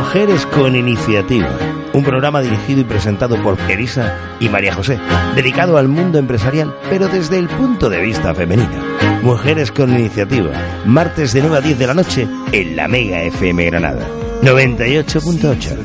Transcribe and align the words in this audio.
Mujeres 0.00 0.46
con 0.46 0.74
Iniciativa, 0.74 1.50
un 1.92 2.02
programa 2.02 2.40
dirigido 2.40 2.80
y 2.80 2.84
presentado 2.84 3.36
por 3.42 3.58
Elisa 3.68 4.16
y 4.40 4.48
María 4.48 4.72
José, 4.72 4.98
dedicado 5.36 5.76
al 5.76 5.88
mundo 5.88 6.18
empresarial, 6.18 6.74
pero 6.88 7.06
desde 7.06 7.38
el 7.38 7.48
punto 7.48 7.90
de 7.90 8.00
vista 8.00 8.34
femenino. 8.34 8.70
Mujeres 9.22 9.70
con 9.70 9.90
Iniciativa, 9.90 10.52
martes 10.86 11.34
de 11.34 11.42
9 11.42 11.58
a 11.58 11.60
10 11.60 11.78
de 11.78 11.86
la 11.86 11.92
noche 11.92 12.26
en 12.50 12.76
la 12.76 12.88
Mega 12.88 13.24
FM 13.24 13.62
Granada, 13.66 14.08
98.8. 14.40 15.84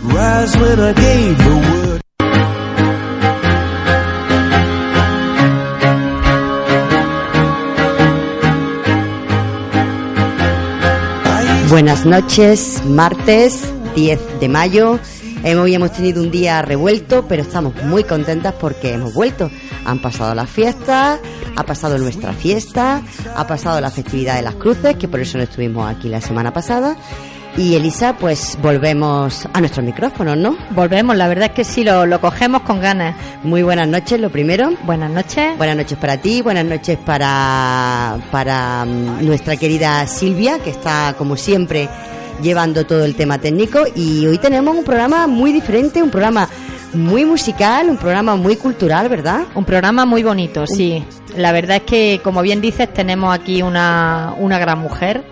Buenas 11.67 12.05
noches, 12.05 12.81
martes 12.85 13.74
10 13.95 14.39
de 14.39 14.49
mayo. 14.49 14.99
Hoy 15.43 15.75
hemos 15.75 15.91
tenido 15.93 16.21
un 16.21 16.31
día 16.31 16.61
revuelto, 16.61 17.25
pero 17.27 17.43
estamos 17.43 17.73
muy 17.83 18.03
contentas 18.03 18.53
porque 18.59 18.93
hemos 18.93 19.13
vuelto. 19.13 19.49
Han 19.85 19.99
pasado 19.99 20.35
las 20.35 20.49
fiestas, 20.49 21.19
ha 21.55 21.63
pasado 21.63 21.97
nuestra 21.97 22.33
fiesta, 22.33 23.01
ha 23.35 23.47
pasado 23.47 23.79
la 23.79 23.91
festividad 23.91 24.35
de 24.35 24.41
las 24.41 24.55
cruces, 24.55 24.95
que 24.97 25.07
por 25.07 25.19
eso 25.19 25.37
no 25.37 25.43
estuvimos 25.43 25.89
aquí 25.89 26.09
la 26.09 26.19
semana 26.19 26.51
pasada. 26.51 26.97
Y 27.57 27.75
Elisa, 27.75 28.17
pues 28.17 28.57
volvemos 28.61 29.47
a 29.53 29.61
nuestros 29.61 29.85
micrófonos, 29.85 30.35
¿no? 30.35 30.57
Volvemos, 30.71 31.15
la 31.15 31.29
verdad 31.29 31.45
es 31.45 31.51
que 31.51 31.63
sí, 31.63 31.85
lo, 31.85 32.05
lo 32.05 32.19
cogemos 32.19 32.63
con 32.63 32.81
ganas. 32.81 33.15
Muy 33.43 33.63
buenas 33.63 33.87
noches, 33.87 34.19
lo 34.19 34.29
primero. 34.29 34.71
Buenas 34.83 35.09
noches. 35.09 35.57
Buenas 35.57 35.77
noches 35.77 35.97
para 35.97 36.17
ti, 36.17 36.41
buenas 36.41 36.65
noches 36.65 36.97
para, 36.97 38.17
para 38.29 38.83
mm, 38.83 39.25
nuestra 39.25 39.55
querida 39.55 40.05
Silvia, 40.05 40.59
que 40.59 40.71
está 40.71 41.15
como 41.17 41.37
siempre 41.37 41.87
llevando 42.41 42.85
todo 42.85 43.03
el 43.05 43.15
tema 43.15 43.39
técnico. 43.39 43.83
Y 43.95 44.25
hoy 44.27 44.37
tenemos 44.37 44.75
un 44.75 44.83
programa 44.83 45.27
muy 45.27 45.51
diferente, 45.51 46.01
un 46.01 46.09
programa 46.09 46.47
muy 46.93 47.25
musical, 47.25 47.89
un 47.89 47.97
programa 47.97 48.35
muy 48.35 48.55
cultural, 48.55 49.09
¿verdad? 49.09 49.43
Un 49.53 49.65
programa 49.65 50.05
muy 50.05 50.23
bonito, 50.23 50.65
sí. 50.65 51.03
La 51.35 51.51
verdad 51.51 51.77
es 51.77 51.83
que, 51.83 52.21
como 52.23 52.41
bien 52.41 52.61
dices, 52.61 52.93
tenemos 52.93 53.33
aquí 53.33 53.61
una, 53.61 54.33
una 54.37 54.59
gran 54.59 54.79
mujer 54.79 55.23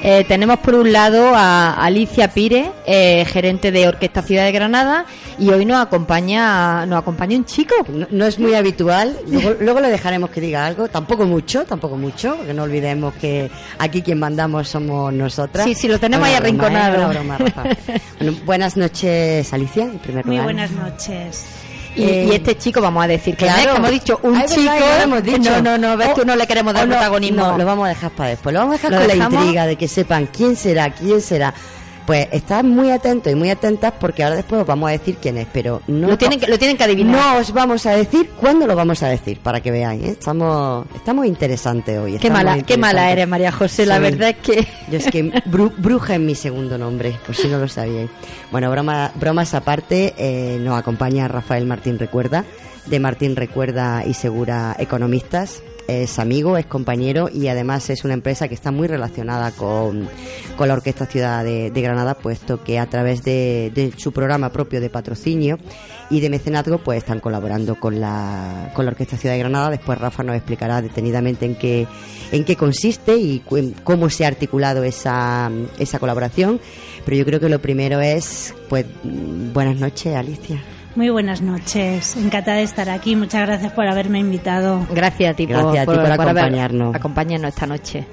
eh, 0.00 0.24
tenemos 0.28 0.60
por 0.60 0.76
un 0.76 0.92
lado 0.92 1.32
a 1.34 1.72
Alicia 1.72 2.28
Pire, 2.28 2.70
eh, 2.86 3.24
gerente 3.24 3.72
de 3.72 3.88
Orquesta 3.88 4.22
Ciudad 4.22 4.44
de 4.44 4.52
Granada, 4.52 5.06
y 5.40 5.50
hoy 5.50 5.64
nos 5.64 5.84
acompaña, 5.84 6.86
nos 6.86 7.00
acompaña 7.00 7.36
un 7.36 7.44
chico. 7.44 7.74
No, 8.10 8.26
es 8.26 8.38
muy 8.38 8.54
habitual, 8.54 9.18
luego, 9.60 9.80
le 9.80 9.88
dejaremos 9.88 10.30
que 10.30 10.40
diga 10.40 10.66
algo, 10.66 10.86
tampoco 10.86 11.24
mucho, 11.24 11.64
tampoco 11.64 11.96
mucho, 11.96 12.36
porque 12.36 12.54
no 12.54 12.62
olvidemos 12.62 13.12
que 13.14 13.50
aquí 13.78 14.02
quien 14.02 14.20
mandamos 14.20 14.68
somos 14.68 15.12
nosotras. 15.12 15.66
Sí, 15.66 15.74
sí, 15.74 15.88
lo 15.88 15.98
tenemos 15.98 16.28
ahí 16.28 16.34
arrinconado. 16.34 17.10
buenas 18.44 18.76
noches, 18.76 19.52
Alicia, 19.52 19.84
en 19.84 19.98
primer 19.98 20.24
lugar. 20.24 20.44
Muy 20.44 20.54
buenas 20.54 20.70
noches. 20.70 21.44
Y, 21.98 22.04
eh, 22.04 22.34
este 22.34 22.56
chico, 22.56 22.80
vamos 22.80 23.04
a 23.04 23.08
decir, 23.08 23.36
que 23.36 23.46
claro, 23.46 23.76
hemos 23.76 23.90
dicho 23.90 24.20
un 24.22 24.44
chico. 24.46 24.72
hemos 25.02 25.22
dicho. 25.22 25.50
No, 25.50 25.62
no, 25.62 25.78
no, 25.78 25.96
ves, 25.96 26.14
tú 26.14 26.24
no 26.24 26.36
le 26.36 26.46
queremos 26.46 26.74
dar 26.74 26.86
protagonismo. 26.86 27.48
No, 27.48 27.58
lo 27.58 27.64
vamos 27.64 27.86
a 27.86 27.88
dejar 27.88 28.10
para 28.12 28.30
después. 28.30 28.52
Lo 28.52 28.60
vamos 28.60 28.74
a 28.74 28.88
dejar 28.88 29.06
con 29.06 29.18
la 29.18 29.24
intriga 29.24 29.66
de 29.66 29.76
que 29.76 29.88
sepan 29.88 30.26
quién 30.26 30.56
será, 30.56 30.90
quién 30.90 31.20
será. 31.20 31.54
Pues 32.08 32.26
estad 32.32 32.64
muy 32.64 32.90
atentos 32.90 33.30
y 33.30 33.36
muy 33.36 33.50
atentas 33.50 33.92
porque 34.00 34.24
ahora 34.24 34.36
después 34.36 34.62
os 34.62 34.66
vamos 34.66 34.88
a 34.88 34.92
decir 34.92 35.18
quién 35.20 35.36
es, 35.36 35.46
pero 35.52 35.82
no... 35.88 36.08
Lo 36.08 36.16
tienen, 36.16 36.40
que, 36.40 36.46
lo 36.46 36.58
tienen 36.58 36.78
que 36.78 36.84
adivinar. 36.84 37.14
No 37.14 37.36
os 37.38 37.52
vamos 37.52 37.84
a 37.84 37.90
decir 37.90 38.30
cuándo 38.30 38.66
lo 38.66 38.74
vamos 38.74 39.02
a 39.02 39.08
decir, 39.08 39.40
para 39.40 39.60
que 39.60 39.70
veáis. 39.70 40.02
¿eh? 40.02 40.10
Estamos, 40.12 40.86
estamos 40.94 41.26
interesantes 41.26 41.98
hoy. 41.98 42.16
Qué 42.16 42.30
mala, 42.30 42.62
qué 42.62 42.78
mala 42.78 43.12
eres, 43.12 43.28
María 43.28 43.52
José, 43.52 43.84
la 43.84 43.98
verdad 43.98 44.30
es 44.30 44.36
que... 44.36 44.66
Yo 44.90 44.96
es 44.96 45.06
que 45.08 45.22
bruja 45.44 46.14
es 46.14 46.20
mi 46.20 46.34
segundo 46.34 46.78
nombre, 46.78 47.14
por 47.26 47.34
si 47.34 47.46
no 47.46 47.58
lo 47.58 47.68
sabíais. 47.68 48.08
Bueno, 48.50 48.70
broma, 48.70 49.12
bromas 49.14 49.52
aparte, 49.52 50.14
eh, 50.16 50.56
nos 50.62 50.78
acompaña 50.78 51.28
Rafael 51.28 51.66
Martín 51.66 51.98
Recuerda, 51.98 52.42
de 52.90 53.00
Martín 53.00 53.36
Recuerda 53.36 54.04
y 54.06 54.14
Segura 54.14 54.74
Economistas 54.78 55.62
es 55.88 56.18
amigo, 56.18 56.58
es 56.58 56.66
compañero 56.66 57.30
y 57.32 57.48
además 57.48 57.88
es 57.88 58.04
una 58.04 58.12
empresa 58.12 58.46
que 58.46 58.54
está 58.54 58.70
muy 58.70 58.86
relacionada 58.86 59.50
con, 59.52 60.06
la 60.58 60.74
Orquesta 60.74 61.06
Ciudad 61.06 61.42
de, 61.44 61.70
Granada, 61.70 62.14
puesto 62.14 62.62
que 62.62 62.78
a 62.78 62.86
través 62.86 63.24
de, 63.24 63.92
su 63.96 64.12
programa 64.12 64.52
propio 64.52 64.80
de 64.82 64.90
patrocinio 64.90 65.58
y 66.10 66.20
de 66.20 66.28
mecenazgo, 66.28 66.78
pues 66.78 66.98
están 66.98 67.20
colaborando 67.20 67.80
con 67.80 68.00
la, 68.00 68.70
con 68.74 68.84
la 68.84 68.90
Orquesta 68.90 69.16
Ciudad 69.16 69.34
de 69.34 69.40
Granada. 69.40 69.70
Después 69.70 69.98
Rafa 69.98 70.22
nos 70.22 70.36
explicará 70.36 70.82
detenidamente 70.82 71.46
en 71.46 71.54
qué, 71.54 71.86
en 72.32 72.44
qué 72.44 72.56
consiste 72.56 73.16
y 73.16 73.42
cómo 73.82 74.10
se 74.10 74.26
ha 74.26 74.28
articulado 74.28 74.84
esa, 74.84 75.50
esa 75.78 75.98
colaboración. 75.98 76.60
Pero 77.06 77.16
yo 77.16 77.24
creo 77.24 77.40
que 77.40 77.48
lo 77.48 77.60
primero 77.60 78.00
es, 78.00 78.54
pues, 78.68 78.84
buenas 79.02 79.76
noches, 79.76 80.14
Alicia. 80.14 80.62
Muy 80.98 81.10
buenas 81.10 81.40
noches, 81.42 82.16
encantada 82.16 82.56
de 82.56 82.64
estar 82.64 82.90
aquí. 82.90 83.14
Muchas 83.14 83.46
gracias 83.46 83.72
por 83.72 83.86
haberme 83.86 84.18
invitado. 84.18 84.84
Gracias 84.90 85.30
a 85.30 85.36
ti, 85.36 85.46
gracias 85.46 85.86
por, 85.86 85.94
a 85.94 86.00
ti 86.02 86.16
por, 86.16 86.26
acompañarnos. 86.26 86.92
acompañarnos 86.92 87.50
esta 87.50 87.68
noche. 87.68 88.04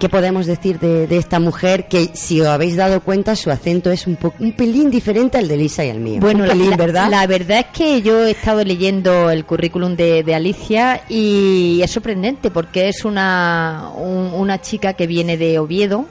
¿Qué 0.00 0.08
podemos 0.08 0.46
decir 0.46 0.78
de, 0.78 1.14
esta 1.14 1.40
mujer 1.40 1.88
que, 1.88 2.08
si 2.14 2.40
os 2.40 2.46
habéis 2.46 2.76
dado 2.76 3.02
cuenta, 3.02 3.36
su 3.36 3.50
acento 3.50 3.90
es 3.90 4.06
un, 4.06 4.16
un 4.38 4.52
pelín 4.52 4.90
diferente 4.90 5.36
al 5.36 5.46
de 5.46 5.58
Lisa 5.58 5.84
y 5.84 5.90
el 5.90 6.00
mío? 6.00 6.20
Bueno, 6.22 6.46
la, 6.46 6.54
¿verdad? 6.74 7.10
La 7.10 7.26
verdad 7.26 7.58
es 7.58 7.66
que 7.66 8.00
yo 8.00 8.24
he 8.24 8.30
estado 8.30 8.64
leyendo 8.64 9.28
el 9.28 9.44
currículum 9.44 9.94
de, 9.94 10.24
Alicia 10.34 11.02
y 11.10 11.82
es 11.82 11.90
sorprendente 11.90 12.50
porque 12.50 12.88
es 12.88 13.04
una, 13.04 13.90
una 13.94 14.58
chica 14.58 14.94
que 14.94 15.06
viene 15.06 15.36
de 15.36 15.58
Oviedo, 15.58 16.06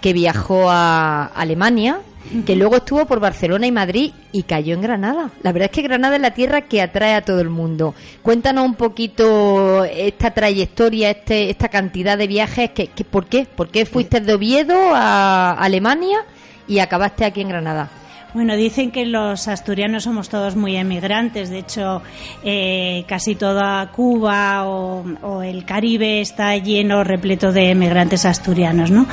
que 0.00 0.14
viajó 0.14 0.70
a 0.70 1.26
Alemania 1.26 2.00
que 2.44 2.56
luego 2.56 2.76
estuvo 2.76 3.06
por 3.06 3.20
Barcelona 3.20 3.66
y 3.66 3.72
Madrid 3.72 4.12
y 4.32 4.42
cayó 4.42 4.74
en 4.74 4.82
Granada. 4.82 5.30
La 5.42 5.52
verdad 5.52 5.70
es 5.70 5.74
que 5.74 5.82
Granada 5.82 6.16
es 6.16 6.22
la 6.22 6.32
tierra 6.32 6.62
que 6.62 6.82
atrae 6.82 7.14
a 7.14 7.22
todo 7.22 7.40
el 7.40 7.50
mundo. 7.50 7.94
Cuéntanos 8.22 8.64
un 8.64 8.74
poquito 8.74 9.84
esta 9.84 10.32
trayectoria, 10.32 11.10
este, 11.10 11.50
esta 11.50 11.68
cantidad 11.68 12.18
de 12.18 12.26
viajes, 12.26 12.70
que, 12.70 12.88
¿por 13.04 13.26
qué? 13.26 13.46
¿Por 13.46 13.68
qué 13.68 13.86
fuiste 13.86 14.20
de 14.20 14.34
Oviedo 14.34 14.76
a 14.94 15.52
Alemania 15.52 16.24
y 16.66 16.78
acabaste 16.78 17.24
aquí 17.24 17.40
en 17.40 17.48
Granada? 17.48 17.90
Bueno, 18.36 18.54
dicen 18.54 18.90
que 18.90 19.06
los 19.06 19.48
asturianos 19.48 20.04
somos 20.04 20.28
todos 20.28 20.56
muy 20.56 20.76
emigrantes. 20.76 21.48
De 21.48 21.60
hecho, 21.60 22.02
eh, 22.44 23.02
casi 23.08 23.34
toda 23.34 23.90
Cuba 23.92 24.66
o, 24.66 25.42
el 25.42 25.64
Caribe 25.64 26.20
está 26.20 26.54
lleno, 26.58 27.02
repleto 27.02 27.50
de 27.50 27.70
emigrantes 27.70 28.26
asturianos, 28.26 28.90
¿no? 28.90 29.06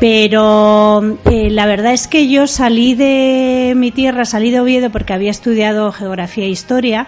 Pero 0.00 1.18
eh, 1.30 1.50
la 1.50 1.66
verdad 1.66 1.92
es 1.92 2.08
que 2.08 2.28
yo 2.28 2.48
salí 2.48 2.96
de 2.96 3.74
mi 3.76 3.92
tierra, 3.92 4.24
salí 4.24 4.50
de 4.50 4.58
Oviedo 4.58 4.90
porque 4.90 5.12
había 5.12 5.30
estudiado 5.30 5.92
geografía 5.92 6.46
e 6.46 6.48
historia 6.48 7.06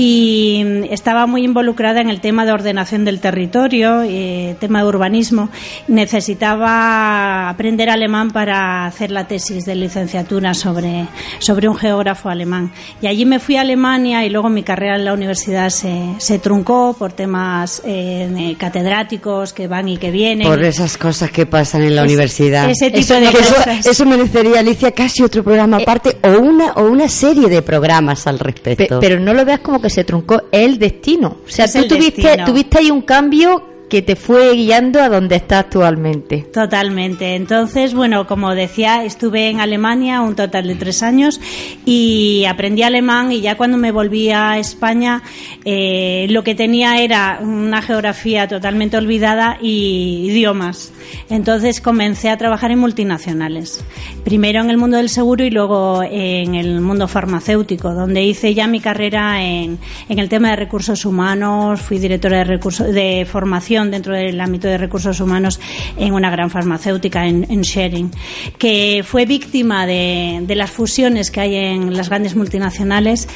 y 0.00 0.64
estaba 0.90 1.26
muy 1.26 1.42
involucrada 1.42 2.00
en 2.00 2.08
el 2.08 2.20
tema 2.20 2.46
de 2.46 2.52
ordenación 2.52 3.04
del 3.04 3.18
territorio, 3.18 4.02
eh, 4.04 4.54
tema 4.60 4.82
de 4.82 4.88
urbanismo. 4.88 5.48
Necesitaba 5.88 7.48
aprender 7.48 7.90
alemán 7.90 8.30
para 8.30 8.86
hacer 8.86 9.10
la 9.10 9.26
tesis 9.26 9.64
de 9.64 9.74
licenciatura 9.74 10.54
sobre, 10.54 11.08
sobre 11.40 11.68
un 11.68 11.74
geógrafo 11.74 12.28
alemán. 12.28 12.70
Y 13.02 13.08
allí 13.08 13.26
me 13.26 13.40
fui 13.40 13.56
a 13.56 13.62
Alemania 13.62 14.24
y 14.24 14.30
luego 14.30 14.48
mi 14.50 14.62
carrera 14.62 14.94
en 14.94 15.04
la 15.04 15.12
universidad 15.12 15.70
se, 15.70 16.14
se 16.18 16.38
truncó 16.38 16.94
por 16.96 17.12
temas 17.12 17.82
eh, 17.84 18.54
catedráticos 18.56 19.52
que 19.52 19.66
van 19.66 19.88
y 19.88 19.96
que 19.96 20.12
vienen. 20.12 20.46
Por 20.46 20.62
esas 20.62 20.96
cosas 20.96 21.32
que 21.32 21.44
pasan 21.44 21.82
en 21.82 21.96
la 21.96 22.04
universidad. 22.04 22.70
Ese 22.70 22.92
tipo 22.92 23.14
de 23.14 23.32
cosas. 23.32 23.84
Eso, 23.84 24.06
merecería, 24.06 24.60
Alicia, 24.60 24.92
casi 24.92 25.24
otro 25.24 25.42
programa 25.42 25.80
eh, 25.80 25.82
aparte 25.82 26.18
o, 26.22 26.38
una, 26.38 26.72
o 26.74 26.84
una 26.84 27.08
serie 27.08 27.48
de 27.48 27.62
programas 27.62 28.28
al 28.28 28.38
respecto. 28.38 29.00
pero 29.00 29.18
no 29.18 29.34
lo 29.34 29.44
veas 29.44 29.58
como 29.58 29.80
que 29.80 29.87
se 29.90 30.04
truncó 30.04 30.42
el 30.52 30.78
destino. 30.78 31.38
O 31.46 31.50
sea, 31.50 31.66
tú 31.70 31.86
tuviste, 31.86 32.36
tuviste 32.44 32.78
ahí 32.78 32.90
un 32.90 33.02
cambio 33.02 33.77
que 33.88 34.02
te 34.02 34.16
fue 34.16 34.54
guiando 34.54 35.00
a 35.00 35.08
donde 35.08 35.36
estás 35.36 35.60
actualmente. 35.60 36.46
Totalmente. 36.52 37.34
Entonces, 37.34 37.94
bueno, 37.94 38.26
como 38.26 38.54
decía, 38.54 39.04
estuve 39.04 39.48
en 39.48 39.60
Alemania 39.60 40.20
un 40.20 40.34
total 40.34 40.66
de 40.68 40.74
tres 40.74 41.02
años 41.02 41.40
y 41.84 42.44
aprendí 42.46 42.82
alemán 42.82 43.32
y 43.32 43.40
ya 43.40 43.56
cuando 43.56 43.76
me 43.76 43.92
volví 43.92 44.30
a 44.30 44.58
España 44.58 45.22
eh, 45.64 46.26
lo 46.30 46.42
que 46.44 46.54
tenía 46.54 47.00
era 47.02 47.38
una 47.42 47.82
geografía 47.82 48.46
totalmente 48.48 48.96
olvidada 48.96 49.58
y 49.60 50.26
idiomas. 50.30 50.92
Entonces 51.30 51.80
comencé 51.80 52.30
a 52.30 52.36
trabajar 52.36 52.70
en 52.70 52.78
multinacionales. 52.78 53.84
Primero 54.24 54.60
en 54.60 54.70
el 54.70 54.76
mundo 54.76 54.98
del 54.98 55.08
seguro 55.08 55.44
y 55.44 55.50
luego 55.50 56.02
en 56.02 56.54
el 56.54 56.80
mundo 56.80 57.08
farmacéutico, 57.08 57.94
donde 57.94 58.22
hice 58.22 58.54
ya 58.54 58.66
mi 58.66 58.80
carrera 58.80 59.42
en, 59.42 59.78
en 60.08 60.18
el 60.18 60.28
tema 60.28 60.50
de 60.50 60.56
recursos 60.56 61.04
humanos, 61.04 61.80
fui 61.80 61.98
directora 61.98 62.38
de, 62.38 62.44
recursos, 62.44 62.92
de 62.92 63.26
formación 63.30 63.77
dentro 63.84 64.14
del 64.14 64.40
ámbito 64.40 64.68
de 64.68 64.78
recursos 64.78 65.20
humanos 65.20 65.60
en 65.96 66.12
una 66.12 66.30
gran 66.30 66.50
farmacéutica, 66.50 67.26
en, 67.26 67.62
Sharing, 67.62 68.10
que 68.58 69.04
fue 69.06 69.24
víctima 69.26 69.86
de 69.86 70.54
las 70.54 70.70
fusiones 70.70 71.30
que 71.30 71.40
hay 71.40 71.54
en 71.54 71.96
las 71.96 72.08
grandes 72.08 72.34
multinacionales. 72.34 73.28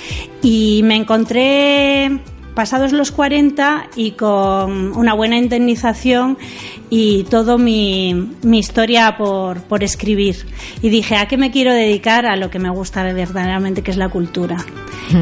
Y 0.43 0.83
me 0.85 0.97
encontré 0.97 2.21
pasados 2.55 2.93
los 2.93 3.11
40 3.13 3.89
y 3.97 4.13
con 4.13 4.97
una 4.97 5.15
buena 5.15 5.37
indemnización 5.39 6.39
y 6.91 7.25
todo 7.25 7.59
mi, 7.59 8.31
mi 8.43 8.59
historia 8.59 9.17
por, 9.17 9.63
por, 9.63 9.83
escribir. 9.83 10.37
Y 10.83 10.91
dije, 10.91 11.17
¿a 11.17 11.27
qué 11.27 11.37
me 11.37 11.51
quiero 11.51 11.73
dedicar? 11.73 12.27
A 12.27 12.37
lo 12.37 12.51
que 12.51 12.59
me 12.59 12.71
gusta 12.71 13.03
verdaderamente, 13.03 13.83
que 13.83 13.91
es 13.91 13.97
la 13.97 14.09
cultura. 14.09 14.59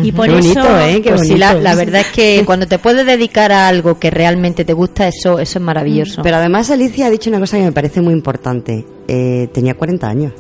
Y 0.03 0.13
por 0.13 0.27
Qué 0.27 0.35
bonito, 0.35 0.61
eso... 0.61 0.81
¿eh? 0.81 1.01
Qué 1.03 1.11
Pues 1.11 1.29
sí, 1.29 1.37
la, 1.37 1.55
la 1.55 1.75
verdad 1.75 2.01
es 2.01 2.09
que 2.09 2.43
cuando 2.47 2.67
te 2.67 2.79
puedes 2.79 3.07
dedicar 3.07 3.53
a 3.53 3.69
algo 3.69 3.99
que 3.99 4.11
realmente 4.11 4.65
te 4.65 4.73
gusta, 4.73 5.09
eso, 5.09 5.39
eso 5.39 5.59
es 5.59 5.65
maravilloso. 5.65 6.23
Pero 6.23 6.37
además 6.37 6.71
Alicia 6.71 7.07
ha 7.07 7.11
dicho 7.11 7.31
una 7.31 7.39
cosa 7.39 7.57
que 7.57 7.65
me 7.65 7.73
parece 7.73 8.01
muy 8.01 8.15
importante. 8.15 8.85
Eh, 9.07 9.49
tenía 9.53 9.75
40 9.75 10.09
años. 10.09 10.33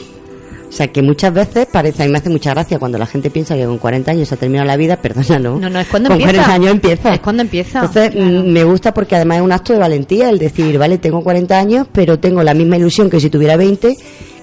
O 0.70 0.72
sea, 0.72 0.87
que 0.87 1.02
muchas 1.02 1.34
veces 1.34 1.67
parece, 1.67 2.05
a 2.05 2.06
mí 2.06 2.12
me 2.12 2.19
hace 2.19 2.31
mucha 2.31 2.50
gracia 2.50 2.78
cuando 2.78 2.96
la 2.96 3.06
gente 3.06 3.28
piensa 3.28 3.56
que 3.56 3.64
con 3.64 3.78
40 3.78 4.12
años 4.12 4.28
se 4.28 4.37
ha 4.37 4.38
terminado 4.38 4.69
la 4.69 4.76
vida, 4.76 4.96
perdona, 5.02 5.38
no. 5.40 5.58
No, 5.58 5.69
no, 5.69 5.81
es 5.81 5.88
cuando 5.88 6.08
con 6.08 6.20
empieza. 6.20 6.44
40 6.44 6.55
años 6.55 6.70
empieza. 6.70 7.14
Es 7.14 7.20
cuando 7.20 7.43
empieza. 7.43 7.81
Entonces, 7.81 8.14
mm, 8.14 8.52
me 8.52 8.62
gusta 8.62 8.94
porque 8.94 9.17
además 9.17 9.38
es 9.38 9.43
un 9.43 9.52
acto 9.52 9.72
de 9.72 9.81
valentía 9.81 10.31
el 10.31 10.38
decir, 10.38 10.78
vale, 10.78 10.99
tengo 10.99 11.22
40 11.22 11.58
años, 11.58 11.88
pero 11.90 12.20
tengo 12.20 12.43
la 12.44 12.55
misma 12.55 12.76
ilusión 12.76 13.11
que 13.11 13.19
si 13.19 13.31
tuviera 13.31 13.56
20, 13.56 13.96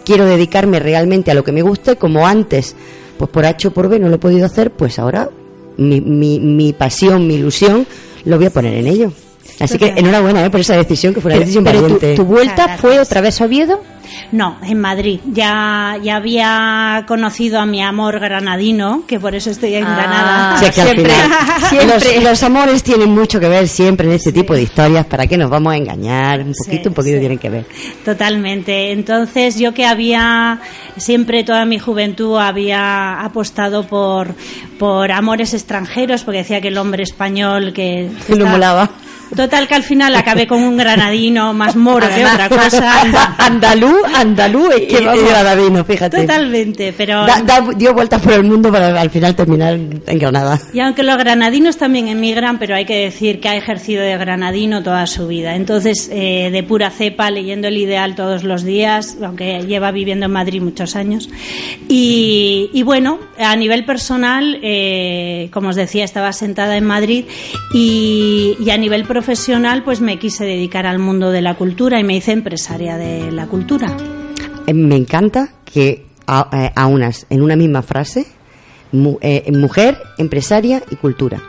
quiero 0.04 0.26
dedicarme 0.26 0.80
realmente 0.80 1.32
a 1.32 1.34
lo 1.34 1.46
que 1.46 1.54
me 1.54 1.62
guste, 1.62 1.96
como 1.96 2.28
antes, 2.28 2.76
pues 3.18 3.30
por 3.32 3.46
H 3.46 3.70
o 3.70 3.72
por 3.72 3.88
B 3.88 3.98
no 3.98 4.10
lo 4.10 4.16
he 4.16 4.20
podido 4.20 4.46
hacer, 4.46 4.72
pues 4.72 5.00
ahora 5.00 5.30
mi, 5.78 6.02
mi, 6.02 6.42
mi 6.42 6.74
pasión, 6.74 7.26
mi 7.26 7.36
ilusión, 7.36 7.88
lo 8.26 8.36
voy 8.36 8.48
a 8.48 8.50
poner 8.50 8.74
en 8.74 8.88
ello. 8.88 9.14
Así 9.60 9.78
que 9.78 9.94
enhorabuena 9.96 10.46
¿eh? 10.46 10.50
por 10.50 10.60
esa 10.60 10.76
decisión, 10.76 11.14
que 11.14 11.22
fue 11.22 11.30
una 11.30 11.36
pero 11.36 11.46
decisión 11.46 11.64
pero 11.64 11.78
tu, 11.80 11.84
valiente. 11.84 12.16
tu 12.16 12.26
vuelta 12.26 12.78
fue 12.78 13.00
otra 13.00 13.22
vez 13.22 13.42
a 13.42 13.46
Oviedo. 13.46 13.82
No, 14.32 14.58
en 14.64 14.80
Madrid. 14.80 15.20
Ya, 15.26 15.98
ya 16.02 16.16
había 16.16 17.04
conocido 17.08 17.60
a 17.60 17.66
mi 17.66 17.82
amor 17.84 18.20
granadino, 18.22 19.04
que 19.06 19.20
por 19.20 19.36
eso 19.36 19.50
estoy 19.52 19.76
en 19.76 19.84
Ah, 19.84 19.96
Granada. 19.98 20.58
Sea 20.60 20.72
que 20.72 20.82
al 20.82 20.88
Siempre, 20.88 21.14
final 21.14 21.30
siempre. 21.70 22.16
Los, 22.16 22.24
los 22.24 22.44
amores 22.44 22.84
tienen 22.84 23.10
mucho 23.10 23.40
que 23.40 23.50
ver 23.50 23.68
siempre 23.68 24.08
en 24.08 24.14
este 24.14 24.32
tipo 24.32 24.54
de 24.54 24.62
historias. 24.62 25.06
¿Para 25.08 25.28
qué 25.28 25.38
nos 25.38 25.50
vamos 25.50 25.74
a 25.74 25.78
engañar? 25.78 26.40
Un 26.42 26.54
Sí, 26.56 26.64
poquito, 26.66 26.90
un 26.90 26.96
poquito 26.96 27.16
sí. 27.16 27.20
tienen 27.20 27.38
que 27.38 27.50
ver. 27.50 27.66
Totalmente. 28.06 28.92
Entonces, 28.94 29.60
yo 29.60 29.74
que 29.74 29.86
había 29.86 30.62
siempre 30.96 31.44
toda 31.44 31.66
mi 31.66 31.78
juventud 31.78 32.38
había 32.40 33.20
apostado 33.22 33.86
por, 33.88 34.34
por 34.80 35.12
amores 35.12 35.54
extranjeros, 35.54 36.24
porque 36.24 36.40
decía 36.40 36.62
que 36.62 36.70
el 36.70 36.78
hombre 36.78 37.04
español 37.04 37.74
que 37.74 38.10
Que 38.26 38.36
lo 38.36 38.46
está- 38.46 38.52
molaba. 38.52 38.90
Total 39.36 39.68
que 39.68 39.76
al 39.76 39.84
final 39.84 40.16
acabé 40.16 40.48
con 40.48 40.64
un 40.64 40.78
granadino 40.78 41.54
más 41.54 41.76
moro 41.76 42.08
que 42.10 42.26
otra 42.26 42.50
cosa. 42.50 43.36
andalú, 43.38 43.96
andalú, 44.16 44.70
que 44.88 45.00
Y- 45.02 45.06
vamos. 45.06 45.24
y 45.24 45.28
Granadino, 45.28 45.84
fíjate. 45.86 46.22
Totalmente, 46.22 46.94
pero 46.98 47.26
Da- 47.26 47.42
da- 47.42 47.68
dio 47.76 47.94
vueltas 47.94 48.22
por 48.22 48.34
el 48.34 48.44
mundo 48.44 48.72
para 48.72 49.00
al 49.00 49.10
final 49.10 49.36
terminar 49.36 49.74
en 49.76 50.20
Granada. 50.20 50.60
Y 50.74 50.80
aunque 50.80 51.04
los 51.04 51.18
granadinos 51.18 51.78
también 51.78 52.08
emigran, 52.08 52.58
pero 52.60 52.76
hay 52.76 52.86
que 52.86 52.96
decir 52.96 53.40
que 53.40 53.50
ha 53.50 53.56
ejercido 53.56 54.02
de 54.04 54.18
granadino 54.18 54.82
toda 54.84 55.06
su 55.08 55.28
vida. 55.28 55.56
Entonces, 55.56 56.10
eh, 56.12 56.50
de 56.52 56.64
pura 56.64 56.90
cepa, 56.90 57.30
leyendo 57.32 57.68
el 57.68 57.78
ideal 57.78 58.16
todos 58.16 58.44
los 58.44 58.64
días, 58.64 59.18
aunque 59.24 59.62
lleva 59.68 59.92
viviendo 59.92 60.26
en 60.26 60.32
Madrid 60.32 60.62
muchos 60.62 60.96
años. 60.96 61.30
Y, 61.88 62.70
y 62.74 62.84
bueno, 62.84 63.20
a 63.40 63.56
nivel 63.56 63.86
personal, 63.86 64.60
eh, 64.64 65.50
como 65.52 65.70
os 65.70 65.76
decía, 65.76 66.04
estaba 66.04 66.34
sentada 66.34 66.78
en 66.78 66.86
Madrid 66.86 67.26
y, 67.74 68.56
y 68.60 68.70
a 68.72 68.78
nivel 68.78 69.04
profesional, 69.04 69.17
pues 69.84 70.02
me 70.02 70.20
quise 70.20 70.46
dedicar 70.46 70.86
al 70.86 71.00
mundo 71.00 71.32
de 71.32 71.42
la 71.42 71.56
cultura 71.56 72.00
y 72.00 72.04
me 72.04 72.16
hice 72.16 72.32
empresaria 72.32 72.98
de 72.98 73.32
la 73.32 73.48
cultura. 73.48 73.96
Eh, 74.66 74.74
Me 74.74 74.96
encanta 74.96 75.50
que 75.66 76.06
a- 76.28 76.50
eh, 76.52 76.72
aunas 76.76 77.26
en 77.30 77.42
una 77.42 77.56
misma 77.56 77.82
frase 77.82 78.26
eh, 79.22 79.52
mujer, 79.52 79.98
empresaria 80.18 80.82
y 80.90 80.96
cultura. 80.96 81.42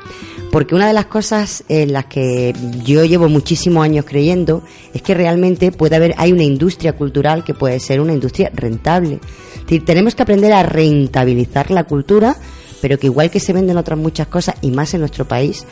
Porque 0.50 0.74
una 0.74 0.86
de 0.86 0.92
las 0.94 1.06
cosas 1.06 1.62
en 1.68 1.92
las 1.92 2.06
que 2.06 2.54
yo 2.84 3.04
llevo 3.04 3.28
muchísimos 3.28 3.84
años 3.84 4.04
creyendo 4.06 4.62
es 4.94 5.02
que 5.02 5.14
realmente 5.14 5.70
puede 5.72 5.96
haber, 5.96 6.14
hay 6.16 6.32
una 6.32 6.42
industria 6.42 6.94
cultural 6.94 7.44
que 7.44 7.54
puede 7.54 7.78
ser 7.80 8.00
una 8.00 8.12
industria 8.14 8.50
rentable. 8.54 9.20
Es 9.56 9.62
decir, 9.62 9.84
tenemos 9.84 10.14
que 10.14 10.22
aprender 10.22 10.52
a 10.52 10.62
rentabilizar 10.62 11.70
la 11.70 11.84
cultura, 11.84 12.34
pero 12.80 12.98
que 12.98 13.06
igual 13.08 13.30
que 13.30 13.40
se 13.40 13.52
venden 13.52 13.76
otras 13.76 13.98
muchas 13.98 14.26
cosas 14.28 14.54
y 14.62 14.70
más 14.70 14.94
en 14.94 15.00
nuestro 15.00 15.26
país, 15.28 15.66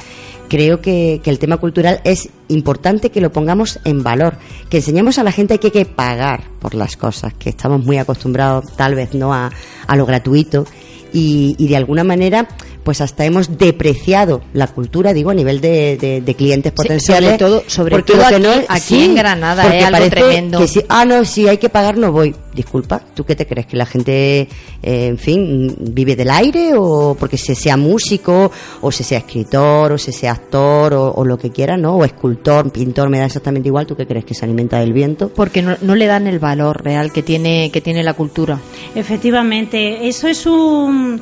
creo 0.48 0.80
que, 0.80 1.20
que 1.22 1.30
el 1.30 1.38
tema 1.38 1.56
cultural 1.58 2.00
es 2.04 2.28
importante 2.48 3.10
que 3.10 3.20
lo 3.20 3.32
pongamos 3.32 3.78
en 3.84 4.02
valor, 4.02 4.38
que 4.68 4.78
enseñemos 4.78 5.18
a 5.18 5.24
la 5.24 5.32
gente 5.32 5.58
que 5.58 5.68
hay 5.68 5.72
que 5.72 5.84
pagar 5.84 6.44
por 6.60 6.74
las 6.74 6.96
cosas, 6.96 7.34
que 7.34 7.50
estamos 7.50 7.84
muy 7.84 7.98
acostumbrados 7.98 8.76
tal 8.76 8.94
vez 8.94 9.14
no 9.14 9.32
a, 9.34 9.50
a 9.86 9.96
lo 9.96 10.06
gratuito. 10.06 10.66
Y, 11.12 11.54
y 11.58 11.68
de 11.68 11.76
alguna 11.76 12.04
manera 12.04 12.48
pues 12.86 13.00
hasta 13.00 13.24
hemos 13.24 13.58
depreciado 13.58 14.42
la 14.52 14.68
cultura, 14.68 15.12
digo, 15.12 15.30
a 15.30 15.34
nivel 15.34 15.60
de, 15.60 15.96
de- 16.00 16.20
de 16.20 16.34
clientes 16.36 16.70
Sí, 16.72 16.76
potenciales. 16.76 17.30
sobre 17.32 17.38
todo- 17.44 17.62
sobre 17.66 17.90
porque 17.96 18.12
todo 18.12 18.24
aquí- 18.24 18.42
no- 18.42 18.64
aquí 18.68 19.04
en 19.06 19.14
Granada, 19.16 19.62
porque 19.64 19.78
es 19.78 19.84
algo 19.84 19.98
parece 19.98 20.10
tremendo. 20.16 20.58
que 20.60 20.68
si- 20.68 20.82
ah, 20.88 21.04
no, 21.04 21.24
si 21.24 21.48
hay 21.48 21.58
que 21.58 21.68
pagar 21.68 21.98
no 21.98 22.12
voy. 22.12 22.32
Disculpa, 22.54 23.02
¿tú 23.14 23.24
qué 23.24 23.34
te 23.34 23.46
crees? 23.46 23.66
¿Que 23.66 23.76
la 23.76 23.84
gente, 23.84 24.48
eh, 24.82 25.06
en 25.08 25.18
fin, 25.18 25.76
vive 25.78 26.16
del 26.16 26.30
aire 26.30 26.70
o 26.74 27.14
porque 27.18 27.36
se 27.36 27.54
sea 27.54 27.76
músico 27.76 28.50
o 28.80 28.90
se 28.92 29.04
sea 29.04 29.18
escritor 29.18 29.92
o 29.92 29.98
se 29.98 30.10
sea 30.12 30.32
actor 30.32 30.94
o, 30.94 31.12
o 31.12 31.24
lo 31.24 31.36
que 31.36 31.50
quiera, 31.50 31.76
¿no? 31.76 31.96
O 31.96 32.04
escultor, 32.04 32.70
pintor, 32.72 33.10
me 33.10 33.18
da 33.18 33.26
exactamente 33.26 33.68
igual. 33.68 33.84
¿Tú 33.86 33.94
qué 33.96 34.06
crees? 34.06 34.24
¿Que 34.24 34.32
se 34.34 34.44
alimenta 34.46 34.78
del 34.80 34.92
viento? 34.94 35.28
Porque 35.28 35.60
no, 35.60 35.76
no 35.82 35.94
le 35.96 36.06
dan 36.06 36.26
el 36.28 36.38
valor 36.38 36.82
real 36.82 37.12
que 37.12 37.22
tiene, 37.22 37.70
que 37.70 37.80
tiene 37.82 38.02
la 38.02 38.14
cultura. 38.14 38.58
Efectivamente, 38.94 40.08
eso 40.08 40.28
es 40.28 40.46
un, 40.46 41.20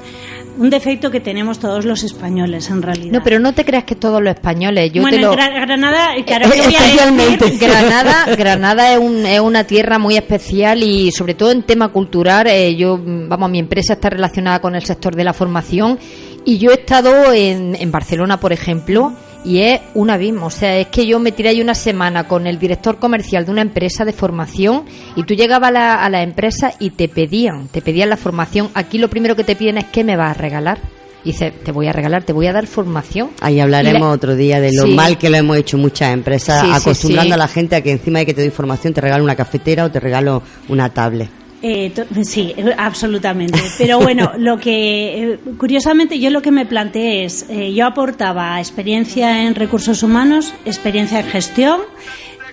un 0.57 0.71
defecto 0.71 1.11
que 1.11 1.21
tenemos 1.21 1.59
todos 1.59 1.85
los 1.85 2.03
españoles 2.05 2.71
en 2.71 2.83
realidad. 2.83 3.13
No, 3.13 3.23
pero 3.25 3.39
no 3.41 3.53
te 3.55 3.65
creas 3.65 3.85
que 3.85 3.95
todos 3.97 4.23
los 4.23 4.35
españoles. 4.35 4.93
Yo 4.93 5.03
bueno, 5.03 5.17
te 5.17 5.23
lo... 5.23 5.31
Granada, 5.33 6.11
claro, 6.27 6.51
¿qué 6.51 6.61
voy 6.63 6.75
a 6.75 6.79
Especialmente. 6.79 7.45
decir? 7.47 7.61
Granada, 7.69 8.37
Granada 8.37 8.93
es, 8.93 8.99
un- 8.99 9.27
es 9.27 9.41
una 9.41 9.65
tierra 9.65 9.99
muy 9.99 10.17
especial 10.17 10.83
y 10.83 11.11
sobre 11.13 11.35
todo 11.35 11.51
en 11.51 11.63
tema 11.65 11.89
cultural. 11.89 12.47
eh, 12.47 12.77
yo, 12.77 13.01
vamos, 13.05 13.51
mi 13.51 13.59
empresa 13.59 13.95
está 13.95 14.11
relacionada 14.11 14.61
con 14.61 14.75
el 14.75 14.85
sector 14.85 15.15
de 15.17 15.25
la 15.25 15.33
formación 15.33 15.99
y 16.45 16.59
yo 16.59 16.71
he 16.71 16.75
estado 16.75 17.33
en, 17.33 17.75
en 17.79 17.91
Barcelona, 17.91 18.39
por 18.39 18.53
ejemplo, 18.53 19.13
y 19.45 19.61
es 19.61 19.81
un 19.95 20.11
abismo. 20.11 20.47
O 20.47 20.51
sea, 20.51 20.79
es 20.79 20.87
que 20.89 21.07
yo 21.07 21.19
me 21.19 21.33
tiré 21.33 21.51
ahí 21.51 21.61
una 21.61 21.75
semana 21.75 22.27
con 22.27 22.47
el 22.47 22.59
director 22.59 22.99
comercial 22.99 23.45
de 23.45 23.51
una 23.51 23.63
empresa 23.63 24.05
de 24.05 24.13
formación 24.13 24.85
y 25.17 25.25
tú 25.25 25.35
llegabas 25.35 25.69
a 25.69 25.73
la, 25.73 25.95
a 26.05 26.09
la 26.11 26.23
empresa 26.23 26.73
y 26.79 26.91
te 26.91 27.09
pedían, 27.09 27.69
te 27.69 27.83
pedían 27.83 28.09
la 28.11 28.17
formación. 28.17 28.71
Aquí 28.75 28.99
lo 28.99 29.09
primero 29.09 29.37
que 29.37 29.45
te 29.45 29.55
piden 29.57 29.79
es 29.79 29.85
¿qué 29.87 30.03
me 30.05 30.17
vas 30.17 30.31
a 30.37 30.41
regalar? 30.41 30.79
Y 31.25 31.29
dice, 31.33 31.51
te 31.53 31.73
voy 31.73 31.87
a 31.87 31.93
regalar, 31.93 32.23
te 32.23 32.35
voy 32.35 32.47
a 32.49 32.53
dar 32.53 32.67
formación. 32.67 33.31
Ahí 33.41 33.59
hablaremos 33.59 34.03
la- 34.03 34.11
otro 34.11 34.37
día 34.37 34.61
de 34.61 34.73
lo 34.75 34.85
Sí. 34.85 34.95
mal 34.95 35.17
que 35.17 35.31
lo 35.31 35.37
hemos 35.39 35.57
hecho 35.57 35.79
muchas 35.79 36.13
empresas, 36.13 36.61
Sí, 36.63 36.71
acostumbrando 36.71 37.29
sí. 37.29 37.33
a 37.33 37.37
la 37.39 37.49
gente 37.49 37.77
a 37.77 37.81
que 37.83 37.93
encima 37.93 38.19
de 38.19 38.27
que 38.27 38.35
te 38.35 38.41
doy 38.43 38.49
información 38.49 38.93
te 38.93 39.01
regalo 39.01 39.25
una 39.25 39.35
cafetera 39.35 39.85
o 39.87 39.91
te 39.91 40.01
regalo 40.01 40.43
una 40.69 40.91
tablet. 40.91 41.31
Eh, 41.67 41.91
sí, 42.25 42.55
absolutamente. 42.77 43.59
Pero 43.79 43.99
bueno, 43.99 44.33
lo 44.37 44.59
que 44.59 45.33
eh, 45.33 45.39
curiosamente 45.57 46.21
yo 46.21 46.29
lo 46.29 46.43
que 46.43 46.51
me 46.51 46.67
planteé 46.67 47.25
es, 47.25 47.47
eh, 47.49 47.73
yo 47.73 47.87
aportaba 47.87 48.59
experiencia 48.59 49.45
en 49.45 49.55
recursos 49.55 50.03
humanos, 50.03 50.53
experiencia 50.67 51.21
en 51.21 51.27
gestión 51.27 51.81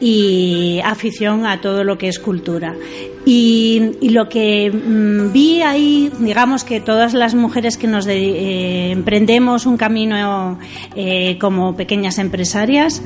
y 0.02 0.82
afición 0.84 1.46
a 1.46 1.62
todo 1.62 1.84
lo 1.84 1.98
que 1.98 2.08
es 2.08 2.20
cultura. 2.20 2.76
Y, 3.24 4.10
lo 4.10 4.28
que 4.28 4.72
mm, 4.72 5.32
vi 5.32 5.62
ahí, 5.62 6.12
digamos 6.20 6.64
que 6.64 6.82
todas 6.82 7.14
las 7.14 7.36
mujeres 7.36 7.78
que 7.78 7.88
nos 7.88 8.08
eh, 8.08 8.92
emprendemos 8.92 9.68
un 9.68 9.78
camino 9.78 10.58
eh, 10.96 11.38
como 11.40 11.76
pequeñas 11.76 12.18
empresarias, 12.18 13.04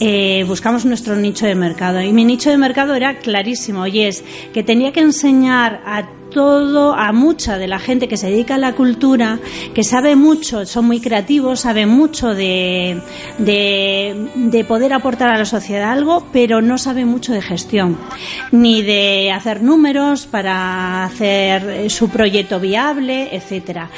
eh, 0.00 0.44
buscamos 0.46 0.84
nuestro 0.84 1.16
nicho 1.16 1.46
de 1.46 1.56
mercado. 1.56 2.00
Y 2.00 2.12
mi 2.12 2.24
nicho 2.24 2.48
de 2.48 2.58
mercado 2.58 2.94
era 2.94 3.18
clarísimo, 3.18 3.86
y 3.88 4.02
es 4.02 4.24
que 4.54 4.62
tenía 4.62 4.92
que 4.92 5.00
enseñar 5.00 5.82
a 5.84 6.08
todo, 6.36 6.92
a 6.92 7.14
mucha 7.14 7.56
de 7.56 7.66
la 7.66 7.78
gente 7.78 8.08
que 8.08 8.18
se 8.18 8.26
dedica 8.28 8.56
a 8.56 8.58
la 8.58 8.74
cultura, 8.74 9.38
que 9.72 9.82
sabe 9.82 10.16
mucho, 10.16 10.66
son 10.66 10.84
muy 10.84 11.00
creativos, 11.00 11.60
saben 11.60 11.88
mucho 11.88 12.34
de, 12.34 13.00
de, 13.38 14.64
poder 14.68 14.92
aportar 14.92 15.30
a 15.30 15.38
la 15.38 15.46
sociedad 15.46 15.92
algo, 15.92 16.26
pero 16.34 16.60
no 16.60 16.76
saben 16.76 17.08
mucho 17.08 17.32
de 17.32 17.40
gestión, 17.40 17.96
ni 18.52 18.82
de 18.82 19.32
hacer 19.32 19.62
números 19.62 20.26
para 20.26 21.04
hacer 21.04 21.88
su 21.90 22.10
proyecto 22.10 22.60
viable, 22.60 23.34
etcétera. 23.34 23.88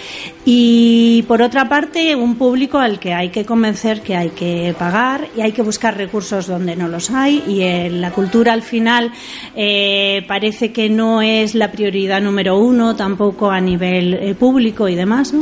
Y 0.45 1.25
por 1.26 1.42
otra 1.42 1.68
parte, 1.68 2.14
un 2.14 2.37
público 2.37 2.78
al 2.78 3.00
que 3.00 3.14
hay 3.14 3.30
que 3.30 3.45
convencer 3.45 4.00
que 4.00 4.14
hay 4.14 4.30
que 4.30 4.76
pagar 4.78 5.26
y 5.37 5.40
hay 5.40 5.50
que 5.50 5.62
buscar 5.62 5.97
recursos 5.97 6.47
donde 6.47 6.76
no 6.76 6.87
los 6.87 7.11
hay 7.11 7.42
y 7.49 7.62
en 7.62 8.00
la 8.00 8.12
cultura 8.12 8.52
al 8.52 8.62
final 8.62 9.11
eh, 9.57 10.25
parece 10.28 10.73
que 10.73 10.88
no 10.88 11.21
es 11.21 11.54
la 11.54 11.73
prioridad 11.73 12.21
número 12.28 12.58
uno 12.58 12.94
tampoco 12.94 13.50
a 13.50 13.61
nivel 13.61 14.14
eh, 14.14 14.35
público 14.35 14.88
y 14.88 14.94
demás. 14.94 15.32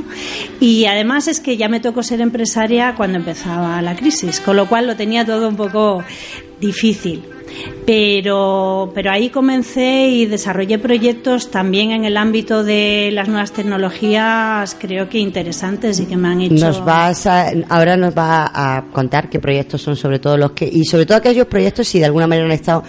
Y 0.61 0.87
además 0.87 1.29
es 1.29 1.41
que 1.41 1.57
ya 1.57 1.69
me 1.69 1.81
tocó 1.81 2.03
ser 2.03 2.21
empresaria 2.21 2.95
cuando 2.97 3.19
empezaba 3.19 3.83
la 3.83 3.97
crisis, 3.97 4.41
con 4.41 4.57
lo 4.57 4.67
cual 4.67 4.87
lo 4.87 4.97
tenía 4.97 5.25
todo 5.25 5.49
un 5.49 5.57
poco 5.57 6.05
difícil. 6.61 7.23
Pero, 7.87 8.91
pero 8.95 9.11
ahí 9.11 9.31
comencé 9.31 10.09
y 10.09 10.27
desarrollé 10.27 10.79
proyectos 10.79 11.51
también 11.51 11.93
en 11.93 12.05
el 12.05 12.17
ámbito 12.17 12.65
de 12.65 13.11
las 13.13 13.29
nuevas 13.29 13.53
tecnologías, 13.53 14.77
creo 14.79 15.09
que 15.09 15.19
interesantes 15.19 16.01
y 16.01 16.07
que 16.07 16.17
me 16.17 16.29
han 16.29 16.41
hecho. 16.41 16.67
Nos 16.67 16.85
vas 16.85 17.27
ahora 17.27 17.97
nos 17.97 18.17
va 18.17 18.51
a 18.53 18.87
contar 18.93 19.31
qué 19.31 19.39
proyectos 19.39 19.81
son 19.81 19.97
sobre 19.97 20.19
todo 20.19 20.37
los 20.37 20.53
que, 20.53 20.69
y 20.71 20.85
sobre 20.85 21.07
todo 21.07 21.19
aquellos 21.19 21.47
proyectos 21.47 21.89
si 21.89 21.99
de 21.99 22.07
alguna 22.07 22.27
manera 22.27 22.47
han 22.47 22.53
estado 22.53 22.83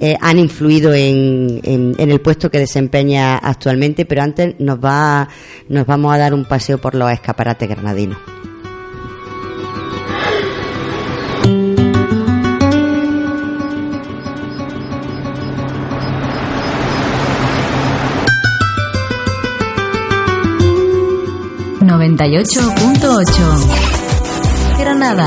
eh, 0.00 0.16
han 0.20 0.38
influido 0.38 0.94
en, 0.94 1.60
el 1.98 2.20
puesto 2.20 2.50
que 2.50 2.58
desempeña 2.58 3.36
actualmente, 3.36 4.04
pero 4.04 4.22
antes 4.22 4.54
nos 4.58 4.78
va 4.78 5.28
nos 5.68 5.86
vamos 5.86 6.14
a 6.14 6.18
dar 6.18 6.34
un 6.34 6.44
paseo 6.44 6.78
por 6.78 6.94
los 6.94 7.10
escaparates 7.10 7.68
granadinos. 7.68 8.18
98.8 21.88 24.78
Granada 24.78 25.26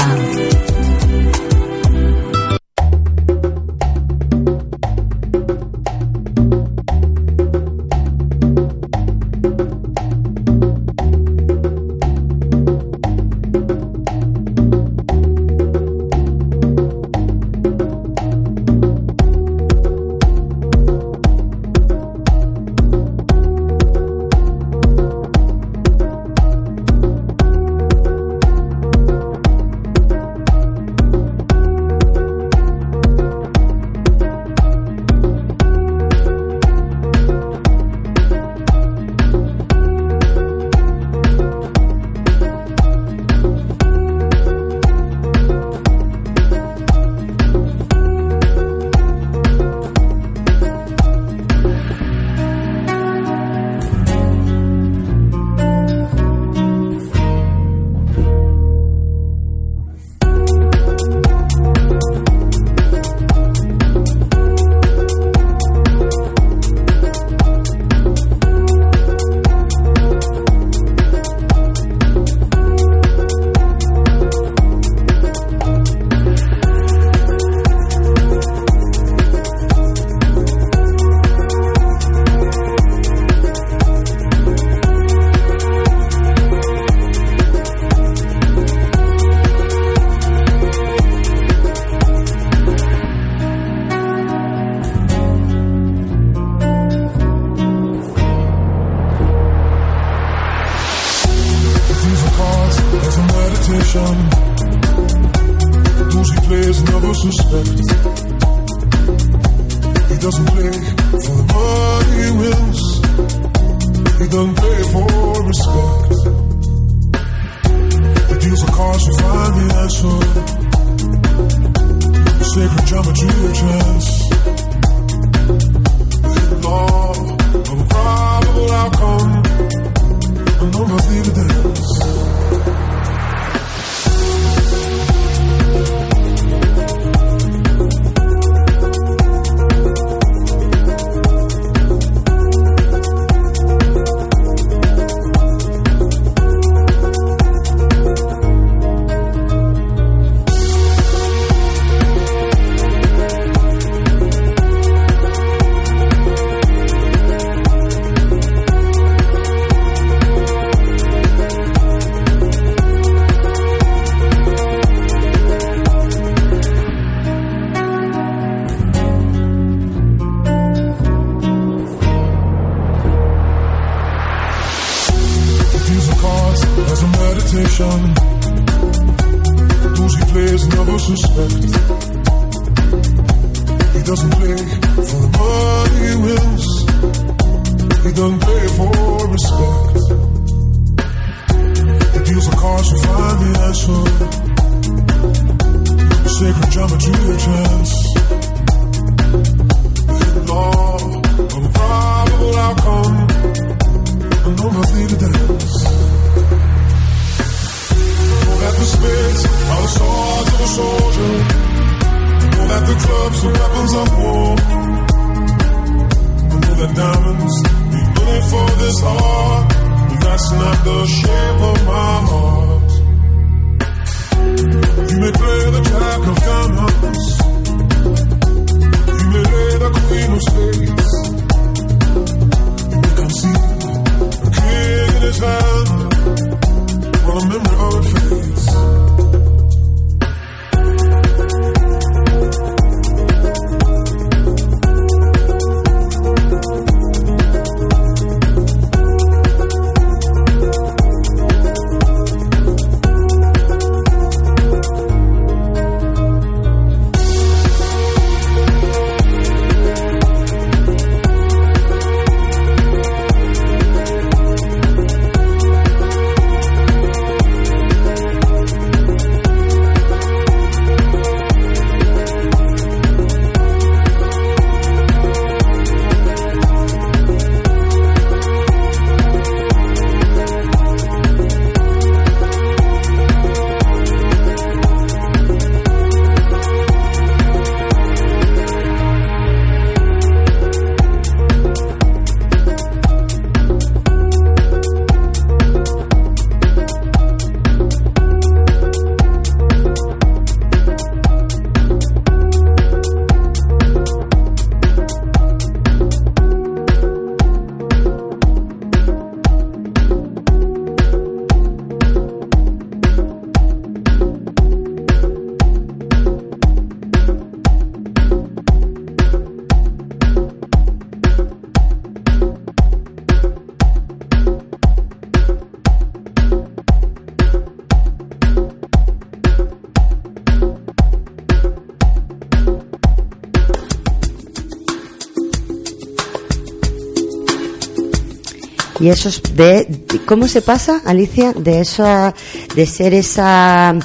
Y 339.02 339.10
eso 339.10 339.30
es 339.30 339.42
de, 339.56 339.88
¿cómo 340.26 340.48
se 340.48 340.62
pasa, 340.62 341.02
Alicia, 341.06 341.54
de 341.54 341.82
eso 341.82 342.06
a- 342.06 342.34
de 342.76 342.86
ser 342.86 343.14
esa 343.16 343.98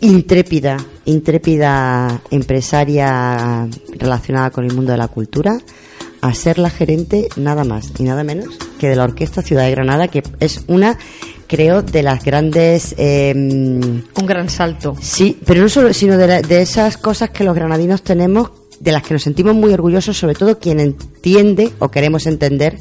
intrépida, 0.00 0.78
intrépida 1.04 2.20
empresaria 2.30 3.68
relacionada 3.98 4.50
con 4.50 4.64
el 4.64 4.72
mundo 4.74 4.92
de 4.92 4.98
la 4.98 5.08
cultura 5.08 5.58
a 6.20 6.34
ser 6.34 6.58
la 6.58 6.70
gerente 6.70 7.28
nada 7.36 7.62
más 7.64 7.92
y 7.98 8.02
nada 8.04 8.24
menos 8.24 8.56
que 8.78 8.88
de 8.88 8.96
la 8.96 9.04
Orquesta 9.04 9.42
Ciudad 9.42 9.64
de 9.64 9.70
Granada, 9.72 10.08
que 10.08 10.22
es 10.40 10.64
una, 10.66 10.98
creo, 11.46 11.82
de 11.82 12.02
las 12.02 12.24
grandes 12.24 12.94
eh, 12.98 13.32
Un 13.34 14.26
gran 14.26 14.48
salto. 14.48 14.96
Sí, 15.00 15.38
pero 15.44 15.60
no 15.62 15.68
solo, 15.68 15.92
sino 15.92 16.16
de, 16.16 16.26
la- 16.26 16.42
de 16.42 16.62
esas 16.62 16.96
cosas 16.96 17.30
que 17.30 17.44
los 17.44 17.54
granadinos 17.54 18.02
tenemos, 18.02 18.50
de 18.80 18.92
las 18.92 19.02
que 19.02 19.14
nos 19.14 19.22
sentimos 19.24 19.54
muy 19.54 19.72
orgullosos, 19.72 20.16
sobre 20.16 20.34
todo 20.34 20.58
quien 20.58 20.80
entiende 20.80 21.70
o 21.80 21.88
queremos 21.90 22.26
entender 22.26 22.78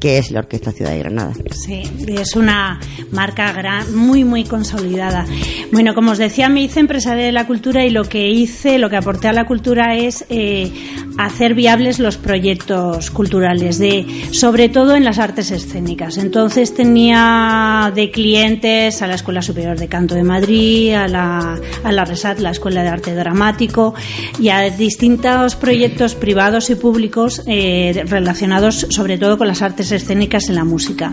qué 0.00 0.18
es 0.18 0.30
la 0.30 0.40
Orquesta 0.40 0.72
Ciudad 0.72 0.92
de 0.92 0.98
Granada. 0.98 1.32
Sí, 1.50 1.82
es 2.08 2.36
una 2.36 2.80
marca 3.12 3.52
gran, 3.52 3.94
muy, 3.94 4.24
muy 4.24 4.44
consolidada. 4.44 5.26
Bueno, 5.72 5.94
como 5.94 6.12
os 6.12 6.18
decía, 6.18 6.48
me 6.48 6.62
hice 6.62 6.80
empresaria 6.80 7.24
de 7.24 7.32
la 7.32 7.46
cultura 7.46 7.84
y 7.84 7.90
lo 7.90 8.04
que 8.04 8.28
hice, 8.28 8.78
lo 8.78 8.90
que 8.90 8.96
aporté 8.96 9.28
a 9.28 9.32
la 9.32 9.46
cultura 9.46 9.96
es 9.96 10.24
eh, 10.28 10.72
hacer 11.18 11.54
viables 11.54 11.98
los 11.98 12.16
proyectos 12.16 13.10
culturales, 13.10 13.78
de, 13.78 14.06
sobre 14.32 14.68
todo 14.68 14.94
en 14.94 15.04
las 15.04 15.18
artes 15.18 15.50
escénicas. 15.50 16.16
Entonces 16.18 16.74
tenía 16.74 17.92
de 17.94 18.10
clientes 18.10 19.02
a 19.02 19.06
la 19.06 19.14
Escuela 19.14 19.42
Superior 19.42 19.78
de 19.78 19.88
Canto 19.88 20.14
de 20.14 20.22
Madrid, 20.22 20.94
a 20.94 21.08
la, 21.08 21.58
a 21.82 21.92
la 21.92 22.04
RESAT, 22.04 22.38
la 22.38 22.50
Escuela 22.50 22.82
de 22.82 22.88
Arte 22.88 23.14
Dramático, 23.14 23.94
y 24.40 24.48
a 24.48 24.68
distintos 24.70 25.56
proyectos 25.56 26.14
privados 26.14 26.70
y 26.70 26.74
públicos 26.74 27.42
eh, 27.46 28.04
relacionados 28.06 28.86
sobre 28.90 29.18
todo 29.18 29.38
con 29.38 29.48
las 29.48 29.62
artes 29.62 29.77
escénicas 29.80 30.48
en 30.48 30.56
la 30.56 30.64
música. 30.64 31.12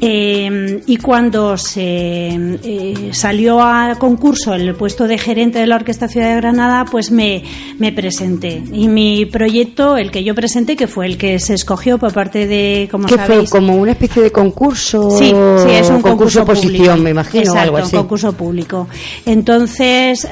Eh, 0.00 0.82
y 0.86 0.96
cuando 0.98 1.56
se 1.56 2.28
eh, 2.28 3.10
salió 3.12 3.62
a 3.62 3.96
concurso 3.98 4.54
el 4.54 4.74
puesto 4.74 5.08
de 5.08 5.18
gerente 5.18 5.58
de 5.58 5.66
la 5.66 5.76
Orquesta 5.76 6.08
Ciudad 6.08 6.28
de 6.28 6.36
Granada, 6.36 6.84
pues 6.84 7.10
me, 7.10 7.42
me 7.78 7.92
presenté. 7.92 8.62
Y 8.72 8.88
mi 8.88 9.24
proyecto, 9.26 9.96
el 9.96 10.10
que 10.10 10.22
yo 10.22 10.34
presenté, 10.34 10.76
que 10.76 10.86
fue 10.86 11.06
el 11.06 11.16
que 11.16 11.38
se 11.38 11.54
escogió 11.54 11.98
por 11.98 12.12
parte 12.12 12.46
de, 12.46 12.88
como 12.90 13.06
¿Qué 13.06 13.18
fue? 13.18 13.46
¿Como 13.48 13.76
una 13.76 13.92
especie 13.92 14.22
de 14.22 14.30
concurso? 14.30 15.10
Sí, 15.18 15.32
sí, 15.64 15.70
es 15.70 15.88
un 15.88 16.02
concurso, 16.02 16.42
oposición, 16.42 16.72
público. 16.72 16.96
me 17.02 17.10
imagino, 17.10 17.42
Exacto, 17.42 17.60
algo 17.60 17.76
así. 17.78 17.96
un 17.96 18.02
concurso 18.02 18.32
público. 18.34 18.88
Entonces, 19.24 20.26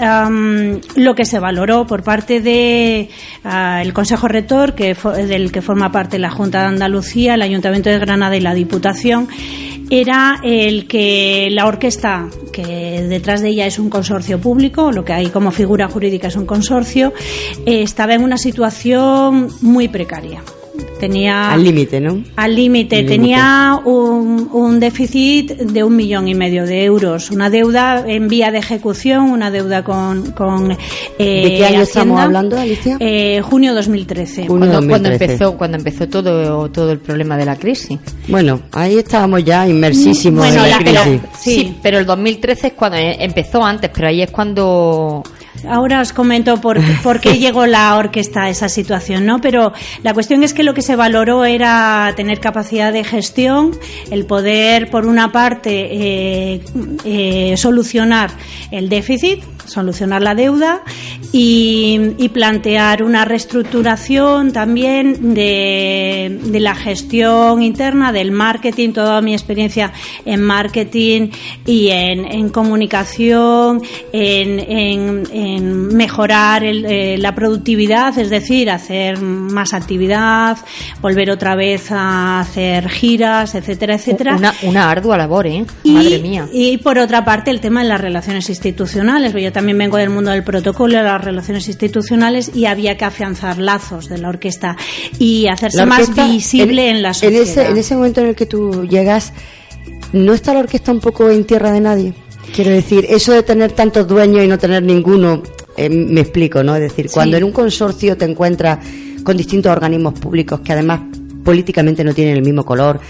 lo 0.96 1.14
que 1.14 1.24
se 1.24 1.38
valoró 1.38 1.86
por 1.86 2.02
parte 2.02 2.40
de 2.40 3.08
ah, 3.44 3.80
el 3.82 3.92
Consejo 3.92 4.28
Rector, 4.28 4.74
que 4.74 4.94
del 5.26 5.52
que 5.52 5.62
forma 5.62 5.90
parte 5.90 6.18
la 6.18 6.30
Junta 6.30 6.60
de 6.60 6.66
Andalucía, 6.66 7.34
el 7.34 7.42
Ayuntamiento 7.54 7.90
de 7.90 7.98
Granada 7.98 8.36
y 8.36 8.40
la 8.40 8.54
Diputación, 8.54 9.28
era 9.90 10.40
el 10.42 10.86
que 10.86 11.48
la 11.50 11.66
orquesta, 11.66 12.28
que 12.52 13.02
detrás 13.08 13.42
de 13.42 13.50
ella 13.50 13.66
es 13.66 13.78
un 13.78 13.90
consorcio 13.90 14.40
público, 14.40 14.92
lo 14.92 15.04
que 15.04 15.12
hay 15.12 15.26
como 15.26 15.50
figura 15.50 15.88
jurídica 15.88 16.28
es 16.28 16.36
un 16.36 16.46
consorcio, 16.46 17.12
eh, 17.66 17.82
estaba 17.82 18.14
en 18.14 18.22
una 18.22 18.38
situación 18.38 19.48
muy 19.60 19.88
precaria. 19.88 20.42
Tenía 21.08 21.52
Al 21.52 21.62
límite, 21.62 22.00
¿no? 22.00 22.22
al 22.36 22.54
límite. 22.56 23.02
Tenía 23.04 23.78
un, 23.84 24.48
un 24.52 24.80
déficit 24.80 25.52
de 25.52 25.84
un 25.84 25.94
millón 25.96 26.28
y 26.28 26.34
medio 26.34 26.64
de 26.64 26.82
euros, 26.84 27.30
una 27.30 27.50
deuda 27.50 28.04
en 28.06 28.28
vía 28.28 28.50
de 28.50 28.58
ejecución, 28.58 29.24
una 29.30 29.50
deuda 29.50 29.84
con. 29.84 30.32
con 30.32 30.72
eh, 30.72 30.76
¿De 31.18 31.56
qué 31.58 31.66
año 31.66 31.82
estamos 31.82 32.18
hablando, 32.18 32.58
Alicia? 32.58 32.96
Eh, 33.00 33.40
junio 33.42 33.74
2013. 33.74 34.46
Junio 34.46 34.48
Cuando, 34.70 34.76
cuando 34.88 35.08
2013. 35.10 35.24
empezó, 35.32 35.56
cuando 35.58 35.76
empezó 35.76 36.08
todo, 36.08 36.70
todo 36.70 36.92
el 36.92 36.98
problema 37.00 37.36
de 37.36 37.44
la 37.44 37.56
crisis. 37.56 37.98
Bueno, 38.28 38.62
ahí 38.72 38.96
estábamos 38.98 39.44
ya 39.44 39.68
inmersísimos 39.68 40.46
Bueno, 40.46 40.64
en 40.64 40.70
la, 40.70 40.78
la- 40.80 40.84
crisis. 41.02 41.20
pero- 41.22 41.32
Sí. 41.38 41.54
Sí. 41.54 41.76
pero 41.82 41.98
el 41.98 42.06
2013 42.06 42.68
es 42.68 42.72
cuando 42.72 42.96
eh, 42.96 43.16
empezó 43.20 43.62
antes, 43.62 43.90
pero 43.94 44.08
ahí 44.08 44.22
es 44.22 44.30
cuando 44.30 45.22
Ahora 45.68 46.00
os 46.00 46.12
comento 46.12 46.60
por, 46.60 46.78
por 47.02 47.20
qué 47.20 47.38
llegó 47.38 47.66
la 47.66 47.96
orquesta 47.96 48.42
a 48.44 48.48
esa 48.50 48.68
situación, 48.68 49.24
¿no? 49.26 49.40
Pero 49.40 49.72
la 50.02 50.12
cuestión 50.12 50.42
es 50.42 50.52
que 50.52 50.62
lo 50.62 50.74
que 50.74 50.82
se 50.82 50.96
valoró 50.96 51.44
era 51.44 52.12
tener 52.16 52.40
capacidad 52.40 52.92
de 52.92 53.04
gestión, 53.04 53.70
el 54.10 54.26
poder, 54.26 54.90
por 54.90 55.06
una 55.06 55.32
parte, 55.32 55.88
eh, 55.90 56.60
eh, 57.04 57.54
solucionar 57.56 58.30
el 58.70 58.88
déficit, 58.88 59.42
solucionar 59.64 60.20
la 60.20 60.34
deuda 60.34 60.82
y, 61.32 61.98
y 62.18 62.28
plantear 62.28 63.02
una 63.02 63.24
reestructuración 63.24 64.52
también 64.52 65.32
de, 65.34 66.38
de 66.44 66.60
la 66.60 66.74
gestión 66.74 67.62
interna, 67.62 68.12
del 68.12 68.30
marketing, 68.30 68.90
toda 68.92 69.22
mi 69.22 69.32
experiencia 69.32 69.92
en 70.26 70.42
marketing 70.42 71.30
y 71.64 71.88
en, 71.88 72.26
en 72.30 72.50
comunicación, 72.50 73.80
en, 74.12 74.60
en- 74.60 75.24
en 75.32 75.43
mejorar 75.60 76.64
el- 76.64 76.84
eh, 76.86 77.16
la 77.18 77.34
productividad, 77.34 78.18
es 78.18 78.30
decir, 78.30 78.70
hacer 78.70 79.18
más 79.20 79.74
actividad, 79.74 80.56
volver 81.00 81.30
otra 81.30 81.54
vez 81.54 81.90
a 81.92 82.40
hacer 82.40 82.88
giras, 82.88 83.54
etcétera, 83.54 83.94
etcétera. 83.94 84.36
una, 84.36 84.54
una 84.62 84.90
ardua 84.90 85.16
labor, 85.16 85.46
¿eh? 85.46 85.64
Y, 85.82 85.92
Madre 85.92 86.18
mía. 86.20 86.48
y 86.52 86.78
por 86.78 86.98
otra 86.98 87.24
parte, 87.24 87.50
el 87.50 87.60
tema 87.60 87.82
de 87.82 87.88
las 87.88 88.00
relaciones 88.00 88.48
institucionales. 88.48 89.32
Yo 89.34 89.52
también 89.52 89.78
vengo 89.78 89.96
del 89.96 90.10
mundo 90.10 90.30
del 90.30 90.44
protocolo, 90.44 90.96
de 90.98 91.04
las 91.04 91.22
relaciones 91.22 91.66
institucionales, 91.68 92.50
y 92.54 92.66
había 92.66 92.96
que 92.96 93.04
afianzar 93.04 93.58
lazos 93.58 94.08
de 94.08 94.18
la 94.18 94.28
orquesta 94.28 94.76
y 95.18 95.46
hacerse 95.48 95.84
más 95.86 96.14
visible 96.14 96.90
en, 96.90 97.02
la 97.02 97.14
sociedad. 97.14 97.42
ese, 97.42 97.66
en 97.68 97.76
ese 97.76 97.94
momento 97.96 98.20
en 98.20 98.28
el 98.28 98.34
que 98.34 98.46
tú 98.46 98.86
llegas, 98.88 99.32
¿no 100.12 100.32
está 100.32 100.54
la 100.54 100.60
orquesta 100.60 100.92
un 100.92 101.00
poco 101.00 101.30
en 101.30 101.44
tierra 101.44 101.70
de 101.72 101.80
nadie? 101.80 102.14
Quiero 102.54 102.70
decir, 102.70 103.04
eso 103.08 103.32
de 103.32 103.42
tener 103.42 103.72
tantos 103.72 104.06
dueños 104.06 104.44
y 104.44 104.46
no 104.46 104.56
tener 104.56 104.80
ninguno, 104.80 105.42
eh, 105.76 105.88
me 105.88 106.20
explico, 106.20 106.62
¿no? 106.62 106.76
Es 106.76 106.82
decir, 106.82 107.10
cuando 107.10 107.36
en 107.36 107.42
un 107.42 107.50
consorcio 107.50 108.16
te 108.16 108.26
encuentras 108.26 108.78
con 109.24 109.36
distintos 109.36 109.72
organismos 109.72 110.14
públicos 110.20 110.60
que 110.60 110.72
además 110.72 111.00
políticamente 111.42 112.04
no 112.04 112.14
tienen 112.14 112.36
el 112.36 112.42
mismo 112.42 112.64
color, 112.64 113.00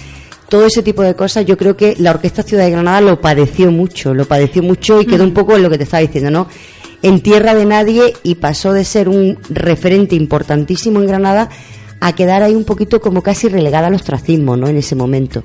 todo 0.48 0.64
ese 0.64 0.82
tipo 0.82 1.02
de 1.02 1.14
cosas, 1.14 1.44
yo 1.44 1.58
creo 1.58 1.76
que 1.76 1.94
la 1.98 2.12
Orquesta 2.12 2.42
Ciudad 2.42 2.64
de 2.64 2.70
Granada 2.70 3.02
lo 3.02 3.20
padeció 3.20 3.70
mucho, 3.70 4.14
lo 4.14 4.24
padeció 4.24 4.62
mucho 4.62 5.02
y 5.02 5.04
quedó 5.04 5.24
un 5.24 5.34
poco 5.34 5.56
en 5.56 5.62
lo 5.62 5.68
que 5.68 5.76
te 5.76 5.84
estaba 5.84 6.00
diciendo, 6.00 6.30
¿no? 6.30 6.48
En 7.02 7.20
tierra 7.20 7.54
de 7.54 7.66
nadie 7.66 8.14
y 8.22 8.36
pasó 8.36 8.72
de 8.72 8.86
ser 8.86 9.10
un 9.10 9.36
referente 9.50 10.14
importantísimo 10.14 11.00
en 11.00 11.06
Granada 11.06 11.50
a 12.06 12.14
quedar 12.14 12.42
ahí 12.42 12.54
un 12.54 12.64
poquito 12.64 13.00
como 13.00 13.22
casi 13.22 13.48
relegada 13.48 13.86
al 13.86 13.94
ostracismo, 13.94 14.58
¿no? 14.58 14.68
En 14.68 14.76
ese 14.76 14.94
momento. 14.94 15.42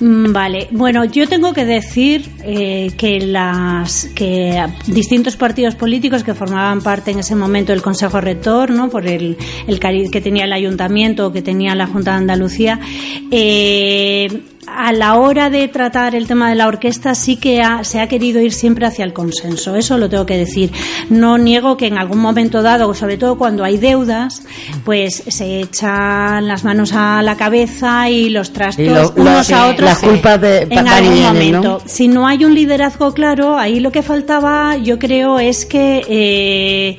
Mm, 0.00 0.32
Vale, 0.32 0.66
bueno, 0.72 1.04
yo 1.04 1.28
tengo 1.28 1.52
que 1.52 1.64
decir 1.64 2.28
eh, 2.42 2.90
que 2.96 3.20
las 3.20 4.06
que 4.12 4.60
distintos 4.88 5.36
partidos 5.36 5.76
políticos 5.76 6.24
que 6.24 6.34
formaban 6.34 6.80
parte 6.80 7.12
en 7.12 7.20
ese 7.20 7.36
momento 7.36 7.70
del 7.70 7.82
Consejo 7.82 8.20
Rector, 8.20 8.70
¿no? 8.70 8.90
Por 8.90 9.06
el, 9.06 9.36
el 9.68 9.78
que 10.10 10.20
tenía 10.20 10.44
el 10.44 10.52
Ayuntamiento, 10.52 11.32
que 11.32 11.40
tenía 11.40 11.76
la 11.76 11.86
Junta 11.86 12.12
de 12.12 12.16
Andalucía, 12.16 12.80
eh, 13.30 14.42
a 14.66 14.92
la 14.92 15.16
hora 15.16 15.50
de 15.50 15.66
tratar 15.68 16.14
el 16.14 16.26
tema 16.28 16.48
de 16.48 16.54
la 16.54 16.68
orquesta 16.68 17.14
sí 17.16 17.36
que 17.36 17.60
ha- 17.62 17.82
se 17.84 18.00
ha 18.00 18.06
querido 18.08 18.40
ir 18.40 18.52
siempre 18.52 18.86
hacia 18.86 19.04
el 19.04 19.12
consenso, 19.12 19.74
eso 19.74 19.98
lo 19.98 20.08
tengo 20.08 20.24
que 20.24 20.36
decir. 20.38 20.70
No 21.10 21.36
niego 21.36 21.76
que 21.76 21.88
en 21.88 21.98
algún 21.98 22.18
momento 22.18 22.62
dado, 22.62 22.94
sobre 22.94 23.16
todo 23.16 23.36
cuando 23.36 23.64
hay 23.64 23.76
deudas, 23.76 24.42
pues 24.84 25.24
se 25.26 25.60
echan 25.60 26.46
las 26.46 26.62
manos 26.64 26.92
a 26.94 27.22
la 27.22 27.36
cabeza 27.36 28.08
y 28.08 28.30
los 28.30 28.52
trastos 28.52 28.84
Y 28.84 28.88
lo- 28.88 29.12
unos 29.16 29.50
a 29.50 29.66
otros 29.68 29.84
las 29.90 29.98
culpas 29.98 30.40
de- 30.40 30.62
en 30.70 30.86
algún 30.88 31.20
momento. 31.22 31.62
¿no? 31.62 31.80
Si 31.84 32.06
no 32.06 32.26
hay 32.26 32.44
un 32.44 32.54
liderazgo 32.54 33.12
claro, 33.12 33.58
ahí 33.58 33.80
lo 33.80 33.90
que 33.90 34.02
faltaba, 34.02 34.76
yo 34.76 34.98
creo, 34.98 35.38
es 35.40 35.66
que, 35.66 36.02
eh, 36.08 36.98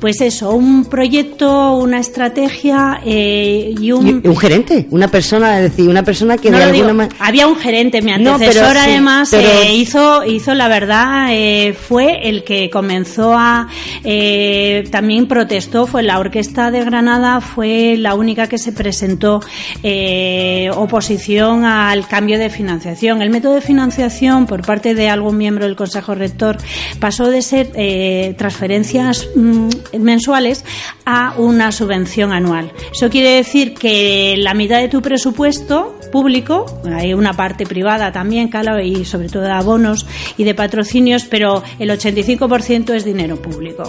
pues 0.00 0.20
eso, 0.20 0.50
un 0.50 0.86
proyecto, 0.86 1.76
una 1.76 2.00
estrategia 2.00 3.00
eh, 3.04 3.72
y 3.80 3.92
un... 3.92 4.20
Y 4.24 4.28
un 4.28 4.36
gerente, 4.36 4.88
una 4.90 5.08
persona, 5.08 5.58
es 5.60 5.70
decir, 5.70 5.88
una 5.88 6.02
persona 6.02 6.36
que 6.36 6.50
No 6.50 6.58
de 6.58 6.64
alguna 6.64 6.74
digo, 6.76 6.86
manera... 6.88 7.03
había 7.18 7.46
un 7.46 7.56
gerente, 7.56 8.02
mi 8.02 8.12
No, 8.18 8.34
antecesor 8.34 8.72
sí, 8.72 8.78
además 8.84 9.28
pero- 9.30 9.48
eh, 9.48 9.74
hizo, 9.74 10.24
hizo 10.24 10.54
la 10.54 10.68
verdad, 10.68 11.28
eh, 11.30 11.74
fue 11.74 12.28
el 12.28 12.44
que 12.44 12.70
comenzó 12.70 13.34
a, 13.36 13.68
eh, 14.04 14.84
también 14.90 15.26
protestó, 15.26 15.86
fue 15.86 16.02
la 16.02 16.18
Orquesta 16.18 16.70
de 16.70 16.84
Granada, 16.84 17.40
fue 17.40 17.96
la 17.98 18.14
única 18.14 18.46
que 18.48 18.58
se 18.58 18.72
presentó 18.72 19.40
eh, 19.82 20.70
oposición 20.74 21.64
al 21.64 22.06
cambio 22.06 22.38
de 22.38 22.50
financiación. 22.50 23.22
El 23.22 23.30
método 23.30 23.54
de 23.54 23.60
financiación 23.60 24.46
por 24.46 24.64
parte 24.64 24.94
de 24.94 25.08
algún 25.08 25.36
miembro 25.36 25.64
del 25.64 25.76
Consejo 25.76 26.14
Rector 26.14 26.56
pasó 27.00 27.28
de 27.30 27.42
ser 27.42 27.70
eh, 27.74 28.34
transferencias 28.38 29.28
mm, 29.36 29.68
mensuales 30.00 30.64
a 31.04 31.34
una 31.36 31.72
subvención 31.72 32.32
anual. 32.32 32.72
Eso 32.92 33.10
quiere 33.10 33.30
decir 33.30 33.74
que 33.74 34.36
la 34.38 34.54
mitad 34.54 34.80
de 34.80 34.88
tu 34.88 35.02
presupuesto 35.02 35.98
público, 36.12 36.66
hay 36.94 37.14
una 37.14 37.32
parte 37.34 37.66
privada 37.66 38.12
también, 38.12 38.48
claro, 38.48 38.80
y 38.80 39.04
sobre 39.04 39.28
todo 39.28 39.42
de 39.42 39.50
abonos 39.50 40.06
y 40.36 40.44
de 40.44 40.54
patrocinios, 40.54 41.24
pero 41.24 41.62
el 41.78 41.90
85% 41.90 42.94
es 42.94 43.04
dinero 43.04 43.40
público. 43.40 43.84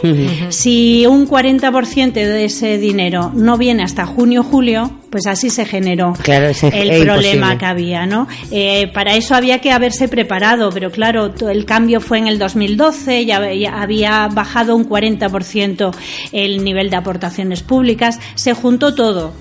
Si 0.49 1.05
un 1.05 1.27
40% 1.27 2.13
de 2.13 2.45
ese 2.45 2.77
dinero 2.77 3.31
no 3.33 3.57
viene 3.57 3.83
hasta 3.83 4.05
junio-julio, 4.05 4.91
pues 5.15 5.27
así 5.27 5.49
se 5.49 5.63
generó 5.63 6.13
el 6.25 7.05
problema 7.05 7.57
que 7.57 7.65
había, 7.65 8.05
¿no? 8.05 8.27
Eh, 8.51 8.91
para 8.93 9.15
eso 9.15 9.33
había 9.33 9.61
que 9.61 9.71
haberse 9.71 10.09
preparado, 10.09 10.71
pero 10.73 10.91
claro, 10.91 11.33
el 11.49 11.63
cambio 11.63 12.01
fue 12.01 12.17
en 12.17 12.27
el 12.27 12.37
2012, 12.37 13.25
ya, 13.25 13.37
había 13.71 14.27
bajado 14.27 14.75
un 14.75 14.89
40% 14.89 15.95
el 16.33 16.65
nivel 16.65 16.89
de 16.89 16.97
aportaciones 16.97 17.63
públicas, 17.63 18.19
se 18.35 18.53
juntó 18.53 18.93
todo. 18.93 19.31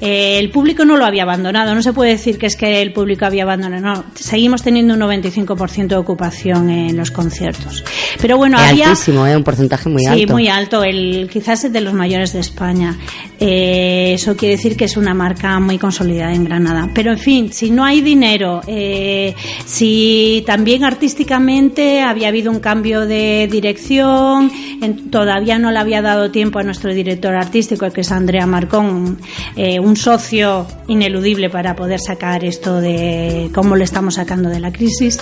Eh, 0.00 0.38
el 0.38 0.50
público 0.50 0.84
no 0.84 0.96
lo 0.96 1.04
había 1.04 1.24
abandonado, 1.24 1.74
no 1.74 1.82
se 1.82 1.92
puede 1.92 2.12
decir 2.12 2.38
que 2.38 2.46
es 2.46 2.54
que 2.54 2.80
el 2.80 2.92
público 2.92 3.24
había 3.24 3.42
abandonado, 3.42 3.82
no, 3.82 4.04
seguimos 4.14 4.62
teniendo 4.62 4.94
un 4.94 5.00
95% 5.00 5.88
de 5.88 5.96
ocupación 5.96 6.70
en 6.70 6.96
los 6.96 7.10
conciertos. 7.10 7.82
Pero 8.20 8.36
bueno, 8.36 8.56
es 8.58 8.70
había... 8.70 8.90
altísimo, 8.90 9.26
¿eh? 9.26 9.36
un 9.36 9.42
porcentaje 9.42 9.88
muy 9.88 10.06
alto. 10.06 10.16
Sí, 10.20 10.26
muy 10.26 10.46
alto, 10.46 10.84
el, 10.84 11.28
quizás 11.28 11.64
es 11.64 11.72
de 11.72 11.80
los 11.80 11.92
mayores 11.92 12.32
de 12.34 12.38
España. 12.38 12.96
Eso 13.40 14.36
quiere 14.36 14.54
decir 14.54 14.76
que 14.76 14.84
es 14.84 14.96
una 14.96 15.12
marca 15.24 15.58
muy 15.58 15.78
consolidada 15.78 16.34
en 16.34 16.44
Granada. 16.44 16.90
Pero 16.92 17.10
en 17.10 17.18
fin, 17.18 17.50
si 17.50 17.70
no 17.70 17.82
hay 17.82 18.02
dinero, 18.02 18.60
eh, 18.66 19.34
si 19.64 20.44
también 20.46 20.84
artísticamente 20.84 22.02
había 22.02 22.28
habido 22.28 22.50
un 22.50 22.60
cambio 22.60 23.06
de 23.06 23.48
dirección, 23.50 24.52
todavía 25.10 25.58
no 25.58 25.70
le 25.70 25.78
había 25.78 26.02
dado 26.02 26.30
tiempo 26.30 26.58
a 26.58 26.62
nuestro 26.62 26.92
director 26.92 27.34
artístico, 27.34 27.90
que 27.90 28.02
es 28.02 28.12
Andrea 28.12 28.46
Marcón, 28.46 29.16
eh, 29.56 29.80
un 29.80 29.96
socio 29.96 30.66
ineludible 30.88 31.48
para 31.48 31.74
poder 31.74 32.00
sacar 32.00 32.44
esto 32.44 32.82
de 32.82 33.50
cómo 33.54 33.76
le 33.76 33.84
estamos 33.84 34.16
sacando 34.16 34.50
de 34.50 34.60
la 34.60 34.72
crisis, 34.72 35.18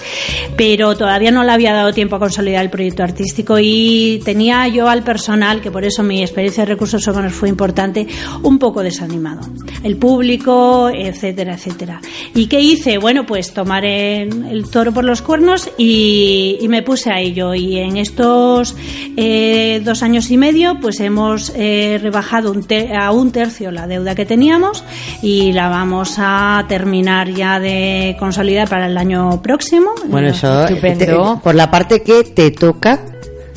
pero 0.56 0.96
todavía 0.96 1.30
no 1.30 1.44
le 1.44 1.52
había 1.52 1.72
dado 1.72 1.92
tiempo 1.92 2.16
a 2.16 2.18
consolidar 2.18 2.64
el 2.64 2.70
proyecto 2.70 3.04
artístico 3.04 3.56
y 3.60 4.20
tenía 4.24 4.66
yo 4.66 4.88
al 4.88 5.04
personal, 5.04 5.60
que 5.60 5.70
por 5.70 5.84
eso 5.84 6.02
mi 6.02 6.22
experiencia 6.22 6.64
de 6.64 6.72
recursos 6.72 7.06
humanos 7.06 7.34
fue 7.34 7.48
importante, 7.48 8.08
un 8.42 8.58
poco 8.58 8.82
desanimado. 8.82 9.42
El 9.82 9.96
público, 9.96 10.90
etcétera, 10.90 11.54
etcétera. 11.54 12.00
¿Y 12.34 12.46
qué 12.46 12.60
hice? 12.60 12.98
Bueno, 12.98 13.26
pues 13.26 13.52
tomar 13.52 13.84
el, 13.84 14.64
toro 14.70 14.92
por 14.92 15.04
los 15.04 15.22
cuernos 15.22 15.70
y, 15.76 16.58
me 16.68 16.82
puse 16.82 17.10
a 17.10 17.20
ello. 17.20 17.54
Y 17.54 17.78
en 17.78 17.98
estos 17.98 18.74
eh, 19.16 19.82
dos 19.84 20.02
años 20.02 20.30
y 20.30 20.38
medio, 20.38 20.78
pues 20.80 21.00
hemos 21.00 21.52
eh, 21.54 21.98
rebajado 22.00 22.54
a 22.98 23.10
un 23.10 23.32
tercio 23.32 23.70
la 23.70 23.86
deuda 23.86 24.14
que 24.14 24.24
teníamos 24.24 24.84
y 25.22 25.52
la 25.52 25.68
vamos 25.68 26.14
a 26.18 26.64
terminar 26.68 27.28
ya 27.30 27.60
de 27.60 28.16
consolidar 28.18 28.68
para 28.68 28.86
el 28.86 28.96
año 28.96 29.42
próximo. 29.42 29.90
Bueno, 30.06 30.28
eso, 30.28 30.64
estupendo. 30.64 31.40
por 31.42 31.54
la 31.54 31.70
parte 31.70 32.02
que 32.02 32.24
te 32.24 32.50
toca 32.50 33.00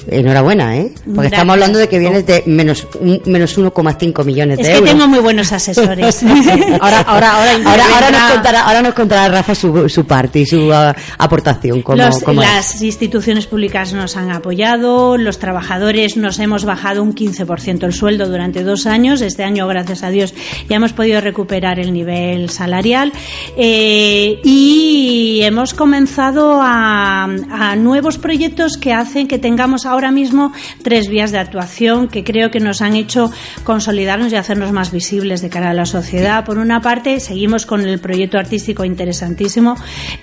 Enhorabuena, 0.07 0.77
¿eh? 0.77 0.91
Porque 1.13 1.27
estamos 1.27 1.53
hablando 1.53 1.79
de 1.79 1.89
que 1.89 1.97
vienes 1.97 2.25
de 2.25 2.43
menos, 2.45 2.87
menos 3.25 3.57
1,5 3.57 4.23
millones 4.23 4.57
de 4.57 4.63
euros. 4.63 4.75
Es 4.75 4.81
que 4.81 4.97
tengo 4.97 5.07
muy 5.07 5.19
buenos 5.19 5.51
asesores. 5.51 6.23
ahora, 6.79 7.01
ahora, 7.01 7.31
ahora, 7.31 7.83
ahora, 7.93 8.11
nos 8.11 8.31
contará, 8.31 8.61
ahora 8.61 8.81
nos 8.81 8.93
contará 8.93 9.27
Rafa 9.29 9.55
su, 9.55 9.89
su 9.89 10.05
parte 10.05 10.39
y 10.39 10.45
su 10.45 10.67
uh, 10.67 10.93
aportación. 11.17 11.81
Como, 11.81 11.97
las 12.41 12.81
instituciones 12.81 13.47
públicas 13.47 13.93
nos 13.93 14.15
han 14.15 14.31
apoyado, 14.31 15.17
los 15.17 15.39
trabajadores 15.39 16.17
nos 16.17 16.39
hemos 16.39 16.65
bajado 16.65 17.01
un 17.01 17.15
15% 17.15 17.83
el 17.83 17.93
sueldo 17.93 18.27
durante 18.29 18.63
dos 18.63 18.85
años. 18.85 19.21
Este 19.21 19.43
año, 19.43 19.67
gracias 19.67 20.03
a 20.03 20.09
Dios, 20.09 20.33
ya 20.69 20.75
hemos 20.75 20.93
podido 20.93 21.19
recuperar 21.19 21.79
el 21.79 21.93
nivel 21.93 22.49
salarial 22.49 23.11
eh, 23.57 24.39
y 24.43 25.39
hemos 25.43 25.73
comenzado 25.73 26.61
a, 26.61 27.23
a 27.23 27.75
nuevos 27.75 28.17
proyectos 28.17 28.77
que 28.77 28.93
hacen 28.93 29.27
que 29.27 29.39
tengamos 29.39 29.85
ahora 29.85 29.94
mismo 30.11 30.51
tres 30.83 31.07
vías 31.09 31.31
de 31.31 31.39
actuación 31.39 32.07
que 32.07 32.23
creo 32.23 32.51
que 32.51 32.59
nos 32.59 32.81
han 32.81 32.95
hecho 32.95 33.31
consolidarnos 33.63 34.31
y 34.31 34.35
hacernos 34.35 34.71
más 34.71 34.91
visibles 34.91 35.41
de 35.41 35.49
cara 35.49 35.71
a 35.71 35.73
la 35.73 35.85
sociedad. 35.85 36.45
Por 36.45 36.57
una 36.57 36.81
parte, 36.81 37.19
seguimos 37.19 37.65
con 37.65 37.81
el 37.81 37.99
proyecto 37.99 38.37
artístico 38.37 38.85
interesantísimo, 38.85 39.75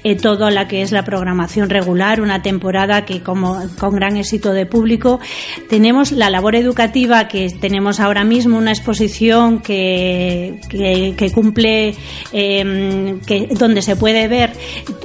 eh, 0.04 0.16
todo 0.16 0.50
la 0.50 0.68
que 0.68 0.82
es 0.82 0.92
la 0.92 1.04
programación 1.04 1.70
regular, 1.70 2.20
una 2.20 2.42
temporada 2.42 3.04
que 3.04 3.22
como 3.22 3.60
con 3.78 3.94
gran 3.94 4.16
éxito 4.16 4.52
de 4.52 4.66
público. 4.66 5.20
Tenemos 5.68 6.12
la 6.12 6.30
labor 6.30 6.56
educativa 6.56 7.28
que 7.28 7.48
tenemos 7.48 8.00
ahora 8.00 8.24
mismo, 8.24 8.58
una 8.58 8.72
exposición 8.72 9.60
que, 9.60 10.60
que, 10.68 11.30
cumple, 11.32 11.94
em, 12.32 13.20
que, 13.20 13.48
donde 13.58 13.82
se 13.82 13.96
puede 13.96 14.28
ver 14.28 14.52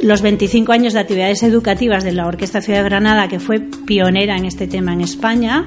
los 0.01 0.21
25 0.21 0.71
años 0.71 0.93
de 0.93 0.99
actividades 0.99 1.43
educativas 1.43 2.03
de 2.03 2.11
la 2.11 2.27
Orquesta 2.27 2.61
Ciudad 2.61 2.79
de 2.79 2.85
Granada, 2.85 3.27
que 3.27 3.39
fue 3.39 3.59
pionera 3.59 4.37
en 4.37 4.45
este 4.45 4.56
tema 4.65 4.93
en 4.93 5.01
España. 5.01 5.65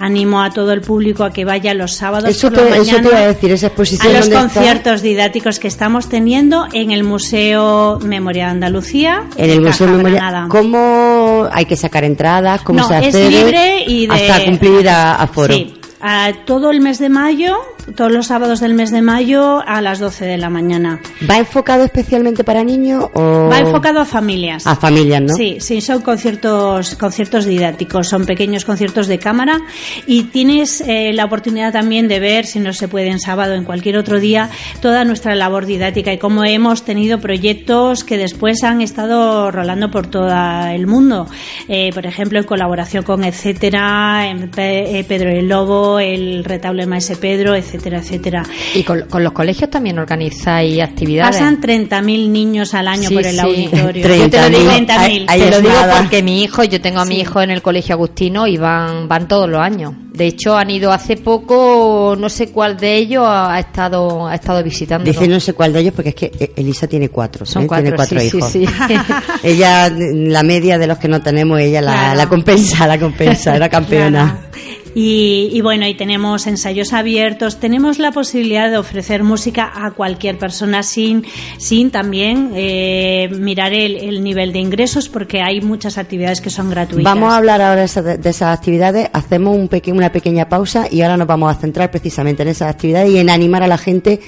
Animo 0.00 0.42
a 0.42 0.50
todo 0.50 0.72
el 0.72 0.80
público 0.80 1.22
a 1.22 1.30
que 1.32 1.44
vaya 1.44 1.74
los 1.74 1.92
sábados 1.92 2.30
eso 2.30 2.50
por 2.50 2.68
la 2.68 2.78
mañana 2.78 3.10
a 3.18 3.26
decir, 3.28 3.52
esa 3.52 3.68
exposición 3.68 4.16
a 4.16 4.18
los 4.18 4.28
conciertos 4.28 5.02
didácticos 5.02 5.60
que 5.60 5.68
estamos 5.68 6.08
teniendo 6.08 6.66
en 6.72 6.90
el 6.90 7.04
Museo 7.04 7.98
Memoria 8.00 8.46
de 8.46 8.50
Andalucía. 8.50 9.24
En 9.36 9.50
el 9.50 9.60
Museo 9.60 9.86
Memoria. 9.86 10.46
¿Cómo 10.48 11.46
hay 11.52 11.66
que 11.66 11.76
sacar 11.76 12.04
entradas? 12.04 12.62
¿Cómo 12.62 12.86
se 12.88 12.94
hace? 12.94 13.08
Es 13.26 13.30
libre 13.30 13.84
y 13.86 14.06
de... 14.06 14.14
hasta 14.14 14.44
cumplir 14.44 14.88
a, 14.88 15.26
foro. 15.32 15.54
Sí, 15.54 15.74
a 16.02 16.32
todo 16.44 16.70
el 16.70 16.80
mes 16.80 16.98
de 16.98 17.08
mayo 17.08 17.56
todos 17.96 18.12
los 18.12 18.26
sábados 18.26 18.60
del 18.60 18.74
mes 18.74 18.90
de 18.90 19.02
mayo 19.02 19.62
a 19.66 19.80
las 19.80 19.98
12 19.98 20.24
de 20.24 20.38
la 20.38 20.50
mañana. 20.50 21.00
¿Va 21.28 21.38
enfocado 21.38 21.84
especialmente 21.84 22.44
para 22.44 22.64
niños 22.64 23.10
o...? 23.14 23.48
Va 23.50 23.58
enfocado 23.58 24.00
a 24.00 24.04
familias. 24.04 24.66
A 24.66 24.76
familias, 24.76 25.22
¿no? 25.22 25.34
Sí, 25.34 25.56
sí, 25.60 25.80
son 25.80 26.02
conciertos, 26.02 26.94
conciertos 26.94 27.44
didácticos, 27.44 28.08
son 28.08 28.24
pequeños 28.24 28.64
conciertos 28.64 29.06
de 29.06 29.18
cámara 29.18 29.60
y 30.06 30.24
tienes 30.24 30.80
eh, 30.82 31.12
la 31.12 31.24
oportunidad 31.24 31.72
también 31.72 32.08
de 32.08 32.20
ver, 32.20 32.46
si 32.46 32.60
no 32.60 32.72
se 32.72 32.88
puede 32.88 33.08
en 33.08 33.20
sábado 33.20 33.54
o 33.54 33.56
en 33.56 33.64
cualquier 33.64 33.96
otro 33.96 34.20
día, 34.20 34.50
toda 34.80 35.04
nuestra 35.04 35.34
labor 35.34 35.66
didáctica 35.66 36.12
y 36.12 36.18
cómo 36.18 36.44
hemos 36.44 36.84
tenido 36.84 37.20
proyectos 37.20 38.04
que 38.04 38.16
después 38.16 38.62
han 38.62 38.80
estado 38.80 39.50
rolando 39.50 39.90
por 39.90 40.06
todo 40.06 40.32
el 40.68 40.86
mundo. 40.86 41.26
Eh, 41.68 41.90
por 41.92 42.06
ejemplo, 42.06 42.38
en 42.38 42.44
colaboración 42.44 43.02
con 43.04 43.24
Etcétera, 43.24 44.30
eh, 44.30 45.04
Pedro 45.06 45.30
el 45.30 45.48
Lobo, 45.48 45.91
el 45.98 46.44
retablo 46.44 46.82
de 46.82 46.86
Maese 46.86 47.16
Pedro, 47.16 47.54
etc 47.54 47.72
etcétera, 47.72 47.98
etcétera. 47.98 48.42
¿Y 48.74 48.82
con, 48.82 49.04
los 49.22 49.32
colegios 49.32 49.70
también 49.70 49.98
organizáis 49.98 50.80
actividades? 50.80 51.36
Pasan 51.36 51.60
30.000 51.60 52.28
niños 52.28 52.74
al 52.74 52.88
año 52.88 53.10
por 53.10 53.26
el 53.26 53.38
auditorio. 53.40 54.04
30.000. 54.28 55.26
Te 55.26 55.50
lo 55.50 55.60
digo 55.60 55.74
porque 55.98 56.22
mi 56.22 56.42
hijo, 56.42 56.64
yo 56.64 56.80
tengo 56.80 57.00
a 57.00 57.04
mi 57.04 57.20
hijo 57.20 57.40
en 57.40 57.50
el 57.50 57.62
colegio 57.62 57.94
Agustino 57.94 58.46
y 58.46 58.56
van, 58.56 59.08
van 59.08 59.26
todos 59.26 59.48
los 59.48 59.60
años. 59.60 59.94
De 60.12 60.26
hecho, 60.26 60.54
han 60.54 60.68
ido 60.68 60.92
hace 60.92 61.16
poco, 61.16 62.14
no 62.18 62.28
sé 62.28 62.50
cuál 62.50 62.76
de 62.76 62.96
ellos 62.96 63.24
ha 63.26 63.58
estado, 63.58 64.26
ha 64.26 64.34
estado 64.34 64.62
visitando. 64.62 65.04
Dice 65.04 65.26
no 65.26 65.40
sé 65.40 65.54
cuál 65.54 65.72
de 65.72 65.80
ellos 65.80 65.94
porque 65.94 66.10
es 66.10 66.14
que 66.14 66.52
Elisa 66.54 66.86
tiene 66.86 67.08
cuatro. 67.08 67.46
Son 67.46 67.62
¿eh? 67.62 67.66
cuatro, 67.66 67.84
tiene 67.84 67.96
cuatro 67.96 68.22
hijos. 68.22 68.52
Sí, 68.52 68.66
ella, 69.42 69.90
la 69.90 70.42
media 70.42 70.76
de 70.76 70.86
los 70.86 70.98
que 70.98 71.08
no 71.08 71.22
tenemos, 71.22 71.58
ella 71.60 71.80
la, 71.80 72.14
la 72.14 72.28
compensa, 72.28 72.86
la 72.86 72.98
compensa, 72.98 73.56
era 73.56 73.68
campeona. 73.70 74.50
Y, 74.94 75.60
bueno, 75.62 75.86
y 75.86 75.94
tenemos 75.94 76.46
ensayos 76.46 76.92
abiertos, 76.92 77.58
tenemos 77.58 77.98
la 77.98 78.12
posibilidad 78.12 78.70
de 78.70 78.76
ofrecer 78.76 79.24
música 79.24 79.72
a 79.74 79.92
cualquier 79.92 80.36
persona 80.36 80.82
sin, 80.82 81.24
sin 81.56 81.90
también 81.90 82.52
eh, 82.54 83.30
mirar 83.32 83.72
el, 83.72 84.22
nivel 84.22 84.52
de 84.52 84.58
ingresos 84.58 85.08
porque 85.08 85.40
hay 85.40 85.62
muchas 85.62 85.96
actividades 85.96 86.42
que 86.42 86.50
son 86.50 86.68
gratuitas. 86.68 87.04
Vamos 87.04 87.32
a 87.32 87.38
hablar 87.38 87.62
ahora 87.62 87.86
de, 87.86 88.28
esas 88.28 88.58
actividades, 88.58 89.08
hacemos 89.14 89.56
un 89.56 89.68
una 90.02 90.12
pequeña 90.12 90.48
pausa 90.48 90.86
y 90.90 91.02
ahora 91.02 91.16
nos 91.16 91.28
vamos 91.28 91.54
a 91.54 91.58
centrar 91.58 91.90
precisamente 91.90 92.42
en 92.42 92.48
esas 92.48 92.70
actividades 92.70 93.10
y 93.10 93.18
en 93.18 93.30
animar 93.30 93.62
a 93.62 93.68
la 93.68 93.78
gente 93.78 94.20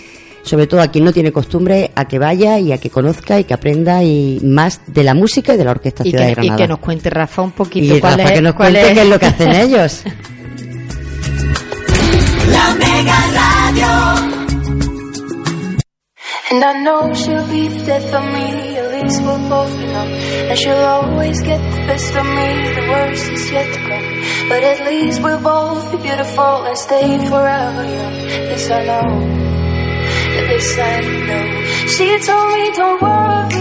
sobre 0.44 0.66
todo 0.66 0.82
a 0.82 0.88
quien 0.88 1.04
no 1.04 1.12
tiene 1.12 1.32
costumbre, 1.32 1.90
a 1.94 2.06
que 2.06 2.18
vaya 2.18 2.58
y 2.58 2.70
a 2.72 2.78
que 2.78 2.90
conozca 2.90 3.40
y 3.40 3.44
que 3.44 3.54
aprenda 3.54 4.04
y 4.04 4.40
más 4.44 4.82
de 4.86 5.02
la 5.02 5.14
música 5.14 5.54
y 5.54 5.56
de 5.56 5.64
la 5.64 5.70
Orquesta 5.72 6.04
Ciudad 6.04 6.26
de 6.26 6.34
Granada. 6.34 6.54
Y 6.54 6.58
que 6.58 6.68
nos 6.68 6.78
cuente 6.78 7.10
Rafa 7.10 7.42
un 7.42 7.52
poquito 7.52 7.98
cuál 7.98 8.20
es, 8.20 8.30
que 8.30 8.42
nos 8.42 8.54
cuente 8.54 8.92
qué 8.92 9.00
es 9.00 9.08
lo 9.08 9.18
que 9.18 9.26
hacen 9.26 9.52
ellos. 9.54 10.02
La 12.50 12.74
Mega 12.74 13.18
Radio. 13.32 14.13
And 16.54 16.62
I 16.62 16.72
know 16.84 17.12
she'll 17.12 17.48
be 17.48 17.66
the 17.66 17.84
death 17.84 18.14
of 18.14 18.24
me, 18.32 18.76
at 18.76 18.88
least 18.92 19.20
we'll 19.22 19.48
both 19.48 19.74
know. 19.76 20.06
And 20.50 20.56
she'll 20.56 20.86
always 20.96 21.42
get 21.42 21.58
the 21.58 21.82
best 21.88 22.14
of 22.14 22.24
me, 22.24 22.48
the 22.78 22.86
worst 22.94 23.28
is 23.32 23.50
yet 23.50 23.74
to 23.74 23.80
come. 23.88 24.48
But 24.48 24.62
at 24.62 24.86
least 24.86 25.20
we'll 25.20 25.40
both 25.40 25.90
be 25.90 25.98
beautiful 25.98 26.62
and 26.68 26.78
stay 26.78 27.18
forever 27.26 27.82
young. 27.82 28.14
This 28.50 28.70
I 28.70 28.84
know, 28.84 29.08
this 30.46 30.78
I 30.78 31.00
know. 31.26 31.64
She 31.88 32.06
told 32.20 32.48
me 32.54 32.70
don't 32.70 33.02
worry 33.02 33.53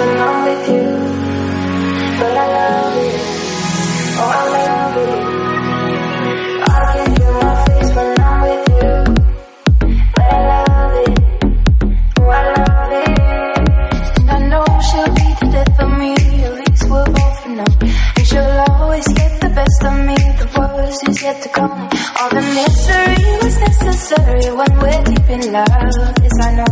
when 0.00 0.18
I'm 0.26 0.36
with 0.46 0.64
you. 0.74 0.86
But 2.20 2.34
I 2.42 2.46
love 2.56 2.96
it. 3.04 3.16
Oh, 4.20 4.38
I 4.38 4.44
love 4.56 4.96
it. 5.04 5.18
I 6.68 6.82
can 6.92 7.10
my 7.40 7.54
face 7.66 7.90
when 7.96 8.10
I'm 8.28 8.36
with 8.46 8.66
you. 8.78 8.92
But 10.16 10.28
I 10.36 10.40
love 10.52 10.94
it. 11.04 11.18
Oh, 12.18 12.38
I 12.38 12.42
love 12.56 12.92
it. 13.02 13.18
And 14.18 14.28
I 14.36 14.38
know 14.50 14.64
she'll 14.88 15.12
be 15.20 15.28
the 15.40 15.46
death 15.54 15.76
of 15.84 15.90
me. 16.00 16.12
At 16.46 16.52
least 16.60 16.84
we'll 16.90 17.08
both. 17.16 17.38
And 17.46 18.26
she'll 18.28 18.58
always 18.68 19.06
get 19.20 19.32
the 19.44 19.50
best 19.58 19.80
of 19.90 19.96
me. 20.08 20.18
The 20.40 20.48
worst 20.56 21.08
is 21.08 21.22
yet 21.22 21.42
to 21.42 21.48
come. 21.58 21.78
All 22.18 22.30
the 22.38 22.44
misery 22.56 23.28
was 23.42 23.56
necessary 23.68 24.46
when 24.58 24.72
we're 24.82 25.02
deep 25.10 25.28
in 25.36 25.42
love. 25.52 25.68
Yes, 26.24 26.36
I 26.48 26.50
know. 26.56 26.69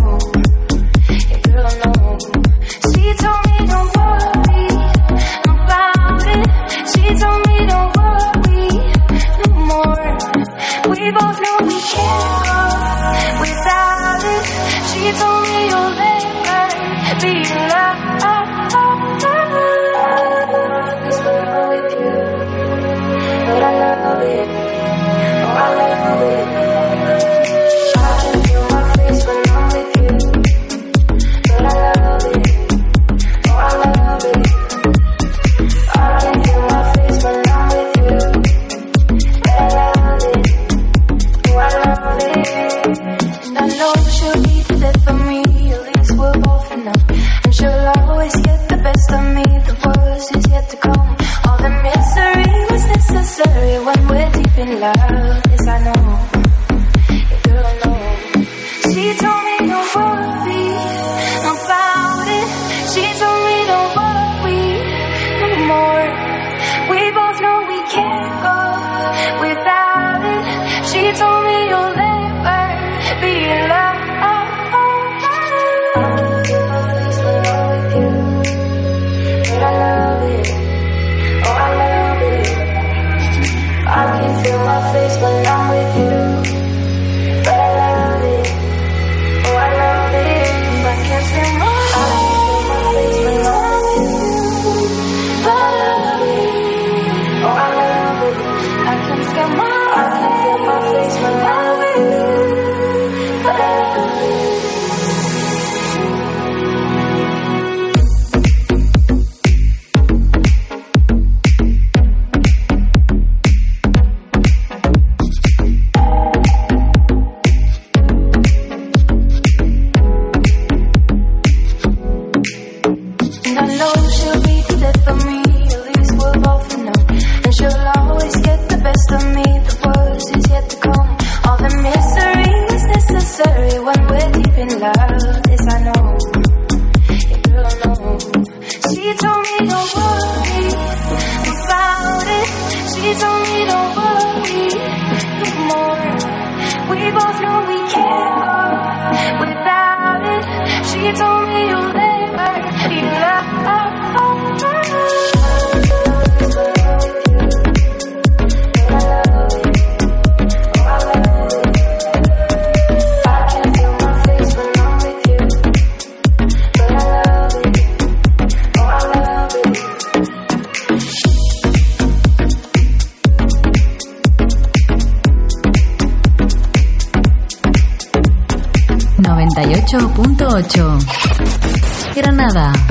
98.8. 179.38 182.14
Granada. 182.14 182.88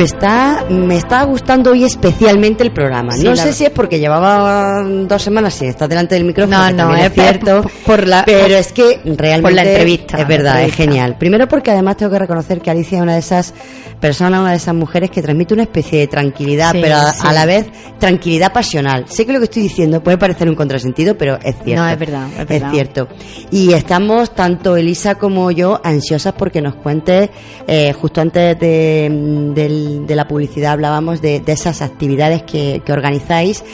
Me 0.00 0.06
está, 0.06 0.64
me 0.70 0.96
está 0.96 1.22
gustando 1.24 1.72
hoy 1.72 1.84
especialmente 1.84 2.62
el 2.62 2.72
programa. 2.72 3.12
Sí, 3.12 3.22
no 3.24 3.36
sé 3.36 3.52
si 3.52 3.66
es 3.66 3.70
porque 3.70 3.98
llevaba 3.98 4.82
dos 4.82 5.20
semanas 5.20 5.52
sin 5.52 5.68
estar 5.68 5.90
delante 5.90 6.14
del 6.14 6.24
micrófono. 6.24 6.70
No, 6.72 6.88
no, 6.88 6.96
es 6.96 7.08
es 7.08 7.12
cierto. 7.12 7.60
por- 7.60 7.70
por 7.84 8.08
la- 8.08 8.24
pero 8.24 8.56
es 8.56 8.72
que 8.72 8.98
realmente. 9.04 9.42
por 9.42 9.52
la 9.52 9.62
entrevista, 9.64 10.18
Es 10.22 10.26
verdad, 10.26 10.62
es 10.62 10.74
genial. 10.74 11.18
Primero 11.18 11.46
porque 11.48 11.70
además 11.70 11.98
tengo 11.98 12.10
que 12.12 12.18
reconocer 12.18 12.62
que 12.62 12.70
Alicia 12.70 12.96
es 12.96 13.02
una 13.02 13.12
de 13.12 13.18
esas 13.18 13.52
personas, 14.00 14.40
una 14.40 14.52
de 14.52 14.56
esas 14.56 14.74
mujeres 14.74 15.10
que 15.10 15.20
transmite 15.20 15.52
una 15.52 15.64
especie 15.64 15.98
de 15.98 16.06
tranquilidad, 16.06 16.72
Sí, 16.72 16.78
pero 16.80 16.96
a, 16.96 17.12
sí. 17.12 17.20
a 17.26 17.32
la 17.34 17.44
vez 17.44 17.66
tranquilidad 17.98 18.54
pasional. 18.54 19.04
Sé 19.06 19.26
que 19.26 19.34
lo 19.34 19.38
que 19.38 19.44
estoy 19.44 19.64
diciendo 19.64 20.02
puede 20.02 20.16
parecer 20.16 20.48
un 20.48 20.54
contrasentido, 20.54 21.18
pero 21.18 21.38
es 21.42 21.56
cierto. 21.62 21.82
No, 21.84 21.88
es 21.90 21.98
verdad, 21.98 22.26
es 22.38 22.46
verdad. 22.48 22.70
cierto. 22.72 23.08
Y 23.50 23.74
estamos, 23.74 24.34
tanto 24.34 24.78
Elisa 24.78 25.16
como 25.16 25.50
yo, 25.50 25.78
ansiosas 25.84 26.32
porque 26.32 26.62
nos 26.62 26.76
cuentes, 26.76 27.28
eh, 27.66 27.92
justo 27.92 28.22
antes 28.22 28.58
de, 28.58 29.50
del- 29.54 29.89
de 29.98 30.16
la 30.16 30.28
publicidad 30.28 30.72
hablábamos 30.72 31.20
de, 31.20 31.40
de 31.40 31.52
esas 31.52 31.82
actividades 31.82 32.42
que, 32.42 32.82
que 32.84 32.92
organizáis, 32.92 33.64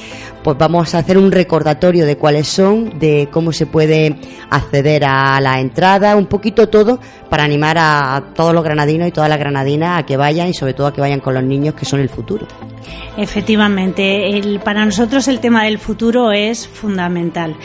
pues 0.47 0.59
vamos 0.59 0.95
a 0.95 0.99
hacer 0.99 1.19
un 1.19 1.33
recordatorio 1.33 2.07
de 2.07 2.17
cuáles 2.17 2.47
son, 2.47 3.01
de 3.01 3.29
cómo 3.33 3.51
se 3.51 3.67
puede 3.67 4.15
acceder 4.49 5.03
a 5.05 5.41
la 5.41 5.59
entrada, 5.59 6.15
un 6.15 6.27
poquito 6.27 6.69
todo 6.69 7.01
para 7.29 7.43
animar 7.43 7.77
a 7.81 8.27
todos 8.33 8.55
los 8.55 8.63
granadinos 8.63 9.09
y 9.09 9.11
todas 9.11 9.29
las 9.29 9.41
granadinas 9.41 9.99
a 9.99 10.07
que 10.07 10.17
vayan 10.17 10.47
y 10.47 10.55
sobre 10.55 10.73
todo 10.73 10.87
a 10.87 10.93
que 10.93 11.01
vayan 11.01 11.19
con 11.19 11.35
los 11.35 11.43
niños 11.43 11.75
que 11.75 11.85
son 11.85 11.99
el 11.99 12.09
futuro. 12.09 12.47
Efectivamente, 13.17 14.39
el- 14.39 14.61
para 14.61 14.85
nosotros 14.85 15.27
el 15.27 15.41
tema 15.41 15.65
del 15.65 15.79
futuro 15.79 16.31
es 16.31 16.69
fundamental. 16.69 17.57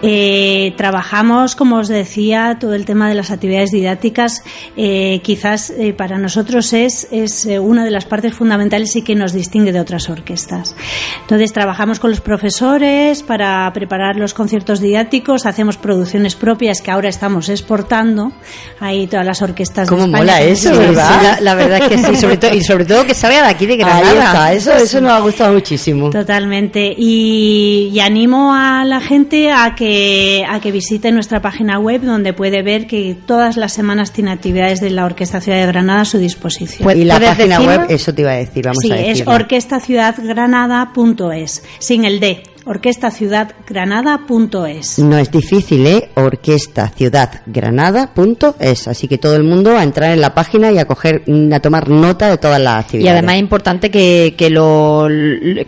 Eh, 0.00 0.72
trabajamos, 0.76 1.56
como 1.56 1.76
os 1.76 1.88
decía, 1.88 2.56
todo 2.58 2.74
el 2.74 2.86
tema 2.86 3.08
de 3.08 3.14
las 3.16 3.30
actividades 3.30 3.70
didácticas. 3.70 4.42
eh, 4.76 5.20
quizás 5.22 5.70
eh, 5.70 5.92
para 5.92 6.16
nosotros 6.16 6.72
es, 6.72 7.06
es 7.10 7.44
eh, 7.44 7.58
una 7.58 7.84
de 7.84 7.90
las 7.90 8.06
partes 8.06 8.32
fundamentales 8.34 8.96
y 8.96 9.02
que 9.02 9.14
nos 9.14 9.32
distingue 9.32 9.72
de 9.72 9.80
otras 9.80 10.08
orquestas. 10.08 10.74
Entonces 11.22 11.52
trabajamos 11.52 11.98
con 12.00 12.10
los 12.10 12.20
profesores 12.30 13.24
para 13.24 13.68
preparar 13.72 14.14
los 14.14 14.34
conciertos 14.34 14.78
didácticos, 14.80 15.46
hacemos 15.46 15.76
producciones 15.76 16.36
propias 16.36 16.80
que 16.80 16.92
ahora 16.92 17.08
estamos 17.08 17.48
exportando. 17.48 18.30
Ahí 18.78 19.08
todas 19.08 19.26
las 19.26 19.42
orquestas 19.42 19.88
¿Cómo 19.88 20.02
de 20.02 20.06
España. 20.12 20.22
mola 20.24 20.40
eso, 20.42 20.70
sí, 20.72 20.78
verdad? 20.78 21.20
la, 21.22 21.40
la 21.40 21.54
verdad 21.56 21.78
es 21.82 21.88
que 21.88 21.98
sí, 21.98 22.14
sobre 22.16 22.36
todo, 22.36 22.54
y 22.54 22.62
sobre 22.62 22.84
todo 22.84 23.04
que 23.04 23.14
sabe 23.14 23.34
de 23.34 23.40
aquí 23.40 23.66
de 23.66 23.72
Ahí 23.72 23.78
Granada. 23.80 24.24
está, 24.26 24.52
eso, 24.52 24.72
eso 24.74 25.00
nos 25.00 25.10
ha 25.10 25.18
gustado 25.18 25.52
muchísimo. 25.54 26.10
Totalmente. 26.10 26.94
Y, 26.96 27.90
y 27.92 27.98
animo 27.98 28.54
a 28.54 28.84
la 28.84 29.00
gente 29.00 29.50
a 29.50 29.74
que, 29.74 30.44
a 30.48 30.60
que 30.60 30.70
visite 30.70 31.10
nuestra 31.10 31.42
página 31.42 31.80
web 31.80 32.02
donde 32.02 32.32
puede 32.32 32.62
ver 32.62 32.86
que 32.86 33.16
todas 33.26 33.56
las 33.56 33.72
semanas 33.72 34.12
tiene 34.12 34.30
actividades 34.30 34.80
de 34.80 34.90
la 34.90 35.04
Orquesta 35.04 35.40
Ciudad 35.40 35.58
de 35.58 35.66
Granada 35.66 36.02
a 36.02 36.04
su 36.04 36.18
disposición. 36.18 36.84
Pues, 36.84 36.96
y 36.96 37.02
la 37.04 37.16
¿puedes 37.16 37.30
página 37.36 37.58
decirlo? 37.58 37.80
web, 37.82 37.86
eso 37.90 38.14
te 38.14 38.22
iba 38.22 38.30
a 38.30 38.36
decir, 38.36 38.64
vamos 38.66 38.78
sí, 38.82 38.92
a 38.92 38.96
es 39.00 39.06
decirlo. 39.08 39.32
orquestaciudadgranada.es, 39.34 41.64
sin 41.80 42.04
el 42.04 42.19
D, 42.20 42.49
orquestaciudadgranada.es. 42.70 44.98
No 45.00 45.18
es 45.18 45.30
difícil, 45.30 45.86
¿eh? 45.86 46.10
Orquesta 46.14 46.88
Ciudad 46.88 47.42
Granada.es. 47.46 48.88
Así 48.88 49.08
que 49.08 49.18
todo 49.18 49.36
el 49.36 49.42
mundo 49.42 49.76
a 49.76 49.82
entrar 49.82 50.12
en 50.12 50.20
la 50.20 50.34
página 50.34 50.70
y 50.70 50.78
a 50.78 50.84
coger, 50.84 51.24
a 51.52 51.60
tomar 51.60 51.88
nota 51.88 52.30
de 52.30 52.38
todas 52.38 52.60
las 52.60 52.76
Y 52.76 52.80
actividades. 52.84 53.18
además 53.18 53.34
es 53.34 53.40
importante 53.40 53.90
que, 53.90 54.34
que, 54.38 54.50
lo, 54.50 55.08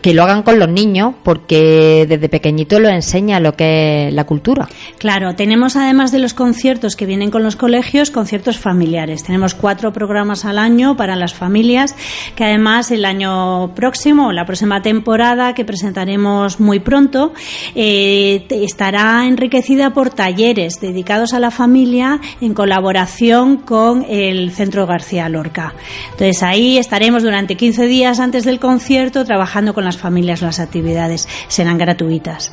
que 0.00 0.14
lo 0.14 0.22
hagan 0.22 0.42
con 0.42 0.58
los 0.58 0.68
niños, 0.68 1.14
porque 1.24 2.06
desde 2.08 2.28
pequeñito 2.28 2.78
lo 2.78 2.88
enseña 2.88 3.40
lo 3.40 3.56
que 3.56 4.08
es 4.08 4.14
la 4.14 4.24
cultura. 4.24 4.68
Claro, 4.98 5.34
tenemos 5.34 5.76
además 5.76 6.12
de 6.12 6.20
los 6.20 6.34
conciertos 6.34 6.94
que 6.94 7.06
vienen 7.06 7.30
con 7.30 7.42
los 7.42 7.56
colegios, 7.56 8.10
conciertos 8.10 8.58
familiares. 8.58 9.24
Tenemos 9.24 9.54
cuatro 9.54 9.92
programas 9.92 10.44
al 10.44 10.58
año 10.58 10.96
para 10.96 11.16
las 11.16 11.34
familias, 11.34 11.96
que 12.36 12.44
además 12.44 12.90
el 12.92 13.04
año 13.04 13.74
próximo, 13.74 14.32
la 14.32 14.46
próxima 14.46 14.82
temporada 14.82 15.54
que 15.54 15.64
presentaremos 15.64 16.60
muy 16.60 16.78
pronto, 16.78 16.91
eh, 17.74 18.44
te- 18.48 18.64
estará 18.64 19.26
enriquecida 19.26 19.92
por 19.92 20.10
talleres 20.10 20.80
dedicados 20.80 21.32
a 21.34 21.40
la 21.40 21.50
familia 21.50 22.20
en 22.40 22.54
colaboración 22.54 23.56
con 23.56 24.04
el 24.08 24.50
Centro 24.52 24.86
García 24.86 25.28
Lorca. 25.28 25.74
Entonces 26.12 26.42
ahí 26.42 26.78
estaremos 26.78 27.22
durante 27.22 27.56
15 27.56 27.86
días 27.86 28.20
antes 28.20 28.44
del 28.44 28.58
concierto 28.60 29.24
trabajando 29.24 29.74
con 29.74 29.84
las 29.84 29.96
familias 29.96 30.42
las 30.42 30.60
actividades. 30.60 31.28
Serán 31.48 31.78
gratuitas. 31.78 32.52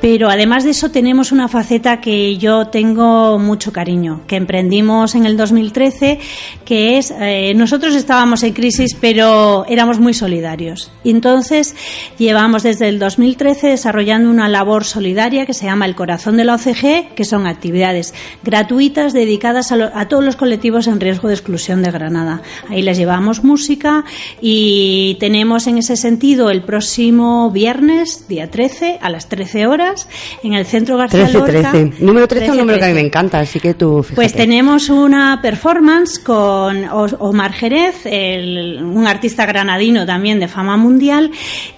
Pero 0.00 0.28
además 0.30 0.64
de 0.64 0.70
eso 0.70 0.90
tenemos 0.90 1.32
una 1.32 1.48
faceta 1.48 2.00
que 2.00 2.36
yo 2.38 2.68
tengo 2.68 3.38
mucho 3.38 3.72
cariño, 3.72 4.22
que 4.26 4.36
emprendimos 4.36 5.14
en 5.14 5.26
el 5.26 5.36
2013, 5.36 6.18
que 6.64 6.98
es, 6.98 7.12
eh, 7.18 7.52
nosotros 7.54 7.94
estábamos 7.94 8.42
en 8.42 8.52
crisis, 8.52 8.96
pero 9.00 9.64
éramos 9.68 9.98
muy 9.98 10.14
solidarios. 10.14 10.90
Entonces 11.04 11.74
llevamos 12.18 12.62
desde 12.62 12.88
el 12.88 12.98
2013 12.98 13.69
desarrollando 13.70 14.28
una 14.30 14.48
labor 14.48 14.84
solidaria 14.84 15.46
que 15.46 15.54
se 15.54 15.64
llama 15.66 15.86
El 15.86 15.94
Corazón 15.94 16.36
de 16.36 16.44
la 16.44 16.54
OCG, 16.56 17.14
que 17.14 17.24
son 17.24 17.46
actividades 17.46 18.14
gratuitas 18.42 19.12
dedicadas 19.12 19.72
a, 19.72 19.76
lo- 19.76 19.90
a 19.94 20.08
todos 20.08 20.24
los 20.24 20.36
colectivos 20.36 20.86
en 20.86 21.00
riesgo 21.00 21.28
de 21.28 21.34
exclusión 21.34 21.82
de 21.82 21.90
Granada. 21.90 22.42
Ahí 22.68 22.82
les 22.82 22.98
llevamos 22.98 23.44
música 23.44 24.04
y 24.40 25.16
tenemos 25.20 25.66
en 25.66 25.78
ese 25.78 25.96
sentido 25.96 26.50
el 26.50 26.62
próximo 26.62 27.50
viernes, 27.50 28.26
día 28.28 28.50
13, 28.50 28.98
a 29.00 29.10
las 29.10 29.28
13 29.28 29.66
horas, 29.66 30.08
en 30.42 30.54
el 30.54 30.66
Centro 30.66 30.96
García 30.96 31.24
13, 31.24 31.38
Lorca. 31.38 31.70
13. 31.72 32.04
Número 32.04 32.26
13 32.28 32.44
es 32.46 32.50
un 32.52 32.58
número 32.58 32.78
que 32.78 32.84
a 32.84 32.88
mí 32.88 32.92
13. 32.94 33.02
me 33.02 33.06
encanta, 33.08 33.38
así 33.40 33.60
que 33.60 33.74
tú 33.74 34.02
fíjate. 34.02 34.14
Pues 34.16 34.32
tenemos 34.32 34.88
una 34.88 35.40
performance 35.42 36.18
con 36.18 36.84
Omar 36.90 37.52
Jerez, 37.52 37.96
el- 38.04 38.82
un 38.82 39.06
artista 39.06 39.46
granadino 39.46 40.04
también 40.06 40.40
de 40.40 40.48
fama 40.48 40.76
mundial, 40.76 41.30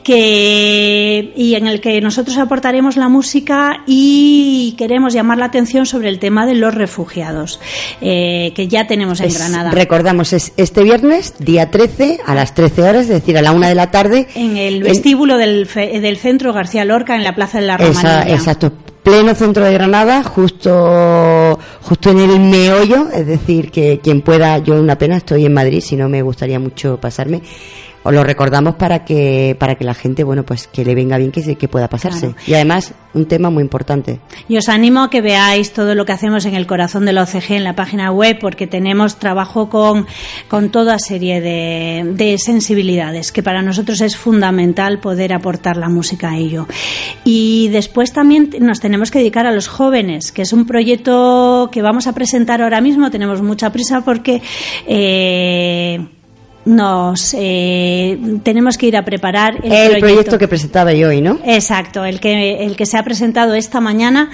que, 0.02 1.32
y 1.36 1.54
en 1.54 1.66
el 1.66 1.80
que 1.82 2.00
nosotros 2.00 2.38
aportaremos 2.38 2.96
la 2.96 3.10
música 3.10 3.82
y 3.86 4.74
queremos 4.78 5.12
llamar 5.12 5.36
la 5.36 5.44
atención 5.46 5.84
sobre 5.84 6.08
el 6.08 6.18
tema 6.18 6.46
de 6.46 6.54
los 6.54 6.74
refugiados, 6.74 7.60
eh, 8.00 8.52
que 8.54 8.68
ya 8.68 8.86
tenemos 8.86 9.20
en 9.20 9.26
Es- 9.26 9.38
Granada. 9.38 9.70
Recordamos, 9.72 10.32
es 10.32 10.54
este 10.56 10.82
viernes, 10.82 11.34
día 11.38 11.70
13, 11.70 12.20
a 12.24 12.34
las 12.34 12.54
13 12.54 12.80
horas, 12.82 13.02
es 13.02 13.08
decir, 13.08 13.36
a 13.36 13.42
la 13.42 13.52
una 13.52 13.68
de 13.68 13.74
la 13.74 13.90
tarde. 13.90 14.28
En 14.34 14.56
el 14.56 14.76
en- 14.76 14.82
vestíbulo 14.84 15.36
del, 15.36 15.66
fe- 15.66 16.00
del 16.00 16.16
centro 16.16 16.54
García 16.54 16.86
Lorca, 16.86 17.14
en 17.16 17.24
la 17.24 17.34
Plaza 17.34 17.60
de 17.60 17.66
la 17.66 17.76
Romanilla. 17.76 18.22
exacto. 18.28 18.72
Pleno 19.02 19.34
centro 19.34 19.64
de 19.64 19.72
Granada, 19.72 20.22
justo, 20.22 21.58
justo 21.82 22.10
en 22.10 22.18
el 22.20 22.38
meollo, 22.38 23.08
es 23.12 23.26
decir, 23.26 23.72
que 23.72 23.98
quien 24.00 24.20
pueda, 24.22 24.58
yo 24.58 24.74
una 24.80 24.96
pena 24.96 25.16
estoy 25.16 25.44
en 25.44 25.52
Madrid, 25.52 25.80
si 25.80 25.96
no 25.96 26.08
me 26.08 26.22
gustaría 26.22 26.60
mucho 26.60 26.98
pasarme. 27.00 27.42
Os 28.04 28.12
lo 28.12 28.24
recordamos 28.24 28.74
para 28.74 29.04
que, 29.04 29.56
para 29.58 29.76
que 29.76 29.84
la 29.84 29.94
gente, 29.94 30.24
bueno, 30.24 30.42
pues 30.44 30.66
que 30.66 30.84
le 30.84 30.94
venga 30.94 31.18
bien 31.18 31.30
que, 31.30 31.56
que 31.56 31.68
pueda 31.68 31.88
pasarse. 31.88 32.28
Claro. 32.28 32.42
Y 32.46 32.54
además, 32.54 32.94
un 33.14 33.26
tema 33.26 33.50
muy 33.50 33.62
importante. 33.62 34.18
Y 34.48 34.56
os 34.56 34.68
animo 34.68 35.02
a 35.02 35.10
que 35.10 35.20
veáis 35.20 35.72
todo 35.72 35.94
lo 35.94 36.04
que 36.04 36.12
hacemos 36.12 36.44
en 36.44 36.54
el 36.54 36.66
corazón 36.66 37.04
de 37.04 37.12
la 37.12 37.22
OCG 37.22 37.52
en 37.52 37.64
la 37.64 37.74
página 37.76 38.10
web, 38.10 38.38
porque 38.40 38.66
tenemos 38.66 39.16
trabajo 39.16 39.68
con, 39.68 40.06
con 40.48 40.70
toda 40.70 40.98
serie 40.98 41.40
de, 41.40 42.12
de 42.14 42.38
sensibilidades, 42.38 43.30
que 43.30 43.42
para 43.42 43.62
nosotros 43.62 44.00
es 44.00 44.16
fundamental 44.16 44.98
poder 44.98 45.32
aportar 45.32 45.76
la 45.76 45.88
música 45.88 46.30
a 46.30 46.38
ello. 46.38 46.66
Y 47.24 47.68
después 47.68 48.12
también 48.12 48.50
nos 48.60 48.80
tenemos 48.80 49.10
que 49.10 49.18
dedicar 49.20 49.46
a 49.46 49.52
los 49.52 49.68
jóvenes, 49.68 50.32
que 50.32 50.42
es 50.42 50.52
un 50.52 50.66
proyecto 50.66 51.68
que 51.70 51.82
vamos 51.82 52.06
a 52.06 52.14
presentar 52.14 52.62
ahora 52.62 52.80
mismo. 52.80 53.10
Tenemos 53.10 53.42
mucha 53.42 53.70
prisa 53.70 54.00
porque. 54.00 54.42
eh, 54.86 56.04
nos 56.64 57.34
eh, 57.38 58.18
tenemos 58.44 58.78
que 58.78 58.86
ir 58.86 58.96
a 58.96 59.04
preparar 59.04 59.56
el, 59.64 59.72
El, 59.72 59.98
proyecto. 59.98 60.38
que 60.38 60.46
presentaba 60.48 60.92
yo 60.92 61.08
hoy, 61.08 61.20
¿no? 61.20 61.38
Exacto, 61.44 62.04
el 62.04 62.20
que, 62.20 62.64
el 62.64 62.76
que 62.76 62.86
se 62.86 62.96
ha 62.96 63.02
presentado 63.02 63.54
esta 63.54 63.80
mañana 63.80 64.30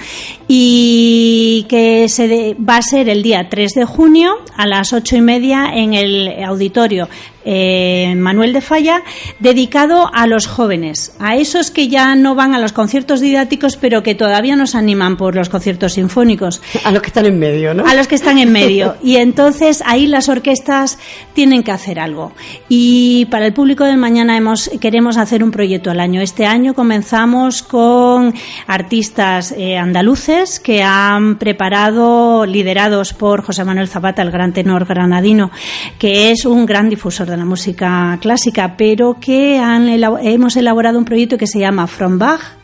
y 0.47 1.65
que 1.69 2.07
se 2.09 2.27
de- 2.27 2.55
va 2.55 2.77
a 2.77 2.81
ser 2.81 3.09
el 3.09 3.23
día 3.23 3.47
3 3.49 3.73
de 3.73 3.85
junio 3.85 4.33
a 4.55 4.67
las 4.67 4.93
ocho 4.93 5.15
y 5.15 5.21
media 5.21 5.71
en 5.73 5.93
el 5.93 6.43
auditorio 6.43 7.09
eh, 7.45 8.13
Manuel 8.15 8.53
de 8.53 8.61
Falla, 8.61 9.03
dedicado 9.39 10.09
a 10.13 10.27
los 10.27 10.47
jóvenes, 10.47 11.15
a 11.19 11.35
esos 11.35 11.71
que 11.71 11.87
ya 11.87 12.15
no 12.15 12.35
van 12.35 12.53
a 12.53 12.59
los 12.59 12.73
conciertos 12.73 13.21
didácticos, 13.21 13.77
pero 13.77 14.03
que 14.03 14.15
todavía 14.15 14.55
nos 14.55 14.75
animan 14.75 15.17
por 15.17 15.35
los 15.35 15.49
conciertos 15.49 15.93
sinfónicos. 15.93 16.61
A 16.83 16.91
los 16.91 17.01
que 17.01 17.07
están 17.07 17.25
en 17.25 17.37
medio, 17.37 17.73
¿no? 17.73 17.85
A 17.85 17.93
los 17.93 18.07
que 18.07 18.15
están 18.15 18.37
en 18.37 18.51
medio. 18.51 18.95
Y 19.03 19.15
entonces 19.17 19.81
ahí 19.85 20.07
las 20.07 20.29
orquestas 20.29 20.99
tienen 21.33 21.63
que 21.63 21.71
hacer 21.71 21.99
algo. 21.99 22.33
Y 22.67 23.25
para 23.31 23.45
el 23.45 23.53
público 23.53 23.85
de 23.85 23.97
mañana 23.97 24.37
hemos, 24.37 24.69
queremos 24.79 25.17
hacer 25.17 25.43
un 25.43 25.51
proyecto 25.51 25.89
al 25.89 25.99
año. 25.99 26.21
Este 26.21 26.45
año 26.45 26.73
comenzamos 26.73 27.63
con 27.63 28.33
artistas 28.67 29.53
eh, 29.57 29.77
andaluces 29.77 30.59
que 30.59 30.83
han 30.83 31.37
preparado, 31.37 32.45
liderados 32.45 33.13
por 33.13 33.43
José 33.43 33.63
Manuel 33.63 33.87
Zapata, 33.87 34.21
el 34.21 34.31
gran 34.31 34.53
tenor 34.53 34.85
granadino, 34.85 35.51
que 35.97 36.31
es 36.31 36.45
un 36.45 36.65
gran 36.65 36.89
difusor 36.89 37.28
de 37.29 37.37
la 37.37 37.45
música 37.45 38.17
clásica, 38.21 38.75
pero 38.77 39.17
que 39.19 39.59
han, 39.59 39.87
hemos 39.87 40.55
elaborado 40.55 40.97
un 40.97 41.05
proyecto 41.05 41.37
que 41.37 41.47
se 41.47 41.59
llama 41.59 41.87
From 41.87 42.17
Bach 42.17 42.58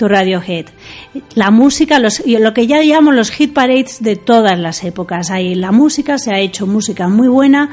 to 0.00 0.08
Radiohead. 0.08 0.64
La 1.34 1.50
música, 1.50 1.98
los, 1.98 2.22
lo 2.26 2.54
que 2.54 2.66
ya 2.66 2.80
llamamos 2.82 3.14
los 3.14 3.30
hit 3.30 3.52
parades 3.52 4.02
de 4.02 4.16
todas 4.16 4.58
las 4.58 4.82
épocas. 4.82 5.30
Ahí 5.30 5.54
la 5.54 5.72
música 5.72 6.16
se 6.16 6.32
ha 6.32 6.38
hecho 6.38 6.66
música 6.66 7.08
muy 7.08 7.28
buena 7.28 7.68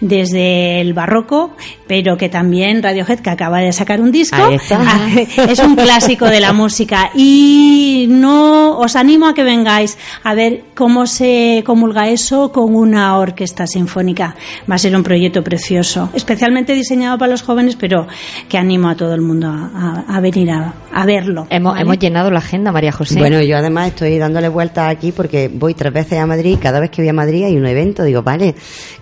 desde 0.00 0.80
el 0.80 0.92
barroco, 0.92 1.52
pero 1.86 2.16
que 2.16 2.28
también 2.28 2.82
Radiohead, 2.82 3.20
que 3.20 3.30
acaba 3.30 3.60
de 3.60 3.72
sacar 3.72 4.00
un 4.00 4.10
disco, 4.12 4.36
es 5.48 5.58
un 5.60 5.74
clásico 5.76 6.26
de 6.26 6.40
la 6.40 6.52
música. 6.52 7.10
Y 7.14 8.06
no 8.10 8.78
os 8.78 8.96
animo 8.96 9.26
a 9.26 9.34
que 9.34 9.42
vengáis 9.42 9.96
a 10.22 10.34
ver 10.34 10.64
cómo 10.74 11.06
se 11.06 11.62
comulga 11.64 12.08
eso 12.08 12.52
con 12.52 12.74
una 12.74 13.16
orquesta 13.18 13.66
sinfónica. 13.66 14.34
Va 14.70 14.74
a 14.74 14.78
ser 14.78 14.94
un 14.94 15.02
proyecto 15.02 15.42
precioso, 15.42 16.10
especialmente 16.14 16.74
diseñado 16.74 17.16
para 17.18 17.30
los 17.30 17.42
jóvenes, 17.42 17.76
pero 17.76 18.06
que 18.48 18.58
animo 18.58 18.88
a 18.88 18.96
todo 18.96 19.14
el 19.14 19.20
mundo 19.22 19.48
a, 19.48 20.04
a- 20.08 20.16
a 20.16 20.20
venir 20.20 20.50
a, 20.50 20.74
a 20.92 21.06
verlo. 21.06 21.46
Hemos, 21.50 21.69
¿vale? 21.70 21.82
hemos 21.82 21.98
llenado 21.98 22.30
la 22.30 22.38
agenda, 22.38 22.72
María 22.72 22.92
José. 22.92 23.18
Bueno, 23.18 23.40
yo 23.42 23.56
además 23.56 23.88
estoy 23.88 24.18
dándole 24.18 24.48
vueltas 24.48 24.88
aquí 24.90 25.12
porque 25.12 25.50
voy 25.52 25.74
tres 25.74 25.92
veces 25.92 26.18
a 26.18 26.26
Madrid 26.26 26.52
y 26.54 26.56
cada 26.56 26.80
vez 26.80 26.90
que 26.90 27.02
voy 27.02 27.08
a 27.08 27.12
Madrid 27.12 27.44
hay 27.44 27.56
un 27.56 27.66
evento. 27.66 28.02
Digo, 28.04 28.22
vale, 28.22 28.54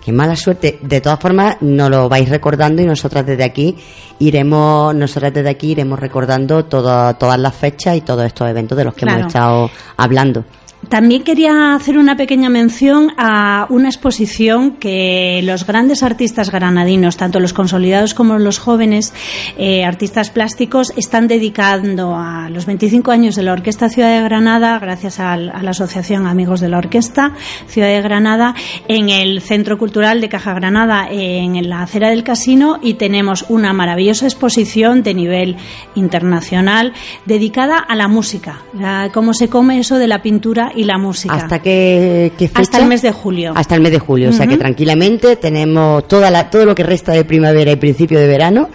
qué 0.03 0.11
mala 0.11 0.35
suerte. 0.35 0.79
De 0.81 1.01
todas 1.01 1.19
formas, 1.19 1.57
nos 1.61 1.89
lo 1.89 2.09
vais 2.09 2.27
recordando 2.29 2.81
y 2.81 2.85
nosotras 2.85 3.25
desde 3.25 3.43
aquí 3.43 3.75
iremos, 4.19 4.93
nosotras 4.95 5.33
desde 5.33 5.49
aquí 5.49 5.71
iremos 5.71 5.99
recordando 5.99 6.65
todo- 6.65 7.13
todas 7.15 7.39
las 7.39 7.55
fechas 7.55 7.95
y 7.95 8.01
todos 8.01 8.25
estos 8.25 8.49
eventos 8.49 8.77
de 8.77 8.83
los 8.83 8.93
que 8.93 9.01
Claro. 9.01 9.19
hemos 9.21 9.33
estado 9.33 9.69
hablando. 9.97 10.43
También 10.87 11.23
quería 11.23 11.75
hacer 11.75 11.97
una 11.97 12.15
pequeña 12.15 12.49
mención 12.49 13.11
a 13.17 13.67
una 13.69 13.89
exposición 13.89 14.71
que 14.71 15.41
los 15.43 15.67
grandes 15.67 16.03
artistas 16.03 16.51
granadinos, 16.51 17.17
tanto 17.17 17.41
los 17.41 17.53
consolidados 17.53 18.13
como 18.13 18.39
los 18.39 18.59
jóvenes 18.59 19.13
eh, 19.57 19.83
artistas 19.83 20.29
plásticos, 20.29 20.93
están 20.95 21.27
dedicando 21.27 22.15
a 22.15 22.49
los 22.49 22.65
25 22.65 23.11
años 23.11 23.35
de 23.35 23.43
la 23.43 23.53
Orquesta 23.53 23.89
Ciudad 23.89 24.15
de 24.15 24.23
Granada, 24.23 24.79
gracias 24.79 25.19
a, 25.19 25.35
la 25.35 25.69
Asociación 25.69 26.25
Amigos 26.25 26.61
de 26.61 26.69
la 26.69 26.77
Orquesta 26.77 27.33
Ciudad 27.67 27.89
de 27.89 28.01
Granada, 28.01 28.55
en 28.87 29.09
el 29.09 29.41
Centro 29.41 29.77
Cultural 29.77 30.21
de 30.21 30.29
Caja 30.29 30.53
Granada, 30.53 31.07
en 31.11 31.69
la 31.69 31.83
acera 31.83 32.09
del 32.09 32.23
Casino, 32.23 32.79
y 32.81 32.93
tenemos 32.93 33.45
una 33.49 33.73
maravillosa 33.73 34.25
exposición 34.25 35.03
de 35.03 35.13
nivel 35.13 35.57
internacional 35.95 36.93
dedicada 37.25 37.77
a 37.77 37.95
la 37.95 38.07
música, 38.07 38.61
a 38.81 39.09
cómo 39.13 39.33
se 39.33 39.49
come 39.49 39.79
eso 39.79 39.97
de 39.97 40.07
la 40.07 40.21
pintura 40.21 40.68
y 40.75 40.83
la 40.83 40.97
música. 40.97 41.33
¿Hasta 41.33 41.59
qué, 41.59 42.31
fecha? 42.37 42.59
Hasta 42.59 42.77
el 42.79 42.85
mes 42.85 43.01
de 43.01 43.11
julio. 43.11 43.53
Hasta 43.55 43.75
el 43.75 43.81
mes 43.81 43.91
de 43.91 43.99
julio, 43.99 44.29
o 44.29 44.33
sea 44.33 44.47
que 44.47 44.57
tranquilamente 44.57 45.35
tenemos 45.35 46.07
toda 46.07 46.29
la, 46.29 46.49
todo 46.49 46.65
lo 46.65 46.75
que 46.75 46.83
resta 46.83 47.11
de 47.13 47.25
primavera 47.25 47.71
y 47.71 47.75
principio 47.75 48.19
de 48.19 48.27
verano 48.27 48.69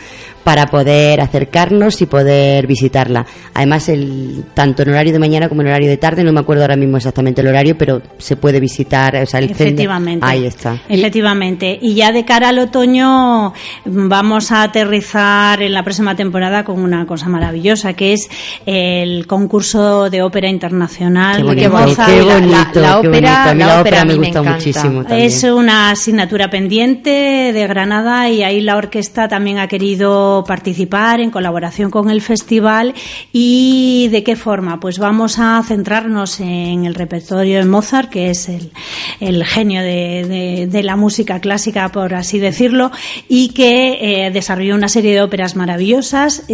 para 0.45 0.67
poder 0.67 1.23
acercarnos 1.23 2.01
y 2.03 2.07
poder 2.07 2.67
visitarla. 2.67 3.25
Además, 3.55 3.89
el, 3.89 4.45
tanto 4.53 4.83
en 4.83 4.91
horario 4.91 5.13
de 5.13 5.19
mañana 5.19 5.49
como 5.49 5.63
en 5.63 5.69
horario 5.69 5.89
de 5.89 5.97
tarde, 5.97 6.23
no 6.23 6.33
me 6.33 6.41
acuerdo 6.41 6.63
ahora 6.63 6.77
mismo 6.77 6.99
exactamente 6.99 7.41
el 7.41 7.49
horario, 7.49 7.77
pero 7.79 8.03
se 8.19 8.37
puede 8.37 8.61
visitar. 8.61 9.17
O 9.17 9.27
sea, 9.27 9.41
el 9.41 9.51
Efectivamente. 9.51 10.25
ahí 10.27 10.45
está. 10.45 10.83
Efectivamente. 10.89 11.79
Y 11.81 11.95
ya 11.95 12.13
de 12.13 12.27
cara 12.27 12.51
al 12.51 12.59
otoño 12.59 13.55
vamos 13.87 14.53
a 14.53 14.63
aterrizar 14.63 15.63
en 15.63 15.73
la 15.73 15.83
próxima 15.83 16.15
temporada 16.15 16.63
con 16.63 16.81
una 16.81 17.07
cosa 17.07 17.29
maravillosa, 17.29 17.95
que 17.95 18.13
es 18.13 18.29
el 18.67 19.27
concurso 19.27 20.11
de 20.11 20.23
ópera 20.23 20.49
internacional. 20.49 21.37
Qué 21.37 21.69
bonito, 21.69 22.81
la, 22.81 22.99
ópera, 22.99 23.55
la, 23.55 23.81
ópera, 23.81 24.05
me, 24.05 24.17
gusta 24.17 24.43
muchísimo. 24.43 25.05
Es 25.09 25.43
una 25.45 25.91
asignatura 25.91 26.51
pendiente 26.51 27.53
de 27.53 27.67
Granada 27.67 28.29
y 28.29 28.43
ahí 28.43 28.61
la 28.61 28.77
orquesta 28.77 29.27
también 29.27 29.59
ha 29.59 29.69
querido 29.69 30.34
participar 30.43 31.21
en 31.21 31.31
colaboración 31.31 31.91
con 31.91 32.11
el 32.11 32.21
festival 32.21 32.95
y 33.33 34.09
de 34.11 34.25
qué 34.25 34.35
forma. 34.35 34.81
Pues 34.81 34.99
vamos 34.99 35.39
a 35.39 35.63
centrarnos 35.63 36.41
en 36.41 36.87
el 36.87 36.95
repertorio 36.95 37.59
de 37.59 37.67
Mozart, 37.67 38.11
que 38.11 38.31
es 38.31 38.49
el, 39.21 39.45
genio 39.45 39.83
de, 39.83 40.81
la 40.83 40.97
música 40.97 41.41
clásica, 41.41 41.91
por 41.91 42.15
así 42.15 42.39
decirlo, 42.39 42.91
y 43.29 43.51
que 43.51 44.27
eh, 44.27 44.31
desarrolló 44.31 44.75
una 44.75 44.89
serie 44.89 45.15
de 45.15 45.23
óperas 45.23 45.55
maravillosas. 45.57 46.45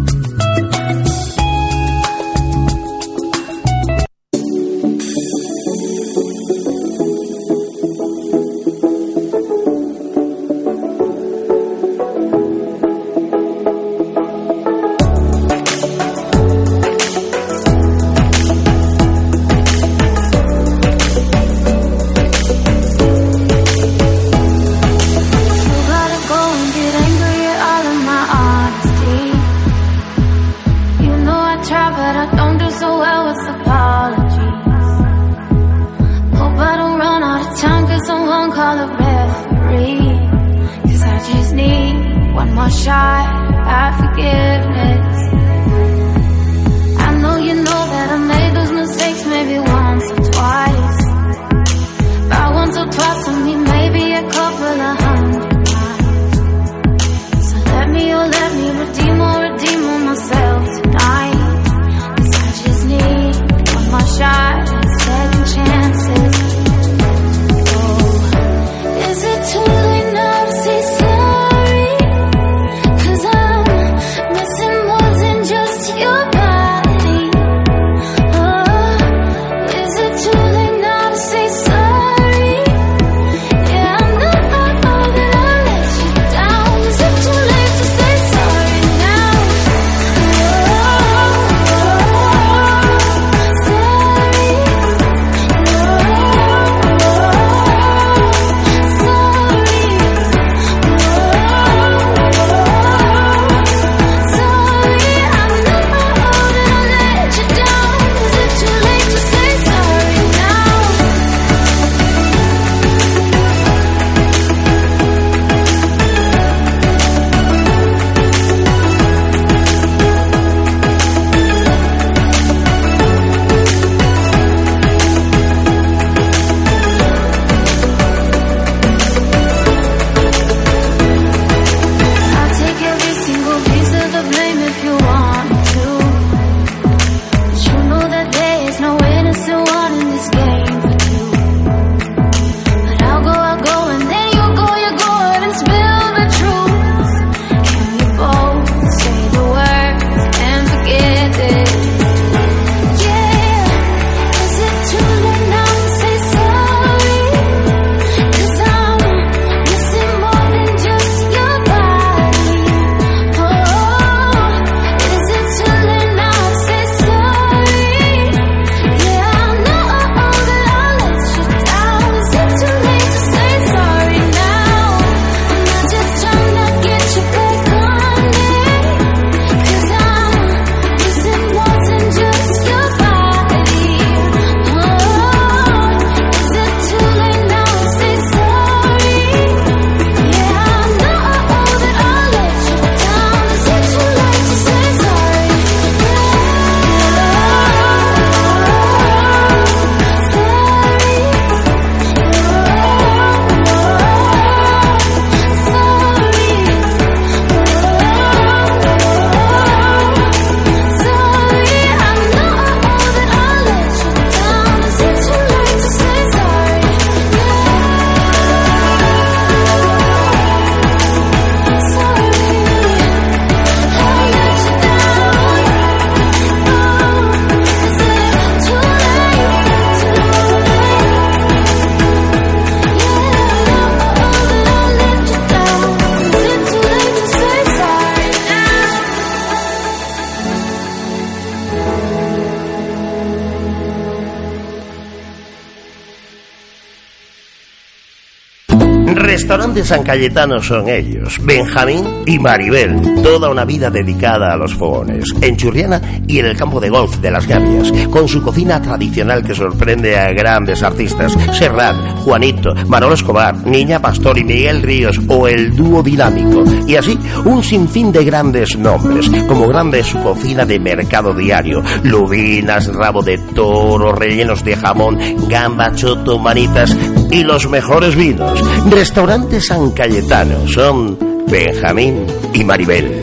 San 249.86 250.04
Cayetano 250.04 250.62
son 250.62 250.88
ellos, 250.90 251.40
Benjamín 251.44 252.24
y 252.26 252.40
Maribel. 252.40 253.22
Toda 253.24 253.50
una 253.50 253.66
vida 253.66 253.90
dedicada 253.90 254.54
a 254.54 254.58
los 254.58 254.74
fogones, 254.74 255.26
en 255.42 255.58
Churriana 255.58 256.02
y 256.32 256.40
en 256.40 256.46
el 256.46 256.56
campo 256.56 256.80
de 256.80 256.90
golf 256.90 257.18
de 257.18 257.30
las 257.30 257.46
Gavias, 257.46 257.92
con 258.10 258.28
su 258.28 258.42
cocina 258.42 258.82
tradicional 258.82 259.44
que 259.44 259.54
sorprende 259.54 260.18
a 260.18 260.32
grandes 260.32 260.82
artistas, 260.82 261.34
Serrat, 261.52 261.96
Juanito, 262.20 262.74
Manolo 262.88 263.16
Escobar, 263.16 263.56
Niña 263.68 264.00
Pastor 264.00 264.38
y 264.38 264.46
Miguel 264.46 264.82
Ríos 264.82 265.20
o 265.28 265.48
el 265.48 265.76
dúo 265.76 266.02
dinámico. 266.02 266.64
Y 266.88 266.96
así, 266.96 267.20
un 267.44 267.62
sinfín 267.62 268.14
de 268.14 268.24
grandes 268.24 268.78
nombres, 268.78 269.30
como 269.48 269.68
grande 269.68 270.04
su 270.04 270.20
cocina 270.20 270.66
de 270.66 270.80
mercado 270.80 271.34
diario, 271.34 271.84
lubinas, 272.04 272.88
rabo 272.88 273.22
de 273.22 273.38
toro, 273.54 274.14
rellenos 274.14 274.64
de 274.64 274.78
jamón, 274.78 275.20
gamba, 275.50 275.94
choto, 275.94 276.40
manitas 276.40 276.96
y 277.30 277.44
los 277.44 277.70
mejores 277.70 278.16
vinos. 278.16 278.62
Restaurante 278.90 279.60
San 279.60 279.92
Cayetano 279.92 280.66
son 280.68 281.18
Benjamín 281.48 282.26
y 282.54 282.64
Maribel. 282.64 283.21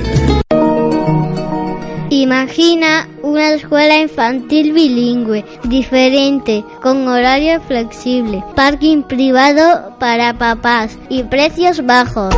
Imagina 2.29 3.09
una 3.23 3.53
escuela 3.53 3.97
infantil 3.97 4.75
bilingüe, 4.75 5.47
diferente, 5.65 6.63
con 6.83 7.09
horario 7.09 7.59
flexible, 7.63 8.45
parking 8.55 9.03
privado 9.03 9.97
para 9.99 10.35
papás 10.35 10.99
y 11.09 11.23
precios 11.23 11.87
bajos. 11.87 12.35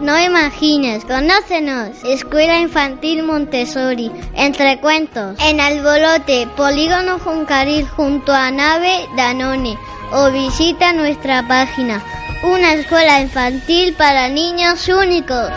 No 0.00 0.18
imagines, 0.18 1.04
conócenos. 1.04 1.90
Escuela 2.02 2.58
Infantil 2.58 3.22
Montessori, 3.22 4.10
entre 4.34 4.80
cuentos, 4.80 5.36
en 5.38 5.60
Albolote, 5.60 6.48
Polígono 6.56 7.20
Juncaril, 7.20 7.86
junto 7.86 8.32
a 8.32 8.50
Nave 8.50 9.06
Danone, 9.16 9.78
o 10.10 10.28
visita 10.32 10.92
nuestra 10.92 11.46
página, 11.46 12.02
una 12.42 12.74
escuela 12.74 13.20
infantil 13.20 13.94
para 13.94 14.28
niños 14.28 14.88
únicos. 14.88 15.52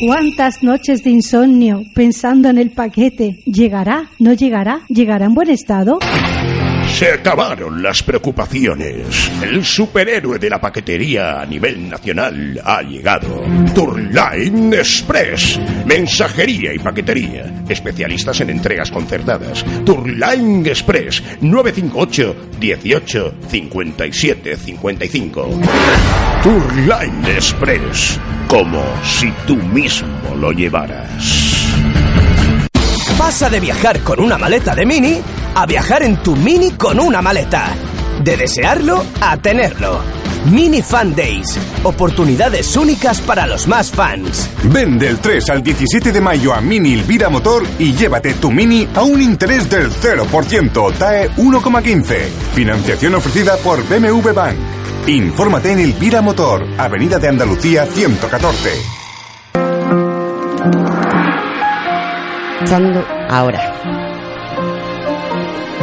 ¿Cuántas 0.00 0.62
noches 0.62 1.04
de 1.04 1.10
insomnio 1.10 1.84
pensando 1.94 2.48
en 2.48 2.58
el 2.58 2.70
paquete? 2.70 3.38
¿Llegará? 3.46 4.10
¿No 4.18 4.32
llegará? 4.32 4.80
¿Llegará 4.88 5.26
en 5.26 5.34
buen 5.34 5.50
estado? 5.50 5.98
Se 6.94 7.10
acabaron 7.10 7.82
las 7.82 8.04
preocupaciones. 8.04 9.28
El 9.42 9.64
superhéroe 9.64 10.38
de 10.38 10.48
la 10.48 10.60
paquetería 10.60 11.40
a 11.40 11.44
nivel 11.44 11.90
nacional 11.90 12.60
ha 12.64 12.82
llegado. 12.82 13.42
Tourline 13.74 14.72
Express. 14.74 15.58
Mensajería 15.84 16.72
y 16.72 16.78
paquetería. 16.78 17.64
Especialistas 17.68 18.40
en 18.42 18.50
entregas 18.50 18.92
concertadas. 18.92 19.64
Tourline 19.84 20.64
Express. 20.68 21.20
958 21.40 22.36
18 22.60 23.34
57 23.48 24.56
55. 24.56 25.48
Tourline 26.44 27.26
Express. 27.34 28.20
Como 28.46 28.84
si 29.02 29.32
tú 29.48 29.56
mismo 29.56 30.36
lo 30.36 30.52
llevaras. 30.52 31.53
Pasa 33.18 33.48
de 33.48 33.60
viajar 33.60 34.00
con 34.00 34.20
una 34.20 34.36
maleta 34.36 34.74
de 34.74 34.84
mini 34.84 35.20
a 35.54 35.66
viajar 35.66 36.02
en 36.02 36.16
tu 36.16 36.34
mini 36.34 36.72
con 36.72 36.98
una 36.98 37.22
maleta. 37.22 37.74
De 38.22 38.36
desearlo 38.36 39.04
a 39.20 39.36
tenerlo. 39.36 40.00
Mini 40.50 40.82
Fan 40.82 41.14
Days. 41.14 41.56
Oportunidades 41.84 42.76
únicas 42.76 43.20
para 43.20 43.46
los 43.46 43.68
más 43.68 43.90
fans. 43.90 44.50
Ven 44.64 44.98
del 44.98 45.18
3 45.18 45.48
al 45.50 45.62
17 45.62 46.10
de 46.10 46.20
mayo 46.20 46.52
a 46.52 46.60
Mini 46.60 46.94
Elvira 46.94 47.28
Motor 47.28 47.62
y 47.78 47.94
llévate 47.94 48.34
tu 48.34 48.50
Mini 48.50 48.88
a 48.94 49.02
un 49.02 49.22
interés 49.22 49.70
del 49.70 49.90
0%, 49.90 50.98
TAE 50.98 51.30
1,15. 51.36 52.18
Financiación 52.54 53.14
ofrecida 53.14 53.56
por 53.58 53.82
BMW 53.88 54.32
Bank. 54.32 54.56
Infórmate 55.06 55.70
en 55.70 55.78
Elvira 55.78 56.20
Motor, 56.20 56.66
Avenida 56.78 57.18
de 57.18 57.28
Andalucía 57.28 57.86
114. 57.86 58.70
Ahora. 63.28 63.60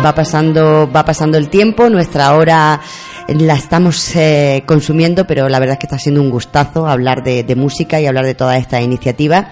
Va 0.03 0.15
pasando, 0.15 0.89
va 0.91 1.05
pasando 1.05 1.37
el 1.37 1.47
tiempo, 1.47 1.89
nuestra 1.89 2.35
hora 2.35 2.81
la 3.27 3.53
estamos 3.53 4.15
eh, 4.15 4.63
consumiendo, 4.65 5.27
pero 5.27 5.47
la 5.47 5.59
verdad 5.59 5.73
es 5.73 5.79
que 5.79 5.85
está 5.85 5.99
siendo 5.99 6.21
un 6.21 6.31
gustazo 6.31 6.87
hablar 6.87 7.23
de, 7.23 7.43
de 7.43 7.55
música 7.55 8.01
y 8.01 8.07
hablar 8.07 8.25
de 8.25 8.33
toda 8.33 8.57
esta 8.57 8.81
iniciativa. 8.81 9.51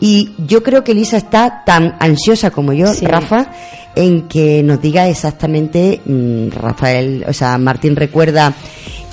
Y 0.00 0.34
yo 0.38 0.62
creo 0.62 0.84
que 0.84 0.94
Lisa 0.94 1.16
está 1.16 1.64
tan 1.66 1.96
ansiosa 1.98 2.52
como 2.52 2.72
yo, 2.72 2.86
Sí. 2.94 3.06
Rafa, 3.06 3.50
en 3.96 4.28
que 4.28 4.62
nos 4.62 4.80
diga 4.80 5.08
exactamente, 5.08 6.00
mm, 6.04 6.50
Rafael, 6.50 7.24
o 7.26 7.32
sea, 7.32 7.58
Martín 7.58 7.96
recuerda 7.96 8.54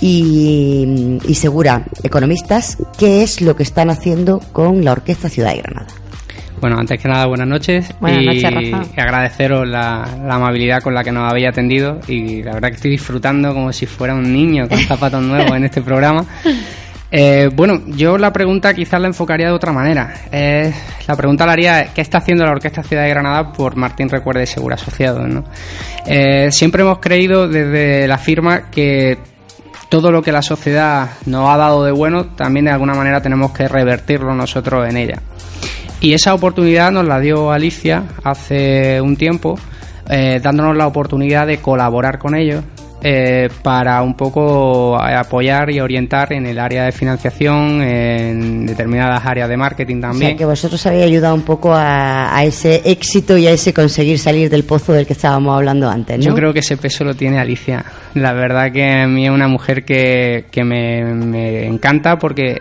y, 0.01 1.17
y 1.27 1.33
Segura, 1.33 1.83
economistas, 2.03 2.77
qué 2.97 3.23
es 3.23 3.41
lo 3.41 3.55
que 3.55 3.63
están 3.63 3.89
haciendo 3.89 4.39
con 4.51 4.85
la 4.85 4.91
Orquesta 4.91 5.29
Ciudad 5.29 5.51
de 5.51 5.61
Granada. 5.61 6.04
Bueno, 6.61 6.77
antes 6.79 7.01
que 7.01 7.07
nada, 7.07 7.25
buenas 7.25 7.47
noches. 7.47 7.93
Buenas 7.99 8.23
y 8.23 8.25
noches, 8.25 8.73
Rafa. 8.73 9.01
agradeceros 9.01 9.67
la, 9.67 10.07
la 10.25 10.35
amabilidad 10.35 10.81
con 10.81 10.93
la 10.93 11.03
que 11.03 11.11
nos 11.11 11.29
habéis 11.29 11.47
atendido 11.47 11.99
y 12.07 12.43
la 12.43 12.53
verdad 12.53 12.69
que 12.69 12.75
estoy 12.75 12.91
disfrutando 12.91 13.53
como 13.53 13.71
si 13.73 13.85
fuera 13.85 14.13
un 14.15 14.31
niño 14.31 14.67
con 14.67 14.79
zapatos 14.87 15.21
nuevos 15.21 15.55
en 15.55 15.65
este 15.65 15.81
programa. 15.81 16.25
Eh, 17.11 17.49
bueno, 17.53 17.81
yo 17.87 18.17
la 18.17 18.33
pregunta 18.33 18.73
quizás 18.73 18.99
la 18.99 19.07
enfocaría 19.07 19.47
de 19.47 19.53
otra 19.53 19.71
manera. 19.71 20.13
Eh, 20.31 20.73
la 21.07 21.15
pregunta 21.15 21.45
la 21.45 21.53
haría, 21.53 21.93
¿qué 21.93 22.01
está 22.01 22.17
haciendo 22.17 22.43
la 22.45 22.51
Orquesta 22.51 22.83
Ciudad 22.83 23.03
de 23.03 23.09
Granada 23.09 23.53
por 23.53 23.75
Martín 23.75 24.09
Recuerde 24.09 24.43
y 24.43 24.47
Segura 24.47 24.75
Asociados? 24.75 25.27
¿no? 25.27 25.43
Eh, 26.05 26.51
siempre 26.51 26.81
hemos 26.81 26.99
creído 26.99 27.47
desde 27.47 28.07
la 28.07 28.17
firma 28.17 28.69
que 28.69 29.17
todo 29.87 30.11
lo 30.11 30.21
que 30.21 30.31
la 30.31 30.41
sociedad 30.41 31.11
nos 31.25 31.49
ha 31.49 31.57
dado 31.57 31.85
de 31.85 31.91
bueno, 31.91 32.25
también 32.25 32.65
de 32.65 32.71
alguna 32.71 32.95
manera 32.95 33.21
tenemos 33.21 33.51
que 33.51 33.67
revertirlo 33.67 34.33
nosotros 34.33 34.89
en 34.89 34.97
ella. 34.97 35.21
Y 36.01 36.13
esa 36.13 36.33
oportunidad 36.33 36.91
nos 36.91 37.05
la 37.05 37.19
dio 37.19 37.51
Alicia 37.51 38.03
hace 38.23 39.01
un 39.01 39.15
tiempo, 39.15 39.57
eh, 40.09 40.39
dándonos 40.43 40.75
la 40.75 40.87
oportunidad 40.87 41.47
de 41.47 41.57
colaborar 41.57 42.19
con 42.19 42.35
ellos 42.35 42.63
eh, 43.01 43.49
para 43.61 44.01
un 44.01 44.15
poco 44.15 44.97
apoyar 44.99 45.69
y 45.69 45.79
orientar 45.79 46.33
en 46.33 46.45
el 46.47 46.57
área 46.59 46.85
de 46.85 46.91
financiación, 46.91 47.81
en 47.81 48.65
determinadas 48.65 49.23
áreas 49.25 49.47
de 49.47 49.57
marketing 49.57 49.97
O 49.97 50.01
también. 50.01 50.31
sea, 50.31 50.37
que 50.37 50.45
vosotros 50.45 50.83
habéis 50.87 51.05
ayudado 51.05 51.35
un 51.35 51.43
poco 51.43 51.71
a, 51.73 52.35
a 52.35 52.43
ese 52.43 52.81
éxito 52.83 53.37
y 53.37 53.45
a 53.47 53.51
ese 53.51 53.73
conseguir 53.73 54.17
salir 54.17 54.49
del 54.49 54.63
pozo 54.63 54.91
del 54.93 55.05
que 55.05 55.13
estábamos 55.13 55.55
hablando 55.55 55.89
antes, 55.89 56.17
¿no? 56.17 56.25
Yo 56.25 56.33
creo 56.33 56.51
que 56.53 56.59
ese 56.59 56.77
peso 56.77 57.03
lo 57.03 57.13
tiene 57.13 57.39
Alicia. 57.39 57.85
La 58.15 58.33
verdad 58.33 58.71
que 58.71 59.01
a 59.01 59.07
mí 59.07 59.25
es 59.25 59.31
una 59.31 59.47
mujer 59.47 59.83
que, 59.85 60.45
que 60.49 60.63
me, 60.63 61.03
me 61.13 61.65
encanta 61.65 62.17
porque 62.17 62.59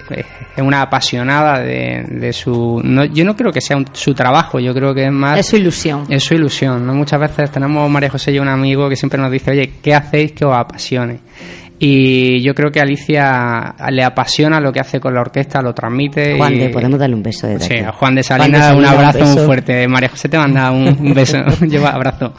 es 0.56 0.62
una 0.62 0.82
apasionada 0.82 1.60
de, 1.60 2.04
de 2.08 2.32
su... 2.32 2.80
No, 2.84 3.04
yo 3.04 3.24
no 3.24 3.34
creo 3.36 3.52
que 3.52 3.60
sea 3.60 3.76
un- 3.76 3.86
su 3.92 4.14
trabajo, 4.14 4.58
yo 4.60 4.74
creo 4.74 4.92
que 4.94 5.04
es 5.06 5.12
más... 5.12 5.38
Es 5.38 5.46
su 5.46 5.56
ilusión. 5.56 6.04
Es 6.10 6.24
su 6.24 6.34
ilusión. 6.34 6.84
¿no? 6.86 6.92
Muchas 6.94 7.20
veces 7.20 7.50
tenemos 7.52 7.88
María 7.88 8.10
José 8.10 8.32
y 8.32 8.38
un 8.40 8.48
amigo 8.48 8.88
que 8.88 8.96
siempre 8.96 9.20
nos 9.20 9.30
dice, 9.30 9.52
oye, 9.52 9.74
¿qué 9.80 9.94
hacéis 9.94 10.32
que 10.32 10.44
os 10.44 10.56
apasione? 10.56 11.18
Y 11.78 12.40
yo 12.42 12.54
creo 12.54 12.70
que 12.70 12.80
Alicia 12.80 13.74
le 13.90 14.04
apasiona 14.04 14.58
lo 14.60 14.72
que 14.72 14.80
hace 14.80 15.00
con 15.00 15.12
la 15.14 15.20
orquesta, 15.20 15.60
lo 15.60 15.72
transmite. 15.74 16.36
Juan 16.36 16.54
y- 16.54 16.58
de, 16.58 16.68
podemos 16.70 16.98
darle 16.98 17.14
un 17.16 17.22
beso 17.22 17.46
desde 17.46 17.66
Sí, 17.66 17.84
a 17.84 17.92
Juan 17.92 18.14
de 18.14 18.20
de 18.20 18.22
Salinas, 18.24 18.74
un 18.74 18.84
abrazo 18.84 19.24
muy 19.24 19.44
fuerte. 19.44 19.86
María 19.88 20.08
José 20.08 20.28
te 20.28 20.38
manda 20.38 20.70
un, 20.70 20.88
un 21.00 21.14
beso, 21.14 21.38
lleva 21.60 21.90
abrazo. 21.90 22.32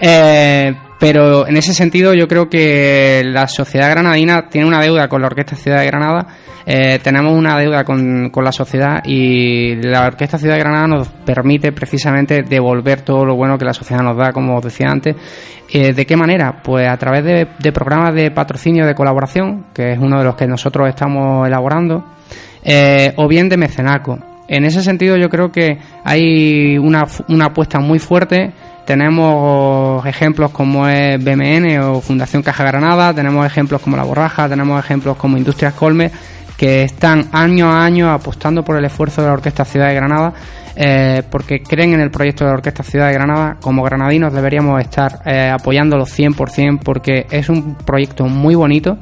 Eh, 0.00 0.74
pero 1.04 1.46
en 1.46 1.58
ese 1.58 1.74
sentido 1.74 2.14
yo 2.14 2.26
creo 2.26 2.48
que 2.48 3.22
la 3.26 3.46
sociedad 3.46 3.90
granadina 3.90 4.48
tiene 4.48 4.66
una 4.66 4.80
deuda 4.80 5.06
con 5.06 5.20
la 5.20 5.26
Orquesta 5.26 5.54
Ciudad 5.54 5.80
de 5.80 5.86
Granada, 5.86 6.26
eh, 6.64 6.98
tenemos 7.02 7.36
una 7.36 7.58
deuda 7.58 7.84
con, 7.84 8.30
con 8.30 8.42
la 8.42 8.52
sociedad 8.52 9.02
y 9.04 9.76
la 9.82 10.06
Orquesta 10.06 10.38
Ciudad 10.38 10.54
de 10.54 10.60
Granada 10.60 10.86
nos 10.86 11.08
permite 11.08 11.72
precisamente 11.72 12.42
devolver 12.42 13.02
todo 13.02 13.26
lo 13.26 13.36
bueno 13.36 13.58
que 13.58 13.66
la 13.66 13.74
sociedad 13.74 14.02
nos 14.02 14.16
da, 14.16 14.32
como 14.32 14.56
os 14.56 14.64
decía 14.64 14.86
antes. 14.90 15.14
Eh, 15.70 15.92
¿De 15.92 16.06
qué 16.06 16.16
manera? 16.16 16.62
Pues 16.62 16.88
a 16.88 16.96
través 16.96 17.22
de, 17.22 17.72
programas 17.72 18.14
de 18.14 18.30
patrocinio 18.30 18.86
de 18.86 18.94
colaboración, 18.94 19.66
que 19.74 19.92
es 19.92 19.98
uno 19.98 20.18
de 20.18 20.24
los 20.24 20.36
que 20.36 20.46
nosotros 20.46 20.88
estamos 20.88 21.46
elaborando, 21.46 22.02
eh, 22.62 23.12
o 23.16 23.28
bien 23.28 23.50
de 23.50 23.58
mecenazgo. 23.58 24.33
En 24.48 24.64
ese 24.64 24.82
sentido 24.82 25.16
yo 25.16 25.28
creo 25.28 25.50
que 25.50 25.78
hay 26.04 26.76
una, 26.78 27.04
una 27.28 27.46
apuesta 27.46 27.80
muy 27.80 27.98
fuerte. 27.98 28.52
Tenemos 28.84 30.04
ejemplos 30.04 30.50
como 30.50 30.86
es 30.86 31.22
BMN 31.22 31.78
o 31.78 32.00
Fundación 32.02 32.42
Caja 32.42 32.64
Granada, 32.64 33.14
tenemos 33.14 33.46
ejemplos 33.46 33.80
como 33.80 33.96
La 33.96 34.04
Borraja, 34.04 34.46
tenemos 34.48 34.78
ejemplos 34.78 35.16
como 35.16 35.38
Industrias 35.38 35.72
Colme, 35.72 36.10
que 36.58 36.82
están 36.82 37.28
año 37.32 37.70
a 37.70 37.82
año 37.82 38.10
apostando 38.10 38.62
por 38.62 38.76
el 38.76 38.84
esfuerzo 38.84 39.22
de 39.22 39.28
la 39.28 39.34
Orquesta 39.34 39.64
Ciudad 39.64 39.88
de 39.88 39.94
Granada, 39.94 40.34
eh, 40.76 41.22
porque 41.30 41.60
creen 41.62 41.94
en 41.94 42.00
el 42.00 42.10
proyecto 42.10 42.44
de 42.44 42.50
la 42.50 42.56
Orquesta 42.56 42.82
Ciudad 42.82 43.06
de 43.06 43.14
Granada. 43.14 43.56
Como 43.60 43.82
granadinos 43.82 44.34
deberíamos 44.34 44.78
estar 44.80 45.20
eh, 45.24 45.50
apoyándolo 45.50 46.04
100% 46.04 46.80
porque 46.84 47.26
es 47.30 47.48
un 47.48 47.76
proyecto 47.76 48.26
muy 48.26 48.54
bonito. 48.54 48.98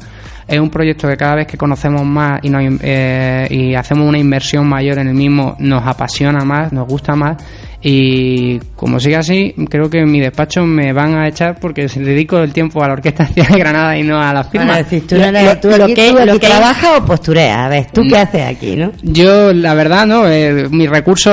Es 0.47 0.59
un 0.61 0.71
proyecto 0.71 1.09
que 1.09 1.17
cada 1.17 1.37
vez 1.37 1.47
que 1.47 1.57
conocemos 1.57 2.05
más 2.05 2.41
y, 2.43 2.51
nos 2.51 2.63
eh, 2.83 3.47
y 3.51 3.75
hacemos 3.75 4.09
una 4.09 4.19
inversión 4.19 4.67
mayor 4.69 4.99
en 4.99 5.09
el 5.09 5.15
mismo 5.15 5.57
nos 5.59 5.87
apasiona 5.87 6.45
más, 6.45 6.73
nos 6.73 6.87
gusta 6.89 7.15
más 7.15 7.37
Y 7.85 8.59
como 8.77 9.01
sigue 9.01 9.17
así, 9.17 9.55
creo 9.69 9.91
que 9.91 9.99
en 10.01 10.11
mi 10.11 10.21
despacho 10.21 10.65
me 10.65 10.93
van 10.93 11.15
a 11.17 11.27
echar 11.29 11.59
porque 11.61 11.89
se 11.89 12.01
dedico 12.01 12.39
el 12.39 12.53
tiempo 12.53 12.83
a 12.83 12.87
la 12.87 12.93
Orquesta 12.95 13.25
de 13.35 13.43
Granada 13.59 13.97
y 13.99 14.03
no 14.05 14.21
a 14.23 14.33
la 14.33 14.45
firma. 14.45 14.67
Bueno, 14.67 14.79
decir, 14.85 15.05
tú, 15.07 15.17
no 15.17 15.25
eres- 15.25 15.61
tú 15.61 15.69
aquí, 15.75 15.95
que- 15.95 16.11
tú 16.11 16.19
aquí 16.19 16.27
lo 16.27 16.39
que- 16.39 16.47
trabajas 16.47 16.91
o 17.01 17.05
postureas. 17.05 17.59
A 17.59 17.69
ver, 17.69 17.87
¿tú 17.93 18.03
qué 18.09 18.19
haces 18.19 18.43
aquí, 18.47 18.77
no? 18.77 18.93
Yo, 19.03 19.53
la 19.53 19.75
verdad, 19.75 20.07
no. 20.07 20.29
Eh, 20.29 20.69
mis 20.71 20.89
recursos 20.91 21.33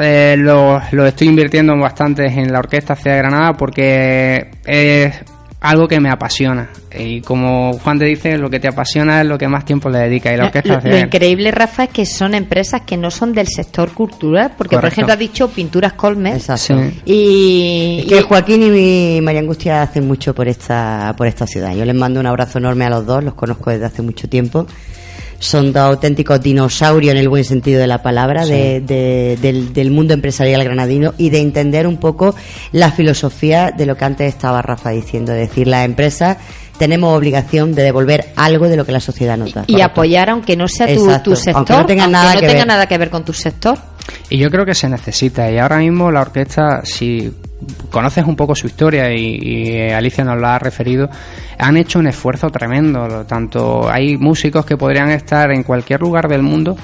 eh, 0.00 0.34
los 0.38 0.82
los 0.92 1.06
estoy 1.08 1.28
invirtiendo 1.28 1.76
bastante 1.76 2.26
en 2.26 2.52
la 2.52 2.58
Orquesta 2.58 2.94
Ciudad 2.96 3.16
de 3.16 3.22
Granada 3.22 3.52
porque 3.52 4.50
es 4.66 5.14
algo 5.64 5.88
que 5.88 5.98
me 5.98 6.10
apasiona. 6.10 6.68
Y 6.96 7.22
como 7.22 7.72
Juan 7.78 7.98
te 7.98 8.04
dice, 8.04 8.36
lo 8.36 8.50
que 8.50 8.60
te 8.60 8.68
apasiona 8.68 9.22
es 9.22 9.26
lo 9.26 9.38
que 9.38 9.48
más 9.48 9.64
tiempo 9.64 9.88
le 9.88 9.98
dedica. 9.98 10.32
Y 10.32 10.36
la 10.36 10.44
Orquesta 10.44 10.74
Lo, 10.74 10.90
lo 10.90 10.94
de 10.94 11.00
increíble, 11.00 11.50
Rafa, 11.50 11.84
es 11.84 11.90
que 11.90 12.04
son 12.04 12.34
empresas 12.34 12.82
que 12.82 12.98
no 12.98 13.10
son 13.10 13.32
del 13.32 13.48
sector 13.48 13.92
cultural, 13.92 14.52
porque 14.58 14.76
por 14.76 14.86
ejemplo 14.86 15.14
has 15.14 15.18
dicho 15.18 15.48
Pinturas 15.48 15.94
Colmes 15.94 16.36
Exacto. 16.36 16.82
y, 17.06 18.00
Es 18.00 18.06
que 18.06 18.22
Joaquín 18.22 18.62
y 18.62 18.70
mi 18.70 19.20
María 19.22 19.40
Angustia 19.40 19.80
hacen 19.80 20.06
mucho 20.06 20.34
por 20.34 20.48
esta, 20.48 21.14
por 21.16 21.26
esta 21.26 21.46
ciudad. 21.46 21.74
Yo 21.74 21.86
les 21.86 21.94
mando 21.94 22.20
un 22.20 22.26
abrazo 22.26 22.58
enorme 22.58 22.84
a 22.84 22.90
los 22.90 23.06
dos, 23.06 23.24
los 23.24 23.34
conozco 23.34 23.70
desde 23.70 23.86
hace 23.86 24.02
mucho 24.02 24.28
tiempo. 24.28 24.66
Son 25.44 25.74
dos 25.74 25.82
auténticos 25.82 26.40
dinosaurios 26.40 27.12
en 27.12 27.18
el 27.18 27.28
buen 27.28 27.44
sentido 27.44 27.78
de 27.78 27.86
la 27.86 28.02
palabra 28.02 28.44
Sí. 28.44 28.52
de- 28.52 28.80
de- 28.80 29.38
del, 29.42 29.74
del 29.74 29.90
mundo 29.90 30.14
empresarial 30.14 30.64
granadino 30.64 31.12
y 31.18 31.28
de 31.28 31.40
entender 31.40 31.86
un 31.86 31.98
poco 31.98 32.34
la 32.72 32.90
filosofía 32.92 33.70
de 33.70 33.84
lo 33.84 33.94
que 33.96 34.04
antes 34.06 34.26
estaba 34.34 34.62
Rafa 34.62 34.88
diciendo. 34.90 35.32
Es 35.32 35.48
decir, 35.50 35.66
las 35.68 35.84
empresas 35.84 36.38
tenemos 36.78 37.14
obligación 37.16 37.74
de 37.74 37.82
devolver 37.82 38.32
algo 38.36 38.68
de 38.68 38.76
lo 38.76 38.86
que 38.86 38.92
la 38.92 39.00
sociedad 39.00 39.36
nota. 39.36 39.64
y 39.66 39.82
apoyar 39.82 40.30
aunque 40.30 40.56
no 40.56 40.66
sea 40.66 40.86
tu, 40.86 40.92
Exacto, 41.04 41.30
tu 41.30 41.36
sector, 41.36 41.56
aunque 41.56 41.74
no 41.74 41.86
tenga 41.86 42.06
nada 42.08 42.34
no 42.34 42.40
que 42.40 42.46
tenga 42.46 42.58
ver. 42.60 42.66
nada 42.66 42.86
que 42.86 42.98
ver 42.98 43.10
con 43.10 43.24
tu 43.24 43.32
sector. 43.34 43.78
Y 44.28 44.38
yo 44.38 44.50
creo 44.50 44.64
que 44.64 44.74
se 44.74 44.88
necesita. 44.88 45.50
Y 45.50 45.58
ahora 45.58 45.78
mismo 45.78 46.10
la 46.10 46.22
orquesta, 46.22 46.82
si 46.84 47.32
conoces 47.90 48.24
un 48.24 48.36
poco 48.36 48.54
su 48.54 48.66
historia 48.66 49.12
y, 49.12 49.90
Alicia 49.90 50.24
nos 50.24 50.40
la 50.40 50.56
ha 50.56 50.58
referido, 50.58 51.08
han 51.58 51.76
hecho 51.76 51.98
un 51.98 52.06
esfuerzo 52.06 52.50
tremendo. 52.50 53.24
Tanto 53.26 53.88
hay 53.90 54.16
músicos 54.16 54.64
que 54.64 54.76
podrían 54.76 55.10
estar 55.10 55.50
en 55.52 55.62
cualquier 55.62 56.00
lugar 56.00 56.28
del 56.28 56.42
mundo 56.42 56.76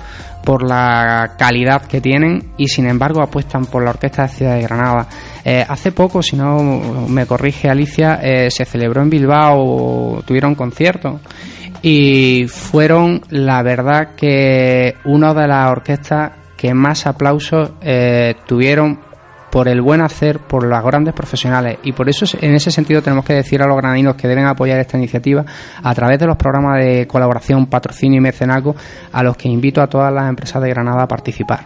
por 0.44 0.66
la 0.66 1.34
calidad 1.38 1.82
que 1.82 2.00
tienen 2.00 2.52
y 2.56 2.68
sin 2.68 2.88
embargo 2.88 3.22
apuestan 3.22 3.66
por 3.66 3.84
la 3.84 3.90
Orquesta 3.90 4.22
de 4.22 4.28
Ciudad 4.28 4.54
de 4.54 4.62
Granada. 4.62 5.06
Eh, 5.44 5.64
hace 5.68 5.92
poco, 5.92 6.22
si 6.22 6.36
no 6.36 6.62
me 7.08 7.26
corrige 7.26 7.68
Alicia, 7.68 8.20
eh, 8.22 8.50
se 8.50 8.64
celebró 8.64 9.02
en 9.02 9.10
Bilbao, 9.10 10.22
tuvieron 10.26 10.54
concierto 10.54 11.20
y 11.82 12.46
fueron, 12.48 13.22
la 13.30 13.62
verdad, 13.62 14.14
que 14.14 14.94
una 15.04 15.34
de 15.34 15.46
las 15.46 15.70
orquestas 15.70 16.32
que 16.60 16.74
más 16.74 17.06
aplausos 17.06 17.70
eh, 17.80 18.34
tuvieron 18.46 19.00
por 19.50 19.66
el 19.66 19.80
buen 19.80 20.02
hacer, 20.02 20.40
por 20.40 20.68
las 20.68 20.84
grandes 20.84 21.14
profesionales. 21.14 21.78
Y 21.84 21.92
por 21.92 22.10
eso, 22.10 22.26
en 22.38 22.54
ese 22.54 22.70
sentido, 22.70 23.00
tenemos 23.00 23.24
que 23.24 23.32
decir 23.32 23.62
a 23.62 23.66
los 23.66 23.78
granadinos 23.78 24.14
que 24.14 24.28
deben 24.28 24.44
apoyar 24.44 24.78
esta 24.78 24.98
iniciativa 24.98 25.42
a 25.82 25.94
través 25.94 26.18
de 26.18 26.26
los 26.26 26.36
programas 26.36 26.84
de 26.84 27.06
colaboración, 27.06 27.64
patrocinio 27.64 28.18
y 28.18 28.20
mecenazgo, 28.20 28.76
a 29.10 29.22
los 29.22 29.38
que 29.38 29.48
invito 29.48 29.80
a 29.80 29.86
todas 29.86 30.12
las 30.12 30.28
empresas 30.28 30.62
de 30.62 30.68
Granada 30.68 31.04
a 31.04 31.08
participar. 31.08 31.60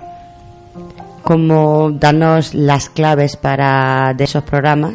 como 1.25 1.91
darnos 1.91 2.55
las 2.55 2.89
claves 2.89 3.37
para 3.37 4.15
de 4.15 4.25
esos 4.25 4.45
programas. 4.45 4.95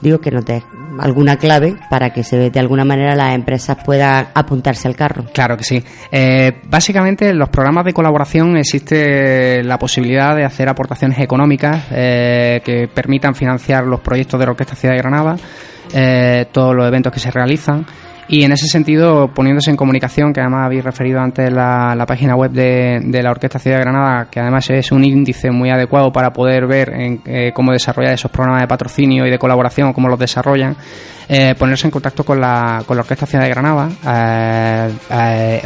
Digo 0.00 0.20
que 0.20 0.30
nos 0.30 0.44
des 0.44 0.62
alguna 0.98 1.36
clave 1.36 1.76
para 1.90 2.10
que 2.10 2.22
se 2.22 2.50
de 2.50 2.60
alguna 2.60 2.84
manera 2.84 3.14
las 3.14 3.34
empresas 3.34 3.78
puedan 3.84 4.28
apuntarse 4.34 4.88
al 4.88 4.96
carro. 4.96 5.24
Claro 5.32 5.56
que 5.56 5.64
sí. 5.64 5.82
Eh, 6.10 6.60
básicamente, 6.68 7.30
en 7.30 7.38
los 7.38 7.48
programas 7.48 7.84
de 7.84 7.92
colaboración 7.92 8.56
existe 8.56 9.62
la 9.62 9.78
posibilidad 9.78 10.36
de 10.36 10.44
hacer 10.44 10.68
aportaciones 10.68 11.18
económicas 11.18 11.84
eh, 11.90 12.60
que 12.64 12.88
permitan 12.88 13.34
financiar 13.34 13.84
los 13.84 14.00
proyectos 14.00 14.38
de 14.38 14.46
la 14.46 14.52
Orquesta 14.52 14.74
Ciudad 14.74 14.94
de 14.94 15.00
Granada, 15.00 15.36
eh, 15.92 16.46
todos 16.52 16.74
los 16.74 16.86
eventos 16.86 17.12
que 17.12 17.20
se 17.20 17.30
realizan. 17.30 17.86
Y 18.30 18.42
en 18.42 18.52
ese 18.52 18.66
sentido, 18.66 19.28
poniéndose 19.28 19.70
en 19.70 19.76
comunicación, 19.76 20.34
que 20.34 20.40
además 20.40 20.66
habéis 20.66 20.84
referido 20.84 21.18
antes 21.18 21.50
la, 21.50 21.94
la 21.96 22.04
página 22.04 22.36
web 22.36 22.50
de, 22.50 23.00
de 23.02 23.22
la 23.22 23.30
Orquesta 23.30 23.58
Ciudad 23.58 23.78
de 23.78 23.84
Granada, 23.84 24.28
que 24.30 24.38
además 24.38 24.68
es 24.68 24.92
un 24.92 25.02
índice 25.02 25.50
muy 25.50 25.70
adecuado 25.70 26.12
para 26.12 26.30
poder 26.30 26.66
ver 26.66 26.92
en, 26.92 27.22
eh, 27.24 27.52
cómo 27.54 27.72
desarrollar 27.72 28.12
esos 28.12 28.30
programas 28.30 28.60
de 28.60 28.68
patrocinio 28.68 29.26
y 29.26 29.30
de 29.30 29.38
colaboración, 29.38 29.94
cómo 29.94 30.08
los 30.08 30.18
desarrollan, 30.18 30.76
eh, 31.26 31.54
ponerse 31.58 31.86
en 31.86 31.90
contacto 31.90 32.22
con 32.22 32.38
la, 32.38 32.82
con 32.86 32.98
la 32.98 33.02
Orquesta 33.02 33.24
Ciudad 33.24 33.44
de 33.44 33.50
Granada. 33.50 33.88
eh, 34.06 34.92
eh, 35.10 35.62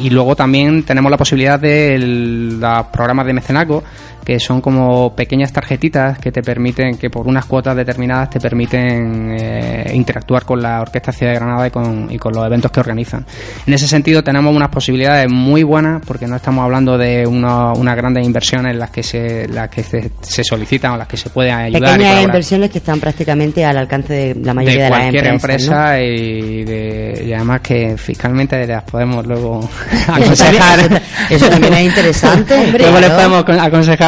y 0.00 0.10
luego 0.10 0.34
también 0.34 0.84
tenemos 0.84 1.10
la 1.10 1.18
posibilidad 1.18 1.58
de 1.60 1.98
los 1.98 2.86
programas 2.86 3.26
de 3.26 3.32
mecenazgo, 3.34 3.82
que 4.24 4.40
son 4.40 4.60
como 4.60 5.14
pequeñas 5.14 5.52
tarjetitas 5.52 6.18
que 6.18 6.32
te 6.32 6.42
permiten, 6.42 6.96
que 6.96 7.10
por 7.10 7.26
unas 7.28 7.44
cuotas 7.44 7.76
determinadas 7.76 8.30
te 8.30 8.40
permiten 8.40 9.36
eh, 9.38 9.90
interactuar 9.94 10.44
con 10.44 10.62
la 10.62 10.80
Orquesta 10.80 11.12
Ciudad 11.12 11.32
de 11.32 11.38
Granada 11.38 11.66
y 11.66 11.70
con, 11.70 12.10
y 12.10 12.18
con 12.18 12.32
los 12.32 12.44
eventos 12.46 12.70
que 12.70 12.80
organizan. 12.80 13.24
En 13.66 13.74
ese 13.74 13.86
sentido 13.86 14.22
tenemos 14.22 14.54
unas 14.54 14.68
posibilidades 14.70 15.28
muy 15.30 15.62
buenas 15.62 16.02
porque 16.06 16.26
no 16.26 16.36
estamos 16.36 16.64
hablando 16.64 16.96
de 16.96 17.26
una- 17.26 17.72
unas 17.72 17.96
grandes 17.96 18.26
inversiones 18.26 18.72
en 18.72 18.78
las 18.78 18.90
que 18.90 19.02
se, 19.02 19.46
las 19.48 19.68
que 19.68 19.82
se, 19.82 20.10
se 20.22 20.42
solicitan 20.44 20.92
o 20.92 20.96
las 20.96 21.06
que 21.08 21.16
se 21.16 21.30
puede 21.30 21.52
ayudar. 21.52 21.92
Pequeñas 21.98 22.22
inversiones 22.24 22.70
que 22.70 22.78
están 22.78 23.00
prácticamente 23.00 23.64
al 23.64 23.76
alcance 23.76 24.12
de 24.12 24.34
la 24.36 24.54
mayoría 24.54 24.78
de 24.78 24.84
de, 24.84 24.90
las 24.90 24.98
cualquier 25.00 25.26
empresas. 25.26 25.70
¿no? 25.70 25.76
empresa 25.76 26.00
y, 26.02 26.64
de- 26.64 27.24
y 27.26 27.32
además 27.32 27.60
que 27.60 27.96
fiscalmente 27.98 28.66
las 28.66 28.84
podemos 28.84 29.26
luego 29.26 29.68
aconsejar. 30.08 30.78
Eso, 30.80 30.98
eso 31.30 31.48
también 31.48 31.74
es 31.74 31.84
interesante. 31.86 32.54
Luego 32.78 32.98
les 33.00 33.10
claro. 33.10 33.14
podemos 33.16 33.44
con- 33.44 33.60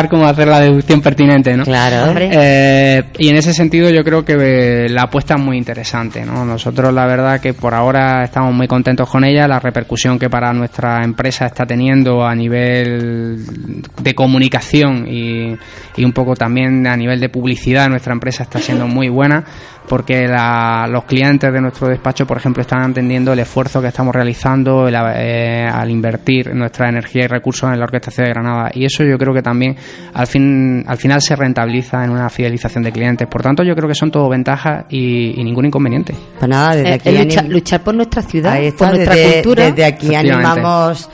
cómo 0.09 0.27
hacer 0.27 0.49
la 0.49 0.61
deducción 0.61 1.01
pertinente, 1.01 1.57
¿no? 1.57 1.65
Claro. 1.65 2.09
Hombre. 2.09 2.31
Eh, 2.33 3.05
y 3.19 3.29
en 3.29 3.37
ese 3.37 3.53
sentido 3.53 3.91
yo 3.91 4.03
creo 4.03 4.25
que 4.25 4.37
eh, 4.39 4.89
la 4.89 5.03
apuesta 5.03 5.35
es 5.35 5.41
muy 5.41 5.57
interesante, 5.57 6.25
¿no? 6.25 6.45
Nosotros 6.45 6.93
la 6.93 7.07
verdad 7.07 7.41
que 7.41 7.55
por 7.55 7.75
ahora 7.75 8.25
estamos 8.25 8.55
muy 8.55 8.67
contentos 8.67 9.09
con 9.09 9.25
ella, 9.25 9.47
la 9.47 9.59
repercusión 9.59 10.19
que 10.19 10.29
para 10.29 10.53
nuestra 10.53 11.03
empresa 11.05 11.47
está 11.47 11.65
teniendo 11.65 12.25
a 12.25 12.35
nivel 12.35 13.45
de 14.01 14.15
comunicación 14.15 15.07
y, 15.09 15.57
y 15.97 16.05
un 16.05 16.13
poco 16.13 16.35
también 16.35 16.87
a 16.87 16.97
nivel 16.97 17.21
de 17.21 17.29
publicidad 17.29 17.89
nuestra 17.89 18.13
empresa 18.13 18.43
está 18.43 18.59
siendo 18.59 18.87
muy 18.87 19.09
buena 19.09 19.45
porque 19.89 20.27
la- 20.27 20.87
los 20.91 21.05
clientes 21.05 21.53
de 21.53 21.61
nuestro 21.61 21.89
despacho, 21.89 22.27
por 22.27 22.37
ejemplo, 22.37 22.61
están 22.63 22.83
entendiendo 22.85 23.33
el 23.33 23.39
esfuerzo 23.39 23.81
que 23.81 23.89
estamos 23.89 24.15
realizando 24.15 24.89
el, 24.89 24.95
eh, 25.17 25.67
al 25.71 25.91
invertir 25.91 26.55
nuestra 26.55 26.89
energía 26.89 27.25
y 27.25 27.27
recursos 27.29 27.71
en 27.73 27.79
la 27.79 27.85
Orquesta 27.85 28.11
Ciudad 28.11 28.29
de 28.29 28.35
Granada. 28.35 28.71
Y 28.75 28.85
eso 28.85 29.05
yo 29.05 29.17
creo 29.19 29.33
que 29.35 29.43
también 29.43 29.77
al, 30.15 30.27
fin, 30.27 30.85
al 30.87 30.97
final 30.97 31.21
se 31.23 31.37
rentabiliza 31.37 32.05
en 32.05 32.11
una 32.11 32.29
fidelización 32.29 32.83
de 32.85 32.93
clientes. 32.93 33.29
Por 33.29 33.43
tanto, 33.43 33.63
yo 33.63 33.75
creo 33.75 33.89
que 33.89 33.95
son 33.95 34.11
todo 34.11 34.29
ventajas 34.29 34.85
y, 34.89 35.41
y 35.41 35.45
ningún 35.45 35.67
inconveniente. 35.67 36.15
Pues 36.39 36.49
nada, 36.49 36.75
desde 36.77 36.91
Eh, 36.91 36.95
aquí 36.95 37.11
luchar, 37.19 37.45
anim- 37.45 37.49
luchar 37.53 37.81
por 37.83 37.95
nuestra 37.95 38.23
ciudad, 38.23 38.61
está, 38.61 38.87
por 38.87 38.95
nuestra 38.97 39.15
desde, 39.15 39.33
cultura. 39.35 39.65
desde 39.67 39.85
aquí 39.85 40.15
animamos 40.15 41.09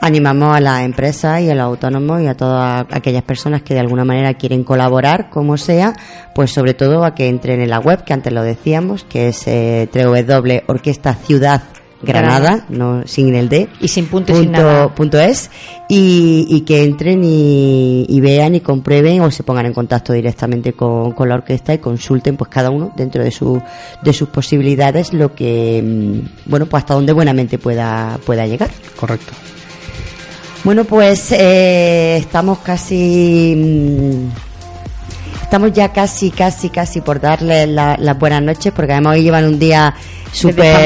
animamos 0.00 0.56
a 0.56 0.60
las 0.60 0.82
empresas 0.82 1.40
y 1.42 1.50
a 1.50 1.54
los 1.54 1.64
autónomos 1.64 2.20
y 2.22 2.26
a 2.26 2.36
todas 2.36 2.86
aquellas 2.90 3.22
personas 3.22 3.62
que 3.62 3.74
de 3.74 3.80
alguna 3.80 4.04
manera 4.04 4.34
quieren 4.34 4.64
colaborar, 4.64 5.30
como 5.30 5.56
sea, 5.56 5.94
pues 6.34 6.52
sobre 6.52 6.74
todo 6.74 7.04
a 7.04 7.14
que 7.14 7.28
entren 7.28 7.60
en 7.60 7.70
la 7.70 7.80
web, 7.80 8.04
que 8.04 8.12
antes 8.12 8.32
lo 8.32 8.42
decíamos, 8.42 9.04
que 9.04 9.28
es 9.28 9.46
eh, 9.46 9.88
Orquesta 10.66 11.14
Ciudad 11.14 11.62
Granada, 12.00 12.64
no 12.68 13.02
sin 13.06 13.34
el 13.34 13.48
D, 13.48 13.68
Y 13.80 13.88
sin 13.88 14.06
punto 14.06 14.32
y 14.32 14.42
sin 14.42 14.52
nada. 14.52 14.94
punto 14.94 15.18
es, 15.18 15.50
y, 15.88 16.46
y 16.48 16.60
que 16.60 16.84
entren 16.84 17.24
y, 17.24 18.06
y 18.08 18.20
vean 18.20 18.54
y 18.54 18.60
comprueben 18.60 19.20
o 19.22 19.30
se 19.32 19.42
pongan 19.42 19.66
en 19.66 19.74
contacto 19.74 20.12
directamente 20.12 20.74
con, 20.74 21.10
con 21.12 21.28
la 21.28 21.34
orquesta 21.34 21.74
y 21.74 21.78
consulten 21.78 22.36
pues 22.36 22.50
cada 22.50 22.70
uno 22.70 22.92
dentro 22.96 23.24
de 23.24 23.32
su 23.32 23.60
de 24.02 24.12
sus 24.12 24.28
posibilidades 24.28 25.12
lo 25.12 25.34
que 25.34 25.82
mm, 25.82 26.50
bueno 26.50 26.66
pues 26.66 26.82
hasta 26.84 26.94
donde 26.94 27.12
buenamente 27.12 27.58
pueda 27.58 28.18
pueda 28.24 28.46
llegar 28.46 28.70
Correcto. 28.96 29.32
Bueno 30.64 30.84
pues 30.84 31.32
eh, 31.32 32.16
estamos 32.18 32.58
casi 32.58 33.54
mm, 33.56 34.28
estamos 35.42 35.72
ya 35.72 35.92
casi 35.92 36.30
casi 36.30 36.68
casi 36.70 37.00
por 37.00 37.20
darle 37.20 37.66
la- 37.66 37.96
las 37.98 38.18
buenas 38.18 38.42
noches 38.42 38.72
porque 38.74 38.92
además 38.92 39.16
hoy 39.16 39.22
llevan 39.22 39.44
un 39.46 39.58
día 39.58 39.94
súper 40.32 40.84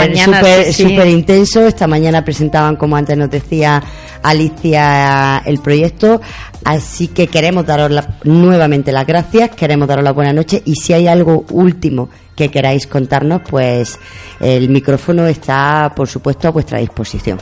súper 0.72 1.06
sí, 1.06 1.10
intenso. 1.12 1.66
Esta 1.66 1.86
mañana 1.88 2.24
presentaban 2.24 2.76
como 2.76 2.94
antes 2.96 3.16
nos 3.16 3.28
decía 3.28 3.82
Alicia 4.22 5.42
el 5.44 5.58
proyecto. 5.58 6.20
Así 6.64 7.08
que 7.08 7.26
queremos 7.26 7.66
daros 7.66 7.90
la- 7.90 8.18
nuevamente 8.22 8.92
las 8.92 9.04
gracias 9.06 9.50
queremos 9.50 9.88
daros 9.88 10.04
las 10.04 10.14
buenas 10.14 10.34
noches 10.34 10.62
y 10.64 10.76
si 10.76 10.92
hay 10.92 11.08
algo 11.08 11.44
último 11.50 12.08
que 12.36 12.50
queráis 12.50 12.86
contarnos 12.86 13.42
pues 13.48 13.98
el 14.38 14.68
micrófono 14.68 15.26
está 15.26 15.92
por 15.96 16.08
supuesto 16.08 16.46
a 16.46 16.50
vuestra 16.52 16.78
disposición 16.78 17.38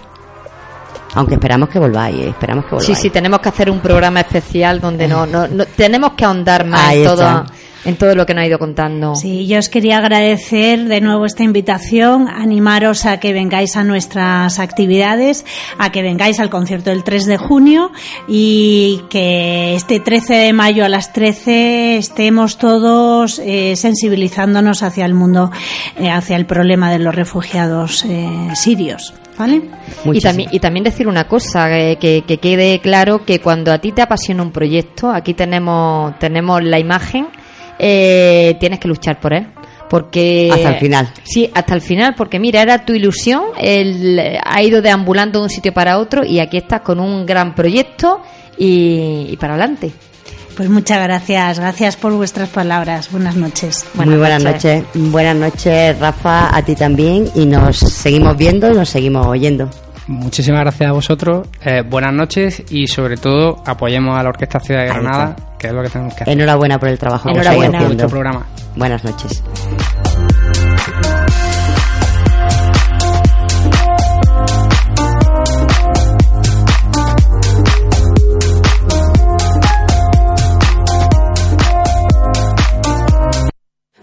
Aunque 1.14 1.34
esperamos 1.34 1.68
que 1.68 1.78
volváis, 1.78 2.16
eh, 2.16 2.28
esperamos 2.28 2.64
que 2.66 2.70
volváis. 2.76 2.86
Sí, 2.86 2.94
sí, 2.94 3.10
tenemos 3.10 3.40
que 3.40 3.48
hacer 3.48 3.70
un 3.70 3.80
programa 3.80 4.20
especial 4.20 4.80
donde 4.80 5.08
no, 5.08 5.26
no, 5.26 5.46
no- 5.48 5.64
tenemos 5.76 6.12
que 6.12 6.24
ahondar 6.24 6.64
más 6.66 6.88
Ahí 6.88 6.98
en 7.02 7.06
está. 7.10 7.16
todo, 7.44 7.54
en 7.84 7.96
todo 7.96 8.14
lo 8.14 8.26
que 8.26 8.34
nos 8.34 8.42
ha 8.42 8.46
ido 8.46 8.58
contando. 8.60 9.14
Sí, 9.16 9.46
yo 9.48 9.58
os 9.58 9.68
quería 9.68 9.98
agradecer 9.98 10.84
de 10.84 11.00
nuevo 11.00 11.24
esta 11.26 11.42
invitación, 11.42 12.28
animaros 12.28 13.06
a 13.06 13.18
que 13.18 13.32
vengáis 13.32 13.74
a 13.76 13.82
nuestras 13.82 14.58
actividades, 14.60 15.44
a 15.78 15.90
que 15.90 16.02
vengáis 16.02 16.38
al 16.38 16.48
concierto 16.50 16.90
del 16.90 17.02
3 17.02 17.24
de 17.26 17.38
junio 17.38 17.90
y 18.28 19.02
que 19.10 19.74
este 19.74 19.98
13 19.98 20.34
de 20.34 20.52
mayo 20.52 20.84
a 20.84 20.88
las 20.88 21.12
13 21.12 21.96
estemos 21.96 22.56
todos 22.58 23.40
eh, 23.44 23.74
sensibilizándonos 23.76 24.82
hacia 24.84 25.06
el 25.06 25.14
mundo, 25.14 25.50
eh, 25.98 26.08
hacia 26.10 26.36
el 26.36 26.46
problema 26.46 26.90
de 26.92 26.98
los 27.00 27.14
refugiados 27.14 28.04
eh, 28.04 28.50
sirios. 28.54 29.14
¿Vale? 29.38 29.62
Y 30.04 30.20
también, 30.20 30.50
y 30.52 30.58
también 30.60 30.84
decir 30.84 31.08
una 31.08 31.26
cosa, 31.26 31.78
eh, 31.78 31.96
que, 31.96 32.24
que 32.26 32.38
quede 32.38 32.78
claro 32.80 33.24
que 33.24 33.40
cuando 33.40 33.72
a 33.72 33.78
ti 33.78 33.92
te 33.92 34.02
apasiona 34.02 34.42
un 34.42 34.52
proyecto, 34.52 35.10
aquí 35.10 35.32
tenemos, 35.32 36.18
tenemos 36.18 36.62
la 36.62 36.78
imagen, 36.78 37.28
eh, 37.78 38.56
tienes 38.60 38.78
que 38.78 38.88
luchar 38.88 39.18
por 39.18 39.32
él. 39.32 39.46
Porque 39.88 40.50
Hasta 40.52 40.74
el 40.74 40.76
final. 40.76 41.12
Sí, 41.24 41.50
hasta 41.52 41.74
el 41.74 41.80
final, 41.80 42.14
porque 42.16 42.38
mira, 42.38 42.62
era 42.62 42.84
tu 42.84 42.92
ilusión, 42.92 43.42
él 43.58 44.38
ha 44.44 44.62
ido 44.62 44.82
deambulando 44.82 45.40
de 45.40 45.44
un 45.44 45.50
sitio 45.50 45.74
para 45.74 45.98
otro 45.98 46.24
y 46.24 46.38
aquí 46.38 46.58
estás 46.58 46.82
con 46.82 47.00
un 47.00 47.26
gran 47.26 47.56
proyecto 47.56 48.20
y, 48.56 49.26
y 49.30 49.36
para 49.36 49.54
adelante. 49.54 49.90
Pues 50.60 50.68
muchas 50.68 51.02
gracias, 51.02 51.58
gracias 51.58 51.96
por 51.96 52.12
vuestras 52.12 52.50
palabras. 52.50 53.10
Buenas 53.10 53.34
noches. 53.34 53.86
Muy 53.94 54.18
buenas 54.18 54.44
noches. 54.44 54.84
Buenas 54.92 55.34
noches, 55.34 55.98
Rafa, 55.98 56.54
a 56.54 56.62
ti 56.62 56.74
también. 56.74 57.30
Y 57.34 57.46
nos 57.46 57.78
seguimos 57.78 58.36
viendo 58.36 58.70
y 58.70 58.74
nos 58.74 58.90
seguimos 58.90 59.26
oyendo. 59.26 59.70
Muchísimas 60.06 60.60
gracias 60.60 60.90
a 60.90 60.92
vosotros. 60.92 61.48
eh, 61.64 61.82
buenas 61.88 62.12
noches 62.12 62.62
y 62.68 62.86
sobre 62.88 63.16
todo 63.16 63.62
apoyemos 63.64 64.18
a 64.18 64.22
la 64.22 64.28
Orquesta 64.28 64.60
Ciudad 64.60 64.82
de 64.82 64.88
Granada, 64.88 65.34
que 65.58 65.68
es 65.68 65.72
lo 65.72 65.82
que 65.82 65.88
tenemos 65.88 66.12
que 66.14 66.24
hacer. 66.24 66.34
Enhorabuena 66.34 66.78
por 66.78 66.90
el 66.90 66.98
trabajo 66.98 67.24
que 67.30 67.38
Enhorabuena. 67.38 67.64
estáis 67.78 67.84
haciendo. 67.84 68.04
Vuestro 68.04 68.08
programa. 68.10 68.46
Buenas 68.76 69.02
noches. 69.02 69.42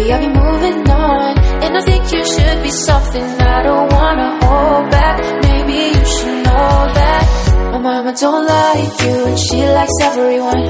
Baby, 0.00 0.12
I'll 0.14 0.20
be 0.20 0.28
moving 0.28 0.90
on. 0.90 1.38
And 1.62 1.76
I 1.76 1.80
think 1.82 2.10
you 2.10 2.24
should 2.24 2.62
be 2.62 2.70
something 2.70 3.22
I 3.22 3.62
don't 3.62 3.92
wanna 3.92 4.28
hold 4.44 4.90
back. 4.90 5.16
Maybe 5.42 5.76
you 5.94 6.04
should 6.12 6.38
know 6.46 6.72
that 6.98 7.24
My 7.72 7.78
mama 7.78 8.14
don't 8.18 8.46
like 8.46 8.92
you 9.04 9.16
and 9.28 9.38
she 9.38 9.58
likes 9.78 9.98
everyone. 10.00 10.66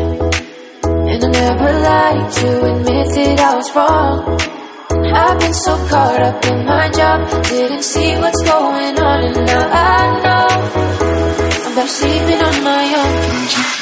And 1.11 1.25
I 1.27 1.31
never 1.43 1.71
like 1.91 2.35
to 2.41 2.49
admit 2.71 3.07
that 3.15 3.41
I 3.49 3.55
was 3.55 3.69
wrong. 3.77 4.17
I've 5.15 5.39
been 5.39 5.55
so 5.55 5.75
caught 5.91 6.23
up 6.23 6.45
in 6.47 6.65
my 6.67 6.89
job 6.91 7.19
Didn't 7.45 7.85
see 7.85 8.17
what's 8.17 8.43
going 8.43 8.99
on. 8.99 9.19
And 9.27 9.47
now 9.47 9.65
I 9.93 9.99
know 10.25 10.49
I'm 11.67 11.75
better 11.77 11.95
sleeping 11.99 12.41
on 12.49 12.65
my 12.65 12.85
own 13.01 13.80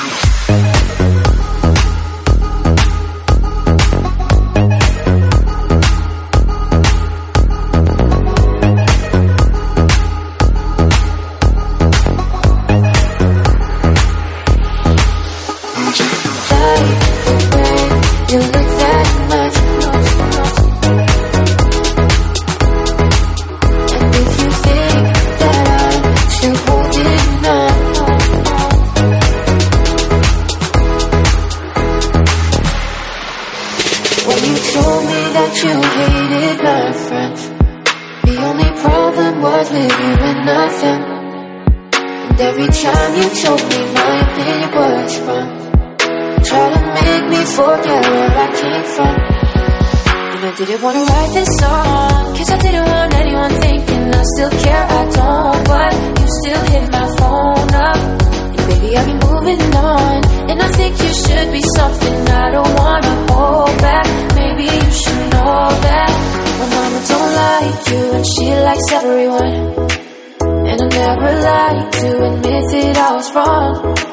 didn't 50.67 50.83
wanna 50.83 51.05
write 51.05 51.33
this 51.35 51.49
song. 51.61 52.35
Cause 52.37 52.51
I 52.51 52.59
didn't 52.59 52.87
want 52.87 53.15
anyone 53.15 53.51
thinking 53.63 54.03
I 54.13 54.23
still 54.35 54.51
care, 54.51 54.87
I 55.01 55.05
don't. 55.19 55.65
But 55.71 55.93
you 56.19 56.27
still 56.43 56.63
hit 56.73 56.91
my 56.91 57.07
phone 57.19 57.75
up. 57.87 57.99
And 58.55 58.63
baby, 58.67 58.97
I'll 58.97 59.07
be 59.07 59.15
moving 59.27 59.63
on. 59.77 60.19
And 60.51 60.61
I 60.61 60.69
think 60.73 60.99
you 60.99 61.13
should 61.15 61.53
be 61.53 61.63
something 61.77 62.29
I 62.29 62.51
don't 62.51 62.75
wanna 62.75 63.15
hold 63.31 63.79
back. 63.79 64.07
Maybe 64.35 64.65
you 64.65 64.91
should 64.91 65.25
know 65.31 65.63
that 65.87 66.11
My 66.59 66.67
mama 66.75 67.01
don't 67.07 67.33
like 67.45 67.81
you 67.91 68.03
and 68.17 68.27
she 68.27 68.47
likes 68.69 68.89
everyone. 68.99 69.57
And 70.71 70.83
I 70.83 70.89
never 71.03 71.31
like 71.53 71.91
to 72.01 72.09
admit 72.29 72.65
that 72.73 72.97
I 72.99 73.15
was 73.15 73.35
wrong 73.35 74.08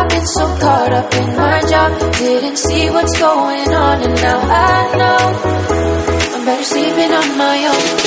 I've 0.00 0.08
been 0.08 0.26
so 0.28 0.46
caught 0.56 0.92
up 0.94 1.12
in 1.12 1.36
my 1.36 1.60
job, 1.68 2.12
didn't 2.14 2.56
see 2.56 2.88
what's 2.88 3.18
going 3.18 3.68
on, 3.68 4.02
and 4.02 4.14
now 4.14 4.40
I 4.40 4.96
know 4.96 6.36
I'm 6.36 6.44
better 6.46 6.62
sleeping 6.62 7.12
on 7.12 7.36
my 7.36 7.66
own. 7.66 7.99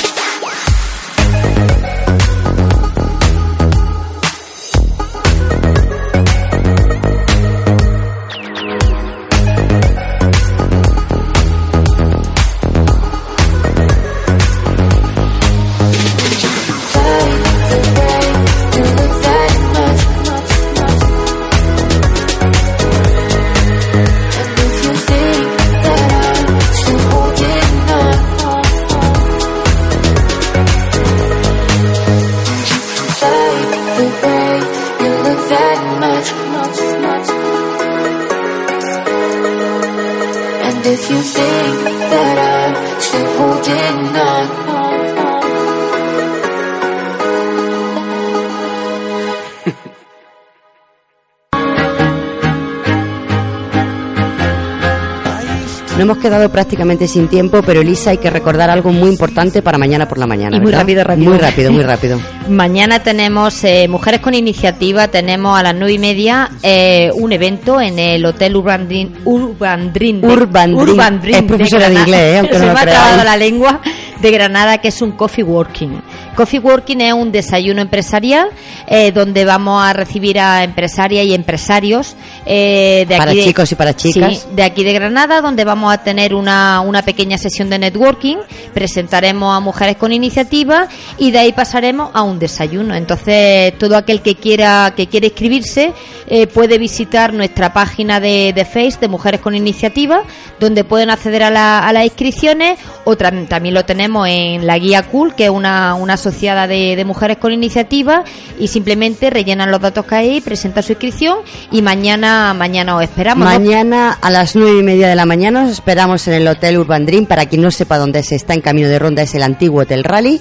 Quedado 56.23 56.49
prácticamente 56.49 57.07
sin 57.07 57.27
tiempo, 57.27 57.61
pero 57.65 57.81
Elisa, 57.81 58.11
hay 58.11 58.17
que 58.17 58.29
recordar 58.29 58.69
algo 58.69 58.91
muy 58.91 59.09
importante 59.09 59.61
para 59.61 59.77
mañana 59.77 60.07
por 60.07 60.17
la 60.17 60.25
mañana. 60.25 60.55
Y 60.55 60.61
muy 60.61 60.71
rápido, 60.71 61.03
rápido. 61.03 61.29
Muy 61.29 61.37
rápido, 61.37 61.71
muy 61.71 61.83
rápido. 61.83 62.19
Mañana 62.49 63.03
tenemos 63.03 63.63
eh, 63.63 63.87
Mujeres 63.87 64.21
con 64.21 64.33
Iniciativa, 64.33 65.09
tenemos 65.09 65.57
a 65.57 65.63
las 65.63 65.75
nueve 65.75 65.93
y 65.93 65.99
media 65.99 66.49
eh, 66.61 67.09
un 67.13 67.31
evento 67.31 67.79
en 67.79 67.99
el 67.99 68.25
Hotel 68.25 68.55
Urban 68.55 68.87
Dream. 68.87 69.11
Urban 69.25 69.93
Dream 69.93 70.23
Urban 70.23 71.21
Dream. 71.21 71.35
Es 71.35 71.43
profesora 71.43 71.89
de 71.89 71.95
inglés, 71.95 72.21
¿eh? 72.21 72.39
aunque 72.39 72.57
no 72.59 72.67
lo 72.67 72.73
me 72.73 72.79
ha 72.79 72.85
trabado 72.85 73.23
la 73.23 73.37
lengua 73.37 73.81
de 74.23 74.31
Granada, 74.31 74.79
que 74.79 74.87
es 74.87 75.01
un 75.03 75.11
coffee 75.11 75.43
working. 75.43 76.01
Coffee 76.35 76.59
Working 76.59 77.01
es 77.01 77.13
un 77.13 77.31
desayuno 77.31 77.79
empresarial 77.81 78.47
eh, 78.87 79.11
donde 79.11 79.45
vamos 79.45 79.83
a 79.85 79.93
recibir 79.93 80.39
a 80.39 80.63
empresarias 80.63 81.25
y 81.27 81.33
empresarios 81.35 82.15
eh, 82.45 83.05
de 83.07 83.17
Para 83.17 83.31
aquí 83.31 83.41
de- 83.41 83.45
chicos 83.45 83.71
y 83.71 83.75
para 83.75 83.95
chicas. 83.95 84.39
Sí, 84.39 84.47
de 84.55 84.63
aquí 84.63 84.83
de 84.83 84.93
Granada, 84.93 85.41
donde 85.41 85.63
vamos 85.63 85.93
a 85.93 85.99
tener 86.03 86.33
una, 86.33 86.81
una 86.81 87.03
pequeña 87.03 87.37
sesión 87.37 87.69
de 87.69 87.77
networking, 87.77 88.37
presentaremos 88.73 89.55
a 89.55 89.59
mujeres 89.59 89.97
con 89.97 90.11
iniciativa 90.11 90.87
y 91.19 91.31
de 91.31 91.39
ahí 91.39 91.53
pasaremos 91.53 92.09
a 92.13 92.23
un 92.23 92.39
desayuno. 92.39 92.95
Entonces, 92.95 93.77
todo 93.77 93.95
aquel 93.95 94.21
que 94.21 94.35
quiera 94.35 94.93
que 94.95 95.07
quiere 95.07 95.27
inscribirse 95.27 95.93
eh, 96.27 96.47
puede 96.47 96.77
visitar 96.77 97.33
nuestra 97.33 97.73
página 97.73 98.19
de, 98.19 98.53
de 98.53 98.65
Face 98.65 98.97
de 98.99 99.07
Mujeres 99.07 99.39
con 99.41 99.55
Iniciativa, 99.55 100.21
donde 100.59 100.83
pueden 100.83 101.09
acceder 101.11 101.43
a, 101.43 101.49
la- 101.49 101.79
a 101.85 101.93
las 101.93 102.05
inscripciones, 102.05 102.79
o 103.05 103.15
tam- 103.15 103.47
también 103.47 103.75
lo 103.75 103.85
tenemos 103.85 104.12
en 104.25 104.65
la 104.67 104.77
guía 104.77 105.03
Cool, 105.03 105.35
que 105.35 105.45
es 105.45 105.49
una, 105.49 105.95
una 105.95 106.13
asociada 106.13 106.67
de, 106.67 106.95
de 106.95 107.05
mujeres 107.05 107.37
con 107.37 107.51
iniciativa, 107.51 108.23
y 108.59 108.67
simplemente 108.67 109.29
rellenan 109.29 109.71
los 109.71 109.81
datos 109.81 110.05
que 110.05 110.15
hay, 110.15 110.41
presentan 110.41 110.83
su 110.83 110.91
inscripción 110.93 111.37
y 111.71 111.81
mañana, 111.81 112.53
mañana 112.53 112.95
os 112.95 113.03
esperamos. 113.03 113.45
¿no? 113.47 113.51
Mañana 113.59 114.17
a 114.21 114.29
las 114.29 114.55
nueve 114.55 114.79
y 114.79 114.83
media 114.83 115.07
de 115.07 115.15
la 115.15 115.25
mañana 115.25 115.63
os 115.65 115.71
esperamos 115.71 116.27
en 116.27 116.33
el 116.35 116.47
Hotel 116.47 116.77
Urban 116.77 117.05
Dream. 117.05 117.25
Para 117.25 117.45
quien 117.47 117.61
no 117.61 117.71
sepa 117.71 117.97
dónde 117.97 118.21
se 118.23 118.35
está 118.35 118.53
en 118.53 118.61
camino 118.61 118.87
de 118.87 118.99
ronda, 118.99 119.21
es 119.23 119.33
el 119.35 119.43
antiguo 119.43 119.81
Hotel 119.81 120.03
Rally. 120.03 120.39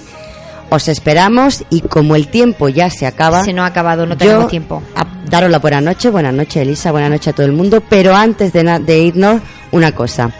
Os 0.69 0.87
esperamos 0.87 1.63
y 1.69 1.81
como 1.81 2.15
el 2.15 2.29
tiempo 2.29 2.67
ya 2.69 2.89
se 2.89 3.05
acaba. 3.05 3.43
Se 3.43 3.53
nos 3.53 3.63
ha 3.63 3.67
acabado, 3.67 4.05
no 4.05 4.13
yo 4.13 4.17
tenemos 4.17 4.47
tiempo. 4.47 4.81
a- 4.95 5.05
daros 5.29 5.51
la 5.51 5.59
buena 5.59 5.81
noche, 5.81 6.09
buenas 6.09 6.33
noches 6.33 6.57
Elisa, 6.57 6.91
buenas 6.91 7.09
noches 7.11 7.27
a 7.29 7.33
todo 7.33 7.45
el 7.45 7.51
mundo. 7.53 7.81
Pero 7.87 8.15
antes 8.15 8.53
de, 8.53 8.63
de 8.79 8.99
irnos, 8.99 9.41
una 9.71 9.91
cosa. 9.93 10.31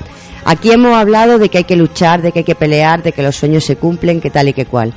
Aquí 0.46 0.72
hemos 0.72 0.94
hablado 0.94 1.40
de 1.40 1.50
que 1.50 1.60
hay 1.60 1.64
que 1.64 1.76
luchar, 1.76 2.22
de 2.22 2.32
que 2.32 2.40
hay 2.40 2.46
que 2.46 2.56
pelear, 2.56 3.04
de 3.04 3.12
que 3.12 3.24
los 3.24 3.36
sueños 3.36 3.64
se 3.64 3.76
cumplen, 3.76 4.22
que 4.22 4.30
tal 4.30 4.50
y 4.50 4.54
que 4.54 4.66
cual. 4.66 4.94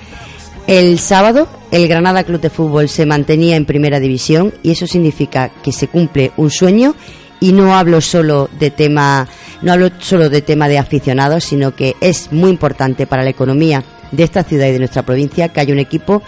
El 0.67 0.99
sábado, 0.99 1.49
el 1.71 1.87
Granada 1.87 2.25
Club 2.25 2.41
de 2.41 2.51
Fútbol 2.51 2.89
se 2.89 3.07
mantenía 3.07 3.55
en 3.55 3.67
primera 3.67 4.01
división 4.01 4.53
y 4.65 4.73
eso 4.73 4.87
significa 4.87 5.51
que 5.63 5.71
se 5.71 5.87
cumple 5.87 6.33
un 6.37 6.51
sueño 6.51 6.95
y 7.39 7.53
no 7.53 7.77
hablo 7.77 8.01
solo 8.01 8.51
de 8.59 8.73
tema, 8.73 9.29
no 9.63 9.73
hablo 9.73 9.91
solo 10.01 10.29
de 10.29 10.43
tema 10.43 10.69
de 10.69 10.79
aficionados, 10.79 11.45
sino 11.45 11.77
que 11.77 11.95
es 12.01 12.33
muy 12.33 12.51
importante 12.51 13.07
para 13.07 13.23
la 13.23 13.31
economía 13.31 13.85
de 14.11 14.25
esta 14.25 14.43
ciudad 14.43 14.67
y 14.67 14.73
de 14.73 14.79
nuestra 14.81 15.05
provincia 15.05 15.49
que 15.51 15.61
haya 15.61 15.73
un 15.73 15.79
equipo 15.79 16.23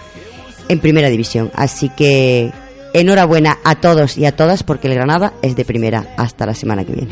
en 0.69 0.79
primera 0.79 1.09
división. 1.09 1.51
Así 1.55 1.89
que 1.89 2.51
enhorabuena 2.93 3.59
a 3.63 3.75
todos 3.75 4.17
y 4.17 4.25
a 4.25 4.35
todas 4.35 4.63
porque 4.63 4.87
el 4.87 4.95
Granada 4.95 5.33
es 5.41 5.55
de 5.55 5.65
primera. 5.65 6.13
Hasta 6.17 6.45
la 6.45 6.53
semana 6.53 6.85
que 6.85 6.93
viene. 6.93 7.11